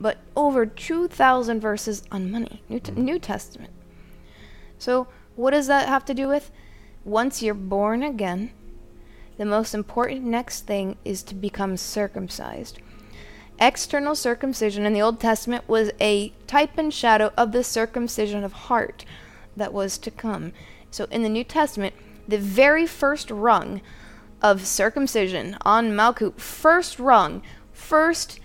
[0.00, 3.04] but over two thousand verses on money, New, t- mm-hmm.
[3.04, 3.72] New Testament.
[4.78, 6.50] So what does that have to do with?
[7.04, 8.50] once you're born again,
[9.38, 12.78] the most important next thing is to become circumcised.
[13.58, 18.52] External circumcision in the Old Testament was a type and shadow of the circumcision of
[18.52, 19.04] heart
[19.56, 20.52] that was to come.
[20.90, 21.94] So in the New Testament,
[22.26, 23.80] the very first rung
[24.40, 27.42] of circumcision on Malkut, first rung,
[27.72, 28.40] first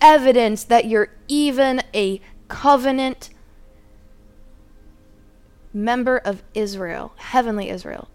[0.00, 3.30] evidence that you're even a covenant
[5.72, 8.08] member of Israel, heavenly Israel,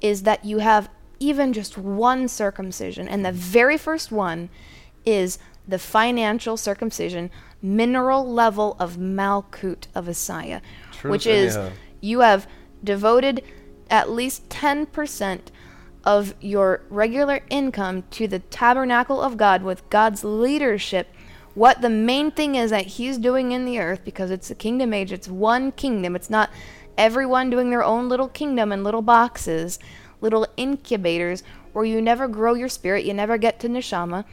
[0.00, 0.88] is that you have
[1.18, 3.08] even just one circumcision.
[3.08, 4.48] And the very first one
[5.04, 10.62] is the financial circumcision, mineral level of Malkut of Isaiah,
[10.92, 11.74] Truth which is anyhow.
[12.00, 12.46] you have
[12.82, 13.42] devoted
[13.90, 15.40] at least 10%
[16.04, 21.08] of your regular income to the tabernacle of God with God's leadership.
[21.54, 24.94] What the main thing is that He's doing in the earth, because it's a kingdom
[24.94, 26.14] age, it's one kingdom.
[26.14, 26.50] It's not
[26.96, 29.78] everyone doing their own little kingdom in little boxes,
[30.20, 34.24] little incubators where you never grow your spirit, you never get to neshama,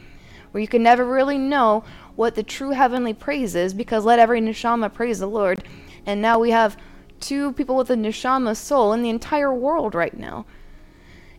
[0.55, 1.83] where you can never really know
[2.15, 5.61] what the true heavenly praise is, because let every neshama praise the Lord.
[6.05, 6.77] And now we have
[7.19, 10.45] two people with a neshama soul in the entire world right now.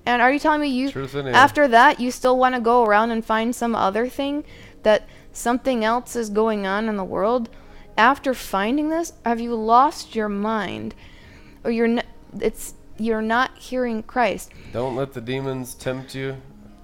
[0.04, 1.34] And are you telling me you Truth in it.
[1.34, 4.44] after that you still want to go around and find some other thing
[4.82, 7.48] that something else is going on in the world?
[7.96, 10.94] After finding this, have you lost your mind?
[11.64, 12.04] Or you're n-
[12.38, 14.52] it's you're not hearing Christ.
[14.74, 16.36] Don't let the demons tempt you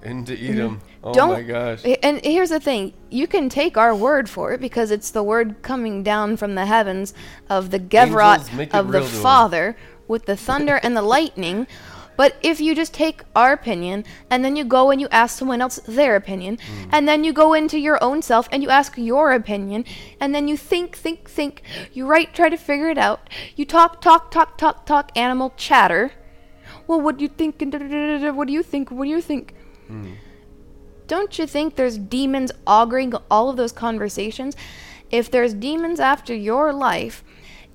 [0.03, 0.81] into Edom.
[1.03, 1.13] Oh Mm-hmm.
[1.13, 1.83] Don't my gosh.
[2.01, 5.61] And here's the thing, you can take our word for it because it's the word
[5.61, 7.13] coming down from the heavens
[7.49, 9.05] of the Gevrot of the to.
[9.05, 9.75] Father
[10.07, 11.67] with the thunder and the lightning.
[12.15, 15.61] But if you just take our opinion and then you go and you ask someone
[15.61, 16.89] else their opinion, Hmm.
[16.91, 19.83] and then you go into your own self and you ask your opinion,
[20.19, 23.99] and then you think, think, think, you write, try to figure it out, you talk,
[23.99, 26.11] talk, talk, talk, talk, animal chatter.
[26.85, 27.61] Well, what do you think?
[27.63, 27.73] And
[28.37, 28.91] What do you think?
[28.91, 29.55] What do you think?
[29.93, 30.15] Mm.
[31.07, 34.55] Don't you think there's demons auguring all of those conversations?
[35.11, 37.23] If there's demons after your life,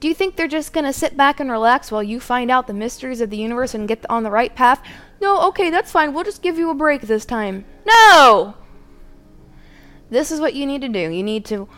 [0.00, 2.66] do you think they're just going to sit back and relax while you find out
[2.66, 4.82] the mysteries of the universe and get on the right path?
[5.20, 6.12] No, okay, that's fine.
[6.12, 7.64] We'll just give you a break this time.
[7.86, 8.54] No!
[10.10, 11.10] This is what you need to do.
[11.10, 11.68] You need to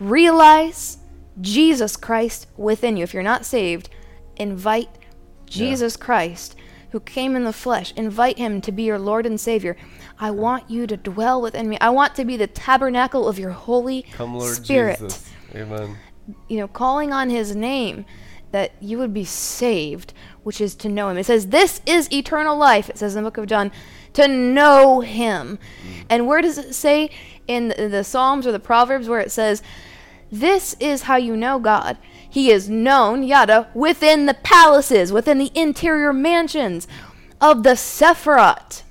[0.00, 0.98] realize
[1.40, 3.02] Jesus Christ within you.
[3.02, 3.90] If you're not saved,
[4.36, 4.88] invite
[5.46, 6.56] Jesus Christ
[6.94, 7.92] who came in the flesh.
[7.96, 9.76] Invite him to be your Lord and Savior.
[10.20, 11.76] I want you to dwell within me.
[11.80, 15.00] I want to be the tabernacle of your Holy Come, Lord Spirit.
[15.00, 15.28] Jesus.
[15.56, 15.96] Amen.
[16.46, 18.04] You know, calling on his name
[18.52, 20.14] that you would be saved,
[20.44, 21.18] which is to know him.
[21.18, 23.72] It says, This is eternal life, it says in the book of John,
[24.12, 25.58] to know him.
[25.58, 26.04] Mm.
[26.08, 27.10] And where does it say
[27.48, 29.64] in the, the Psalms or the Proverbs where it says,
[30.30, 31.98] This is how you know God?
[32.34, 36.88] He is known, yada, within the palaces, within the interior mansions
[37.40, 38.82] of the Sephirat.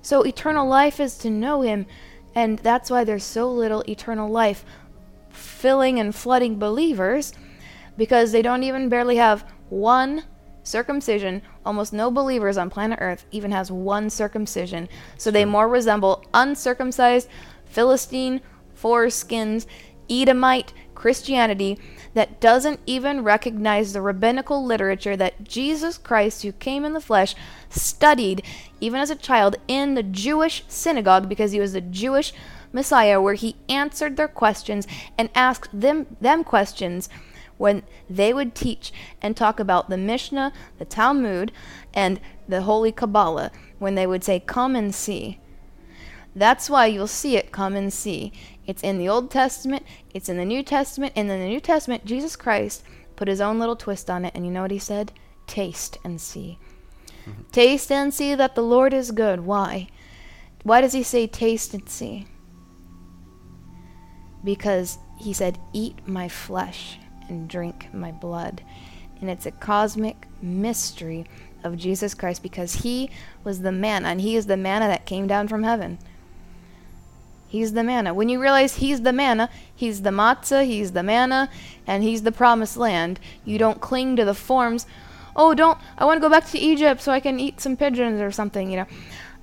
[0.00, 1.86] So eternal life is to know him,
[2.36, 4.64] and that's why there's so little eternal life
[5.28, 7.32] filling and flooding believers
[7.96, 10.22] because they don't even barely have one
[10.62, 11.42] circumcision.
[11.64, 14.88] Almost no believers on planet Earth even has one circumcision.
[15.18, 17.28] So they more resemble uncircumcised
[17.64, 18.40] Philistine
[18.80, 19.66] foreskins
[20.08, 20.72] Edomite
[21.06, 21.78] Christianity
[22.14, 27.36] that doesn't even recognize the rabbinical literature that Jesus Christ, who came in the flesh,
[27.70, 28.42] studied
[28.80, 32.32] even as a child in the Jewish synagogue because he was the Jewish
[32.72, 37.08] Messiah, where he answered their questions and asked them them questions
[37.56, 38.92] when they would teach
[39.22, 41.52] and talk about the Mishnah, the Talmud,
[41.94, 42.18] and
[42.48, 45.38] the Holy Kabbalah, when they would say, Come and see.
[46.34, 48.32] That's why you'll see it, come and see.
[48.66, 52.04] It's in the Old Testament, it's in the New Testament, and in the New Testament,
[52.04, 52.82] Jesus Christ
[53.14, 55.12] put his own little twist on it, and you know what he said?
[55.46, 56.58] Taste and see.
[57.28, 57.42] Mm-hmm.
[57.52, 59.40] Taste and see that the Lord is good.
[59.40, 59.88] Why?
[60.62, 62.26] Why does he say taste and see?
[64.42, 66.98] Because he said, Eat my flesh
[67.28, 68.62] and drink my blood.
[69.20, 71.26] And it's a cosmic mystery
[71.64, 73.10] of Jesus Christ because he
[73.44, 75.98] was the manna, and he is the manna that came down from heaven.
[77.48, 78.12] He's the manna.
[78.12, 81.48] When you realize he's the manna, he's the matzah, he's the manna,
[81.86, 84.86] and he's the promised land, you don't cling to the forms.
[85.36, 88.20] Oh, don't, I want to go back to Egypt so I can eat some pigeons
[88.20, 88.86] or something, you know.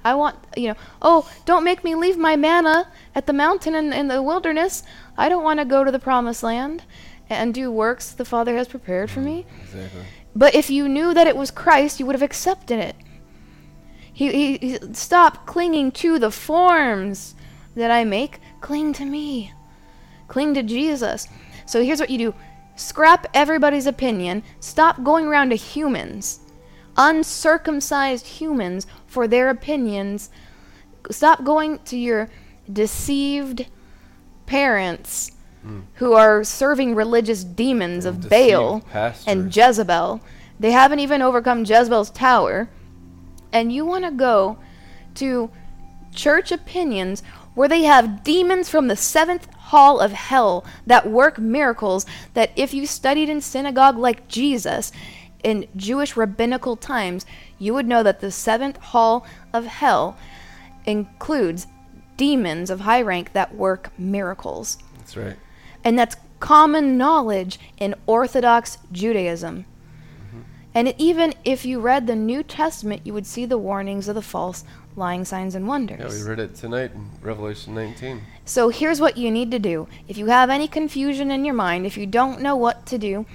[0.03, 3.93] I want, you know, oh, don't make me leave my manna at the mountain in,
[3.93, 4.83] in the wilderness.
[5.17, 6.83] I don't want to go to the promised land
[7.29, 9.45] and do works the Father has prepared for me.
[9.45, 10.01] Mm, exactly.
[10.35, 12.95] But if you knew that it was Christ, you would have accepted it.
[14.11, 17.35] He, he, he stop clinging to the forms
[17.75, 18.39] that I make.
[18.61, 19.53] Cling to me.
[20.27, 21.27] Cling to Jesus.
[21.65, 22.35] So here's what you do.
[22.75, 24.43] Scrap everybody's opinion.
[24.59, 26.39] Stop going around to humans,
[26.97, 30.29] uncircumcised humans, for their opinions.
[31.11, 32.29] Stop going to your
[32.71, 33.67] deceived
[34.45, 35.31] parents
[35.61, 35.81] hmm.
[35.95, 39.27] who are serving religious demons of Baal pastors.
[39.27, 40.21] and Jezebel.
[40.59, 42.69] They haven't even overcome Jezebel's tower.
[43.51, 44.57] And you want to go
[45.15, 45.51] to
[46.13, 47.21] church opinions
[47.55, 52.73] where they have demons from the seventh hall of hell that work miracles that if
[52.73, 54.91] you studied in synagogue like Jesus
[55.43, 57.25] in Jewish rabbinical times,
[57.59, 60.17] you would know that the seventh hall of hell
[60.85, 61.67] includes
[62.17, 64.77] demons of high rank that work miracles.
[64.97, 65.35] That's right.
[65.83, 69.65] And that's common knowledge in Orthodox Judaism.
[70.27, 70.41] Mm-hmm.
[70.73, 74.21] And even if you read the New Testament, you would see the warnings of the
[74.21, 74.63] false
[74.95, 75.99] lying signs and wonders.
[75.99, 78.21] Yeah, we read it tonight in Revelation 19.
[78.45, 79.87] So here's what you need to do.
[80.07, 83.25] If you have any confusion in your mind, if you don't know what to do,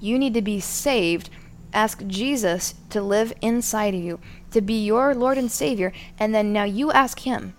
[0.00, 1.30] you need to be saved.
[1.72, 4.20] Ask Jesus to live inside of you,
[4.52, 7.54] to be your Lord and Savior, and then now you ask Him.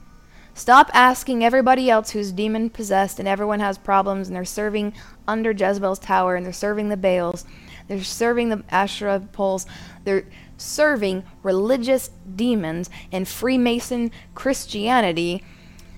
[0.54, 4.94] Stop asking everybody else who's demon possessed and everyone has problems and they're serving
[5.26, 7.46] under Jezebel's tower and they're serving the Baals,
[7.88, 9.66] they're serving the Asherah poles,
[10.04, 10.26] they're
[10.60, 15.44] serving religious demons and Freemason Christianity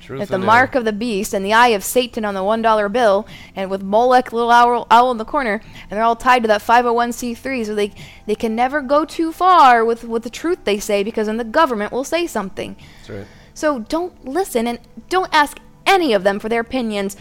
[0.02, 2.64] Truth with the mark of the beast and the eye of Satan on the one
[2.64, 6.42] dollar bill, and with Molech, little owl, owl in the corner, and they're all tied
[6.42, 7.92] to that 501c3, so they
[8.26, 11.44] they can never go too far with with the truth they say because then the
[11.44, 12.76] government will say something.
[12.98, 13.28] That's right.
[13.54, 14.80] So don't listen and
[15.10, 17.16] don't ask any of them for their opinions.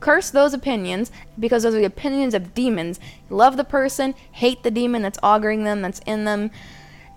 [0.00, 2.98] Curse those opinions because those are the opinions of demons.
[3.28, 6.50] Love the person, hate the demon that's auguring them, that's in them.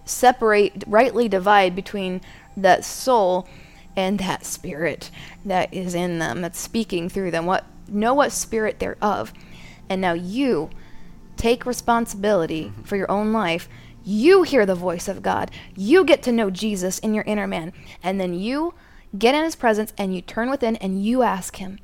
[0.05, 2.21] Separate, rightly divide between
[2.57, 3.47] that soul
[3.95, 5.09] and that spirit
[5.45, 7.45] that is in them, that's speaking through them.
[7.45, 9.33] What know what spirit they're of.
[9.89, 10.69] And now you
[11.37, 12.83] take responsibility mm-hmm.
[12.83, 13.69] for your own life.
[14.03, 15.51] You hear the voice of God.
[15.75, 17.71] You get to know Jesus in your inner man.
[18.01, 18.73] And then you
[19.17, 21.79] get in his presence and you turn within and you ask him.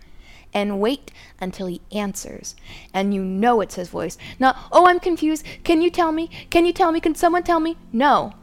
[0.53, 2.55] And wait until he answers.
[2.93, 4.17] And you know it's his voice.
[4.39, 5.45] Not, oh, I'm confused.
[5.63, 6.29] Can you tell me?
[6.49, 6.99] Can you tell me?
[6.99, 7.77] Can someone tell me?
[7.93, 8.33] No.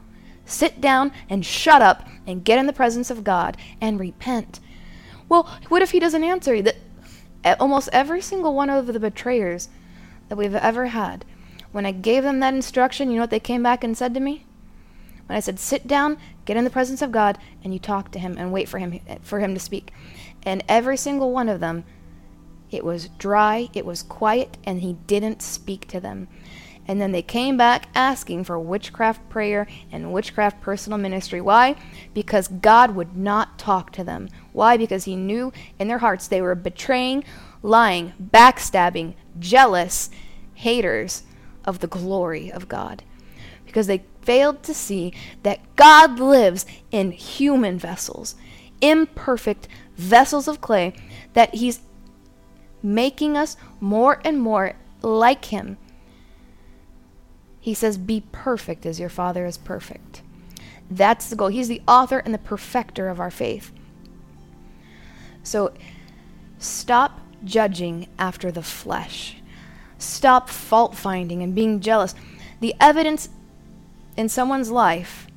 [0.45, 4.61] Sit down and shut up and get in the presence of God and repent.
[5.27, 6.61] Well, what if he doesn't answer?
[6.61, 6.77] That
[7.59, 9.67] almost every single one of the betrayers
[10.29, 11.25] that we've ever had,
[11.73, 14.21] when I gave them that instruction, you know what they came back and said to
[14.21, 14.45] me?
[15.25, 18.19] When I said, "Sit down, get in the presence of God, and you talk to
[18.19, 19.91] Him and wait for Him for Him to speak,"
[20.43, 21.83] and every single one of them,
[22.71, 26.27] it was dry, it was quiet, and He didn't speak to them.
[26.87, 31.41] And then they came back asking for witchcraft prayer and witchcraft personal ministry.
[31.41, 31.75] Why?
[32.13, 34.29] Because God would not talk to them.
[34.53, 34.77] Why?
[34.77, 37.25] Because He knew in their hearts they were betraying,
[37.61, 40.09] lying, backstabbing, jealous,
[40.53, 41.23] haters
[41.65, 43.03] of the glory of God.
[43.65, 45.13] Because they failed to see
[45.43, 48.35] that God lives in human vessels,
[48.81, 49.67] imperfect
[49.97, 50.93] vessels of clay,
[51.33, 51.81] that He's
[52.87, 55.77] making us more and more like Him.
[57.59, 60.21] He says, Be perfect as your Father is perfect.
[60.89, 61.49] That's the goal.
[61.49, 63.73] He's the author and the perfecter of our faith.
[65.43, 65.73] So
[66.57, 69.37] stop judging after the flesh.
[69.97, 72.15] Stop fault finding and being jealous.
[72.61, 73.29] The evidence
[74.15, 75.27] in someone's life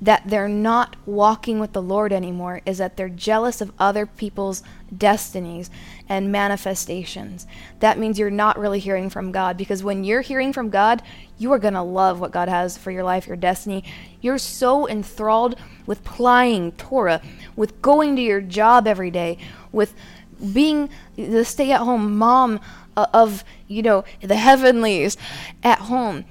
[0.00, 4.62] that they're not walking with the Lord anymore is that they're jealous of other people's
[4.94, 5.70] destinies
[6.08, 7.46] and manifestations.
[7.80, 11.02] That means you're not really hearing from God because when you're hearing from God,
[11.38, 13.84] you are going to love what God has for your life, your destiny.
[14.20, 15.56] You're so enthralled
[15.86, 17.22] with plying Torah,
[17.56, 19.38] with going to your job every day,
[19.72, 19.94] with
[20.52, 22.60] being the stay at home mom
[22.96, 25.16] uh, of, you know, the heavenlies
[25.62, 26.24] at home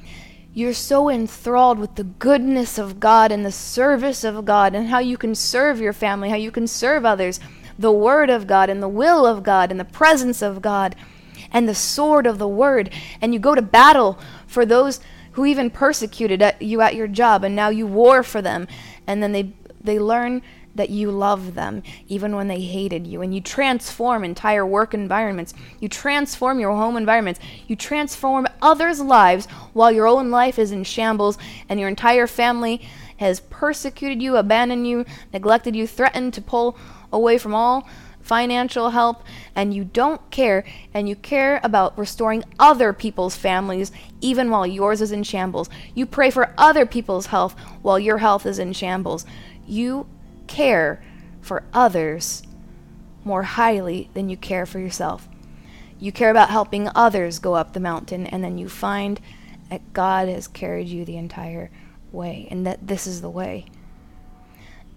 [0.55, 4.99] you're so enthralled with the goodness of God and the service of God and how
[4.99, 7.41] you can serve your family, how you can serve others,
[7.77, 10.95] the Word of God and the will of God and the presence of God
[11.51, 12.89] and the sword of the Word.
[13.21, 14.99] And you go to battle for those
[15.33, 18.67] who even persecuted at you at your job and now you war for them.
[19.05, 20.41] And then they, they learn
[20.75, 25.53] that you love them even when they hated you and you transform entire work environments
[25.79, 30.83] you transform your home environments you transform others lives while your own life is in
[30.83, 31.37] shambles
[31.69, 32.85] and your entire family
[33.17, 36.77] has persecuted you abandoned you neglected you threatened to pull
[37.15, 37.87] away from all
[38.21, 39.23] financial help
[39.55, 40.63] and you don't care
[40.93, 46.05] and you care about restoring other people's families even while yours is in shambles you
[46.05, 49.25] pray for other people's health while your health is in shambles
[49.67, 50.07] you
[50.47, 51.03] care
[51.41, 52.41] for others
[53.25, 55.27] more highly than you care for yourself.
[55.99, 59.19] You care about helping others go up the mountain, and then you find
[59.69, 61.71] that God has carried you the entire
[62.11, 63.65] way, and that this is the way.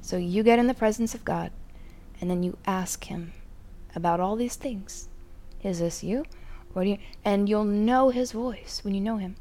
[0.02, 1.50] So you get in the presence of God,
[2.20, 3.32] and then you ask Him
[3.94, 5.08] about all these things.
[5.62, 6.24] Is this you?
[6.72, 6.98] What do you?
[7.24, 9.36] And you'll know His voice when you know Him,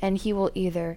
[0.00, 0.96] and He will either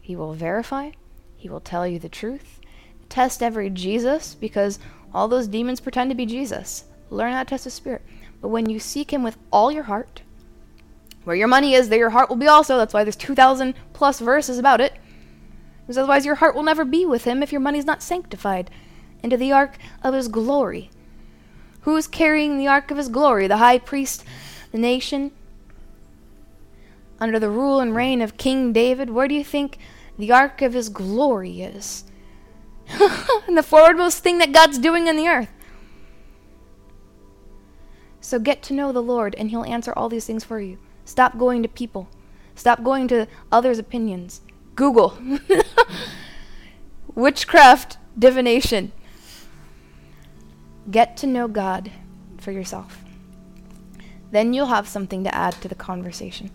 [0.00, 0.90] He will verify,
[1.36, 2.60] He will tell you the truth.
[3.08, 4.78] Test every Jesus because
[5.12, 6.84] all those demons pretend to be Jesus.
[7.10, 8.02] Learn how to test the spirit.
[8.40, 10.22] But when you seek Him with all your heart,
[11.24, 12.76] where your money is, there your heart will be also.
[12.76, 14.94] That's why there's 2,000 plus verses about it.
[15.82, 18.70] Because otherwise, your heart will never be with Him if your money's not sanctified
[19.24, 20.90] into the ark of His glory.
[21.80, 23.48] Who is carrying the ark of His glory?
[23.48, 24.24] The high priest,
[24.70, 25.32] the nation,
[27.18, 29.10] under the rule and reign of King David.
[29.10, 29.78] Where do you think
[30.18, 32.04] the ark of His glory is?
[32.88, 35.48] and the forwardmost thing that God's doing in the earth.
[38.20, 40.78] So get to know the Lord, and He'll answer all these things for you.
[41.04, 42.08] Stop going to people.
[42.54, 44.42] Stop going to others' opinions.
[44.74, 45.18] Google.
[47.14, 48.92] Witchcraft, divination.
[50.90, 51.90] Get to know God
[52.38, 53.02] for yourself.
[54.30, 56.50] Then you'll have something to add to the conversation.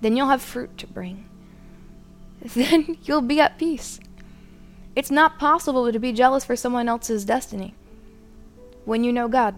[0.00, 1.24] Then you'll have fruit to bring.
[2.54, 4.00] Then you'll be at peace.
[4.94, 7.74] It's not possible to be jealous for someone else's destiny
[8.88, 9.54] when you know God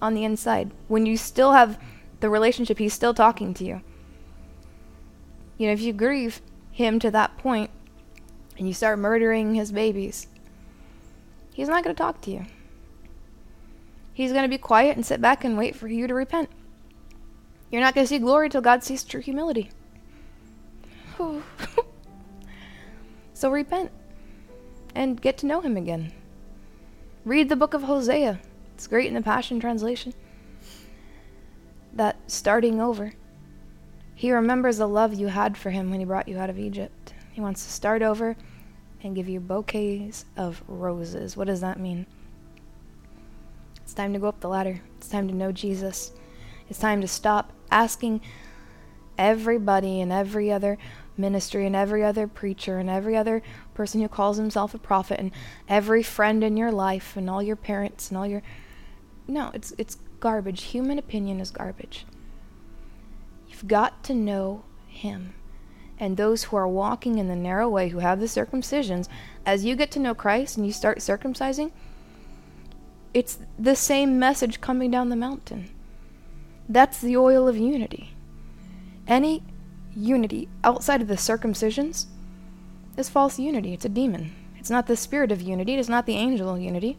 [0.00, 1.78] on the inside, when you still have
[2.20, 3.82] the relationship, He's still talking to you.
[5.58, 6.40] You know, if you grieve
[6.72, 7.70] Him to that point
[8.56, 10.28] and you start murdering His babies,
[11.52, 12.46] He's not going to talk to you.
[14.18, 16.50] He's going to be quiet and sit back and wait for you to repent.
[17.70, 19.70] You're not going to see glory till God sees true humility.
[23.32, 23.92] so repent
[24.92, 26.12] and get to know him again.
[27.24, 28.40] Read the book of Hosea.
[28.74, 30.12] It's great in the Passion Translation.
[31.92, 33.12] That starting over.
[34.16, 37.14] He remembers the love you had for him when he brought you out of Egypt.
[37.30, 38.36] He wants to start over
[39.00, 41.36] and give you bouquets of roses.
[41.36, 42.06] What does that mean?
[43.88, 44.82] It's time to go up the ladder.
[44.98, 46.12] It's time to know Jesus.
[46.68, 48.20] It's time to stop asking
[49.16, 50.76] everybody and every other
[51.16, 53.42] ministry and every other preacher and every other
[53.72, 55.30] person who calls himself a prophet and
[55.70, 58.42] every friend in your life and all your parents and all your
[59.26, 62.04] no it's it's garbage human opinion is garbage
[63.48, 65.32] you've got to know him
[65.98, 69.08] and those who are walking in the narrow way who have the circumcisions
[69.46, 71.72] as you get to know Christ and you start circumcising
[73.14, 75.70] it's the same message coming down the mountain
[76.68, 78.12] that's the oil of unity
[79.06, 79.42] any
[79.96, 82.06] unity outside of the circumcisions
[82.98, 83.72] is false unity.
[83.72, 84.34] It's a demon.
[84.58, 85.74] It's not the spirit of unity.
[85.74, 86.98] It is not the angel of unity.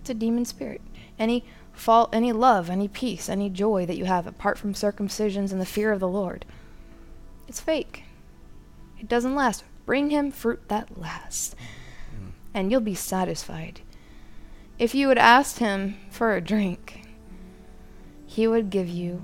[0.00, 0.80] It's a demon spirit.
[1.18, 5.60] Any fault, any love, any peace, any joy that you have apart from circumcisions and
[5.60, 6.44] the fear of the Lord,
[7.46, 8.04] it's fake.
[8.98, 9.64] It doesn't last.
[9.84, 11.56] Bring him fruit that lasts,
[12.14, 12.30] mm.
[12.54, 13.80] and you'll be satisfied.
[14.82, 17.02] If you had asked him for a drink,
[18.26, 19.22] he would give you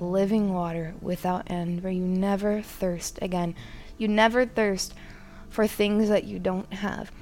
[0.00, 3.54] living water without end, where you never thirst again.
[3.98, 4.94] You never thirst
[5.48, 7.12] for things that you don't have.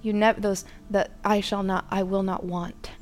[0.00, 2.92] You never those that I shall not, I will not want.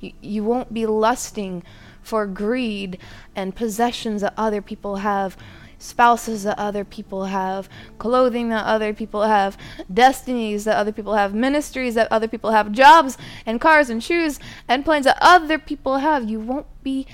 [0.00, 1.62] You, you won't be lusting
[2.02, 2.98] for greed
[3.34, 5.34] and possessions that other people have,
[5.82, 7.68] spouses that other people have,
[7.98, 9.58] clothing that other people have,
[9.92, 14.38] destinies that other people have, ministries that other people have, jobs and cars and shoes
[14.68, 16.28] and planes that other people have.
[16.28, 17.06] You won't be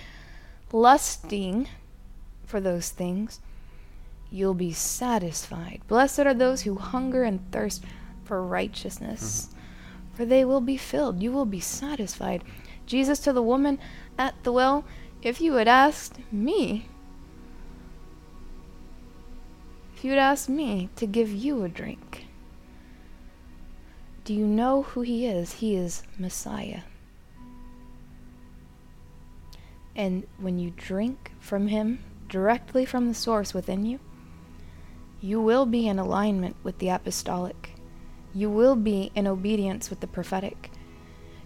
[0.70, 1.68] lusting
[2.44, 3.40] for those things,
[4.30, 5.80] you'll be satisfied.
[5.88, 7.84] Blessed are those who hunger and thirst
[8.24, 10.16] for righteousness, mm-hmm.
[10.16, 11.22] for they will be filled.
[11.22, 12.44] You will be satisfied.
[12.86, 13.78] Jesus to the woman
[14.18, 14.84] at the well,
[15.22, 16.88] if you had asked me,
[19.98, 22.26] if you'd asked me to give you a drink,
[24.24, 25.54] do you know who he is?
[25.54, 26.82] He is Messiah.
[29.96, 31.98] And when you drink from Him
[32.28, 33.98] directly from the source within you,
[35.20, 37.70] you will be in alignment with the apostolic.
[38.32, 40.70] You will be in obedience with the prophetic.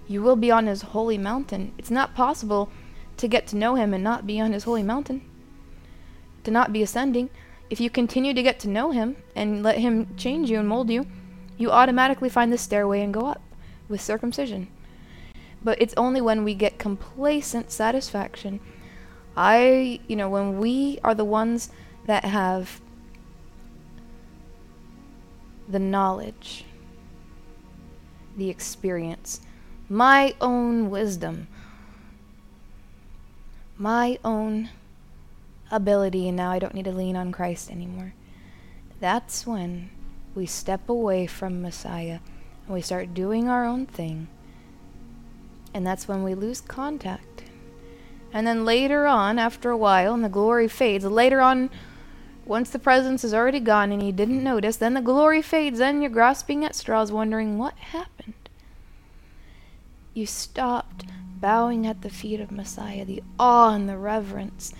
[0.06, 1.72] You will be on His holy mountain.
[1.78, 2.70] It's not possible
[3.16, 5.22] to get to know Him and not be on His holy mountain,
[6.44, 7.30] to not be ascending.
[7.72, 10.90] If you continue to get to know Him and let Him change you and mold
[10.90, 11.06] you,
[11.56, 13.40] you automatically find the stairway and go up
[13.88, 14.68] with circumcision.
[15.64, 18.60] But it's only when we get complacent satisfaction.
[19.38, 21.70] I, you know, when we are the ones
[22.04, 22.82] that have
[25.66, 26.66] the knowledge,
[28.36, 29.40] the experience,
[29.88, 31.48] my own wisdom,
[33.78, 34.68] my own
[35.72, 38.14] ability, and now I don't need to lean on Christ anymore.
[39.00, 39.90] That's when
[40.36, 42.20] we step away from Messiah
[42.66, 44.28] and we start doing our own thing.
[45.74, 47.44] And that's when we lose contact.
[48.32, 51.70] And then later on, after a while, and the glory fades, later on,
[52.44, 56.00] once the presence is already gone and you didn't notice, then the glory fades, then
[56.00, 58.34] you're grasping at straws, wondering what happened.
[60.14, 61.04] You stopped
[61.40, 64.72] bowing at the feet of Messiah, the awe and the reverence.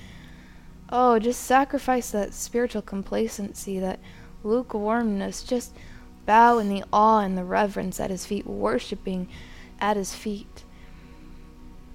[0.95, 3.99] Oh, just sacrifice that spiritual complacency, that
[4.45, 5.43] lukewarmness.
[5.43, 5.75] Just
[6.27, 9.27] bow in the awe and the reverence at his feet, worshiping
[9.81, 10.65] at his feet.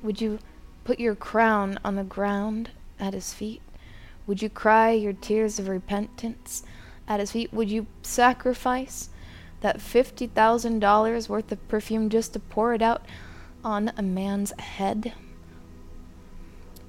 [0.01, 0.39] Would you
[0.83, 3.61] put your crown on the ground at his feet?
[4.25, 6.63] Would you cry your tears of repentance
[7.07, 7.53] at his feet?
[7.53, 9.09] Would you sacrifice
[9.61, 13.05] that $50,000 worth of perfume just to pour it out
[13.63, 15.13] on a man's head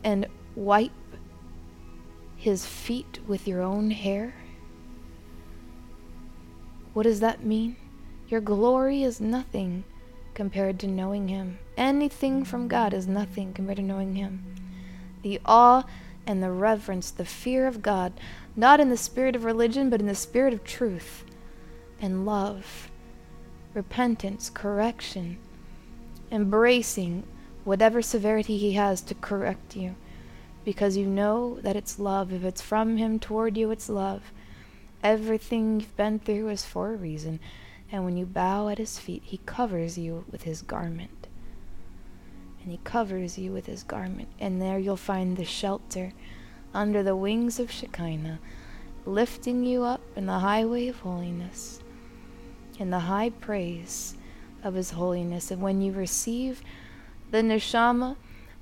[0.02, 0.26] and
[0.56, 0.90] wipe
[2.38, 4.34] his feet with your own hair?
[6.94, 7.76] What does that mean?
[8.28, 9.84] Your glory is nothing
[10.34, 11.58] compared to knowing Him.
[11.76, 14.44] Anything from God is nothing compared to knowing Him.
[15.22, 15.82] The awe
[16.28, 18.12] and the reverence, the fear of God,
[18.54, 21.24] not in the spirit of religion, but in the spirit of truth
[22.00, 22.88] and love,
[23.74, 25.38] repentance, correction,
[26.30, 27.24] embracing
[27.64, 29.96] whatever severity He has to correct you,
[30.68, 32.30] because you know that it's love.
[32.30, 34.32] If it's from Him toward you, it's love.
[35.02, 37.40] Everything you've been through is for a reason,
[37.90, 41.18] and when you bow at His feet, He covers you with His garment
[42.68, 46.12] and he covers you with his garment, and there you'll find the shelter
[46.74, 48.38] under the wings of Shekinah,
[49.06, 51.80] lifting you up in the highway of holiness,
[52.78, 54.16] in the high praise
[54.62, 55.50] of his holiness.
[55.50, 56.60] And when you receive
[57.30, 58.16] the neshama,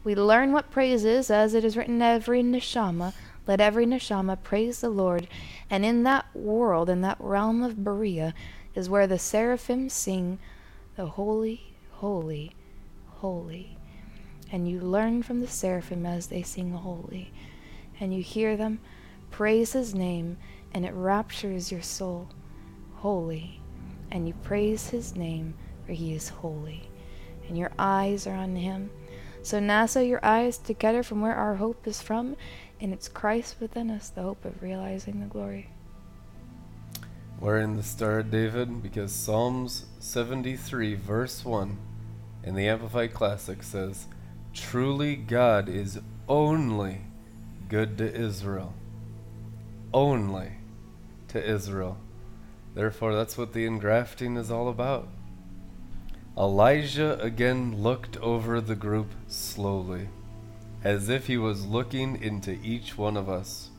[0.07, 3.13] we learn what praise is, as it is written, every neshama,
[3.47, 5.27] let every neshama praise the Lord.
[5.69, 8.33] And in that world, in that realm of Beriah,
[8.75, 10.39] is where the seraphim sing,
[10.97, 12.55] the holy, holy,
[13.17, 13.77] holy
[14.51, 17.33] and you learn from the seraphim as they sing holy,
[17.99, 18.79] and you hear them
[19.31, 20.37] praise his name,
[20.73, 22.29] and it raptures your soul.
[22.97, 23.61] Holy,
[24.11, 25.55] and you praise his name,
[25.85, 26.89] for he is holy,
[27.49, 28.91] and your eyes are on him.
[29.47, 32.35] So now so your eyes together from where our hope is from,
[32.81, 35.71] and it's Christ within us, the hope of realizing the glory.
[37.39, 41.79] We're in the Star David because Psalms 73, verse 1
[42.43, 44.09] in the Amplified Classic says,
[44.53, 47.03] Truly, God is only
[47.69, 48.75] good to Israel.
[49.95, 50.55] Only
[51.29, 51.99] to Israel.
[52.75, 55.07] Therefore, that's what the engrafting is all about.
[56.39, 60.11] Elijah again looked over the group slowly,
[60.85, 63.71] as if he was looking into each one of us.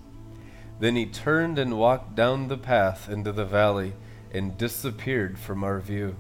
[0.79, 3.93] Then he turned and walked down the path into the valley
[4.31, 6.15] and disappeared from our view.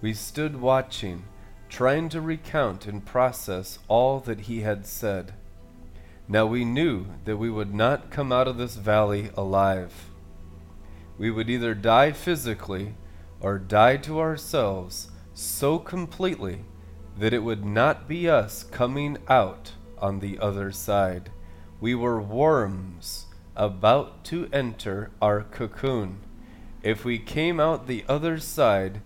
[0.00, 1.24] We stood watching
[1.68, 5.32] trying to recount and process all that he had said.
[6.28, 10.10] Now we knew that we would not come out of this valley alive.
[11.18, 12.94] We would either die physically
[13.40, 16.64] or die to ourselves so completely
[17.18, 21.30] that it would not be us coming out on the other side.
[21.80, 23.26] We were worms
[23.56, 26.20] about to enter our cocoon.
[26.82, 29.02] If we came out the other side,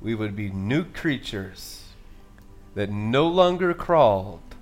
[0.00, 1.82] we would be new creatures
[2.74, 4.54] that no longer crawled,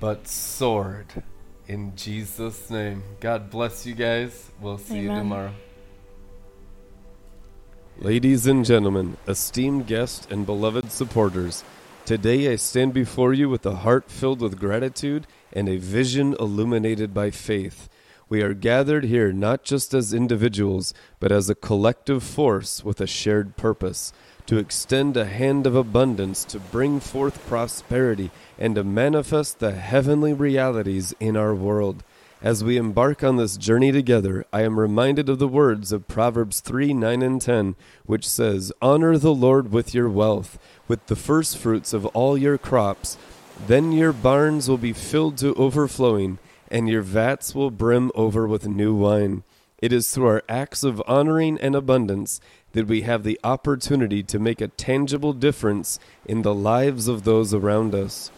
[0.00, 1.22] but soared.
[1.66, 3.02] In Jesus' name.
[3.20, 4.50] God bless you guys.
[4.60, 5.02] We'll see Amen.
[5.04, 5.54] you tomorrow.
[8.00, 11.62] Ladies and gentlemen, esteemed guests and beloved supporters,
[12.04, 17.14] today I stand before you with a heart filled with gratitude and a vision illuminated
[17.14, 17.88] by faith.
[18.28, 23.06] We are gathered here not just as individuals, but as a collective force with a
[23.06, 24.12] shared purpose
[24.46, 30.32] to extend a hand of abundance, to bring forth prosperity, and to manifest the heavenly
[30.32, 32.02] realities in our world.
[32.44, 36.60] As we embark on this journey together, I am reminded of the words of Proverbs
[36.60, 41.94] 3 9 and 10, which says, Honor the Lord with your wealth, with the firstfruits
[41.94, 43.16] of all your crops.
[43.66, 46.38] Then your barns will be filled to overflowing,
[46.70, 49.42] and your vats will brim over with new wine.
[49.78, 52.42] It is through our acts of honoring and abundance
[52.72, 57.54] that we have the opportunity to make a tangible difference in the lives of those
[57.54, 58.30] around us.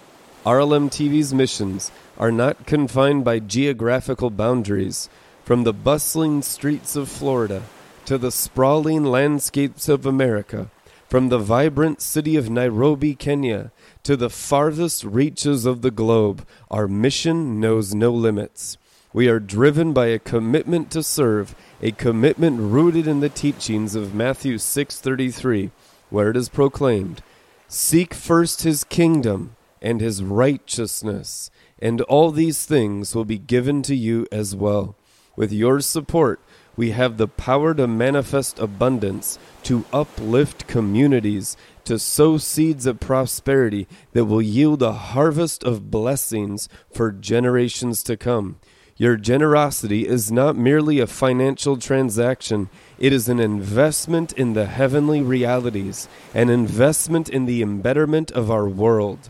[0.47, 5.09] RLM TV's missions are not confined by geographical boundaries,
[5.45, 7.65] from the bustling streets of Florida
[8.05, 10.71] to the sprawling landscapes of America,
[11.09, 13.73] from the vibrant city of Nairobi, Kenya,
[14.05, 18.79] to the farthest reaches of the globe, our mission knows no limits.
[19.13, 24.15] We are driven by a commitment to serve, a commitment rooted in the teachings of
[24.15, 25.73] Matthew 6:33,
[26.09, 27.21] where it is proclaimed,
[27.67, 33.95] "Seek first his kingdom and his righteousness, and all these things will be given to
[33.95, 34.97] you as well."
[35.37, 36.41] With your support,
[36.77, 43.87] we have the power to manifest abundance, to uplift communities, to sow seeds of prosperity
[44.13, 48.57] that will yield a harvest of blessings for generations to come.
[48.99, 55.21] Your generosity is not merely a financial transaction, it is an investment in the heavenly
[55.21, 59.29] realities, an investment in the embetterment of our world.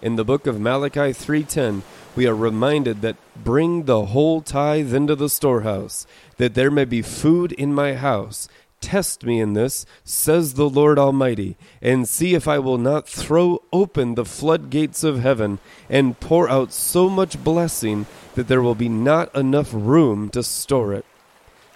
[0.00, 1.82] In the book of Malachi 3:10,
[2.14, 6.06] we are reminded that bring the whole tithe into the storehouse,
[6.36, 8.48] that there may be food in my house.
[8.80, 13.60] Test me in this, says the Lord Almighty, and see if I will not throw
[13.72, 15.58] open the floodgates of heaven
[15.90, 18.06] and pour out so much blessing
[18.36, 21.04] that there will be not enough room to store it.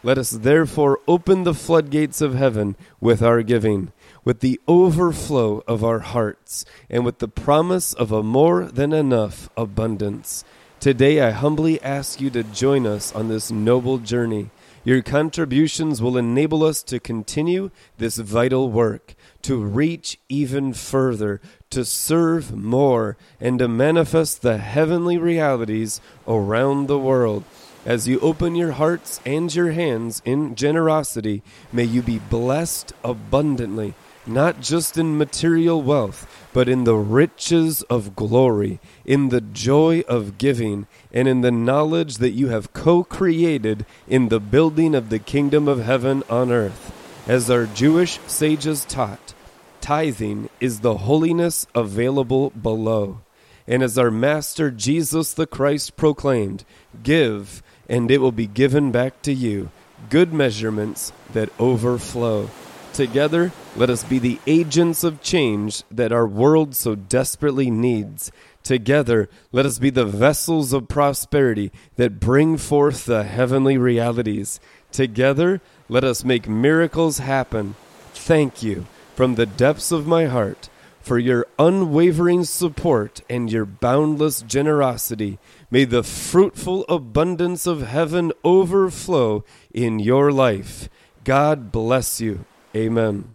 [0.05, 3.91] Let us therefore open the floodgates of heaven with our giving,
[4.25, 9.49] with the overflow of our hearts, and with the promise of a more than enough
[9.57, 10.45] abundance.
[10.81, 14.51] Today I humbly ask you to join us on this noble journey.
[14.85, 21.41] Your contributions will enable us to continue this vital work, to reach even further,
[21.71, 27.45] to serve more, and to manifest the heavenly realities around the world.
[27.87, 31.43] As you open your hearts and your hands in generosity,
[31.73, 33.95] may you be blessed abundantly,
[34.27, 40.39] not just in material wealth, but in the riches of glory, in the joy of
[40.39, 45.19] giving, and in the knowledge that you have co created in the building of the
[45.19, 46.93] kingdom of heaven on earth.
[47.27, 49.35] As our Jewish sages taught,
[49.81, 53.21] tithing is the holiness available below.
[53.67, 56.65] And as our Master Jesus the Christ proclaimed,
[57.03, 59.71] give, and it will be given back to you,
[60.11, 62.51] good measurements that overflow.
[62.93, 68.31] Together, let us be the agents of change that our world so desperately needs.
[68.63, 74.61] Together, let us be the vessels of prosperity that bring forth the heavenly realities.
[74.91, 77.75] Together, let us make miracles happen.
[78.13, 80.69] Thank you from the depths of my heart
[81.01, 85.39] for your unwavering support and your boundless generosity.
[85.71, 90.89] May the fruitful abundance of heaven overflow in your life.
[91.25, 92.45] God bless you.
[92.75, 93.35] Amen.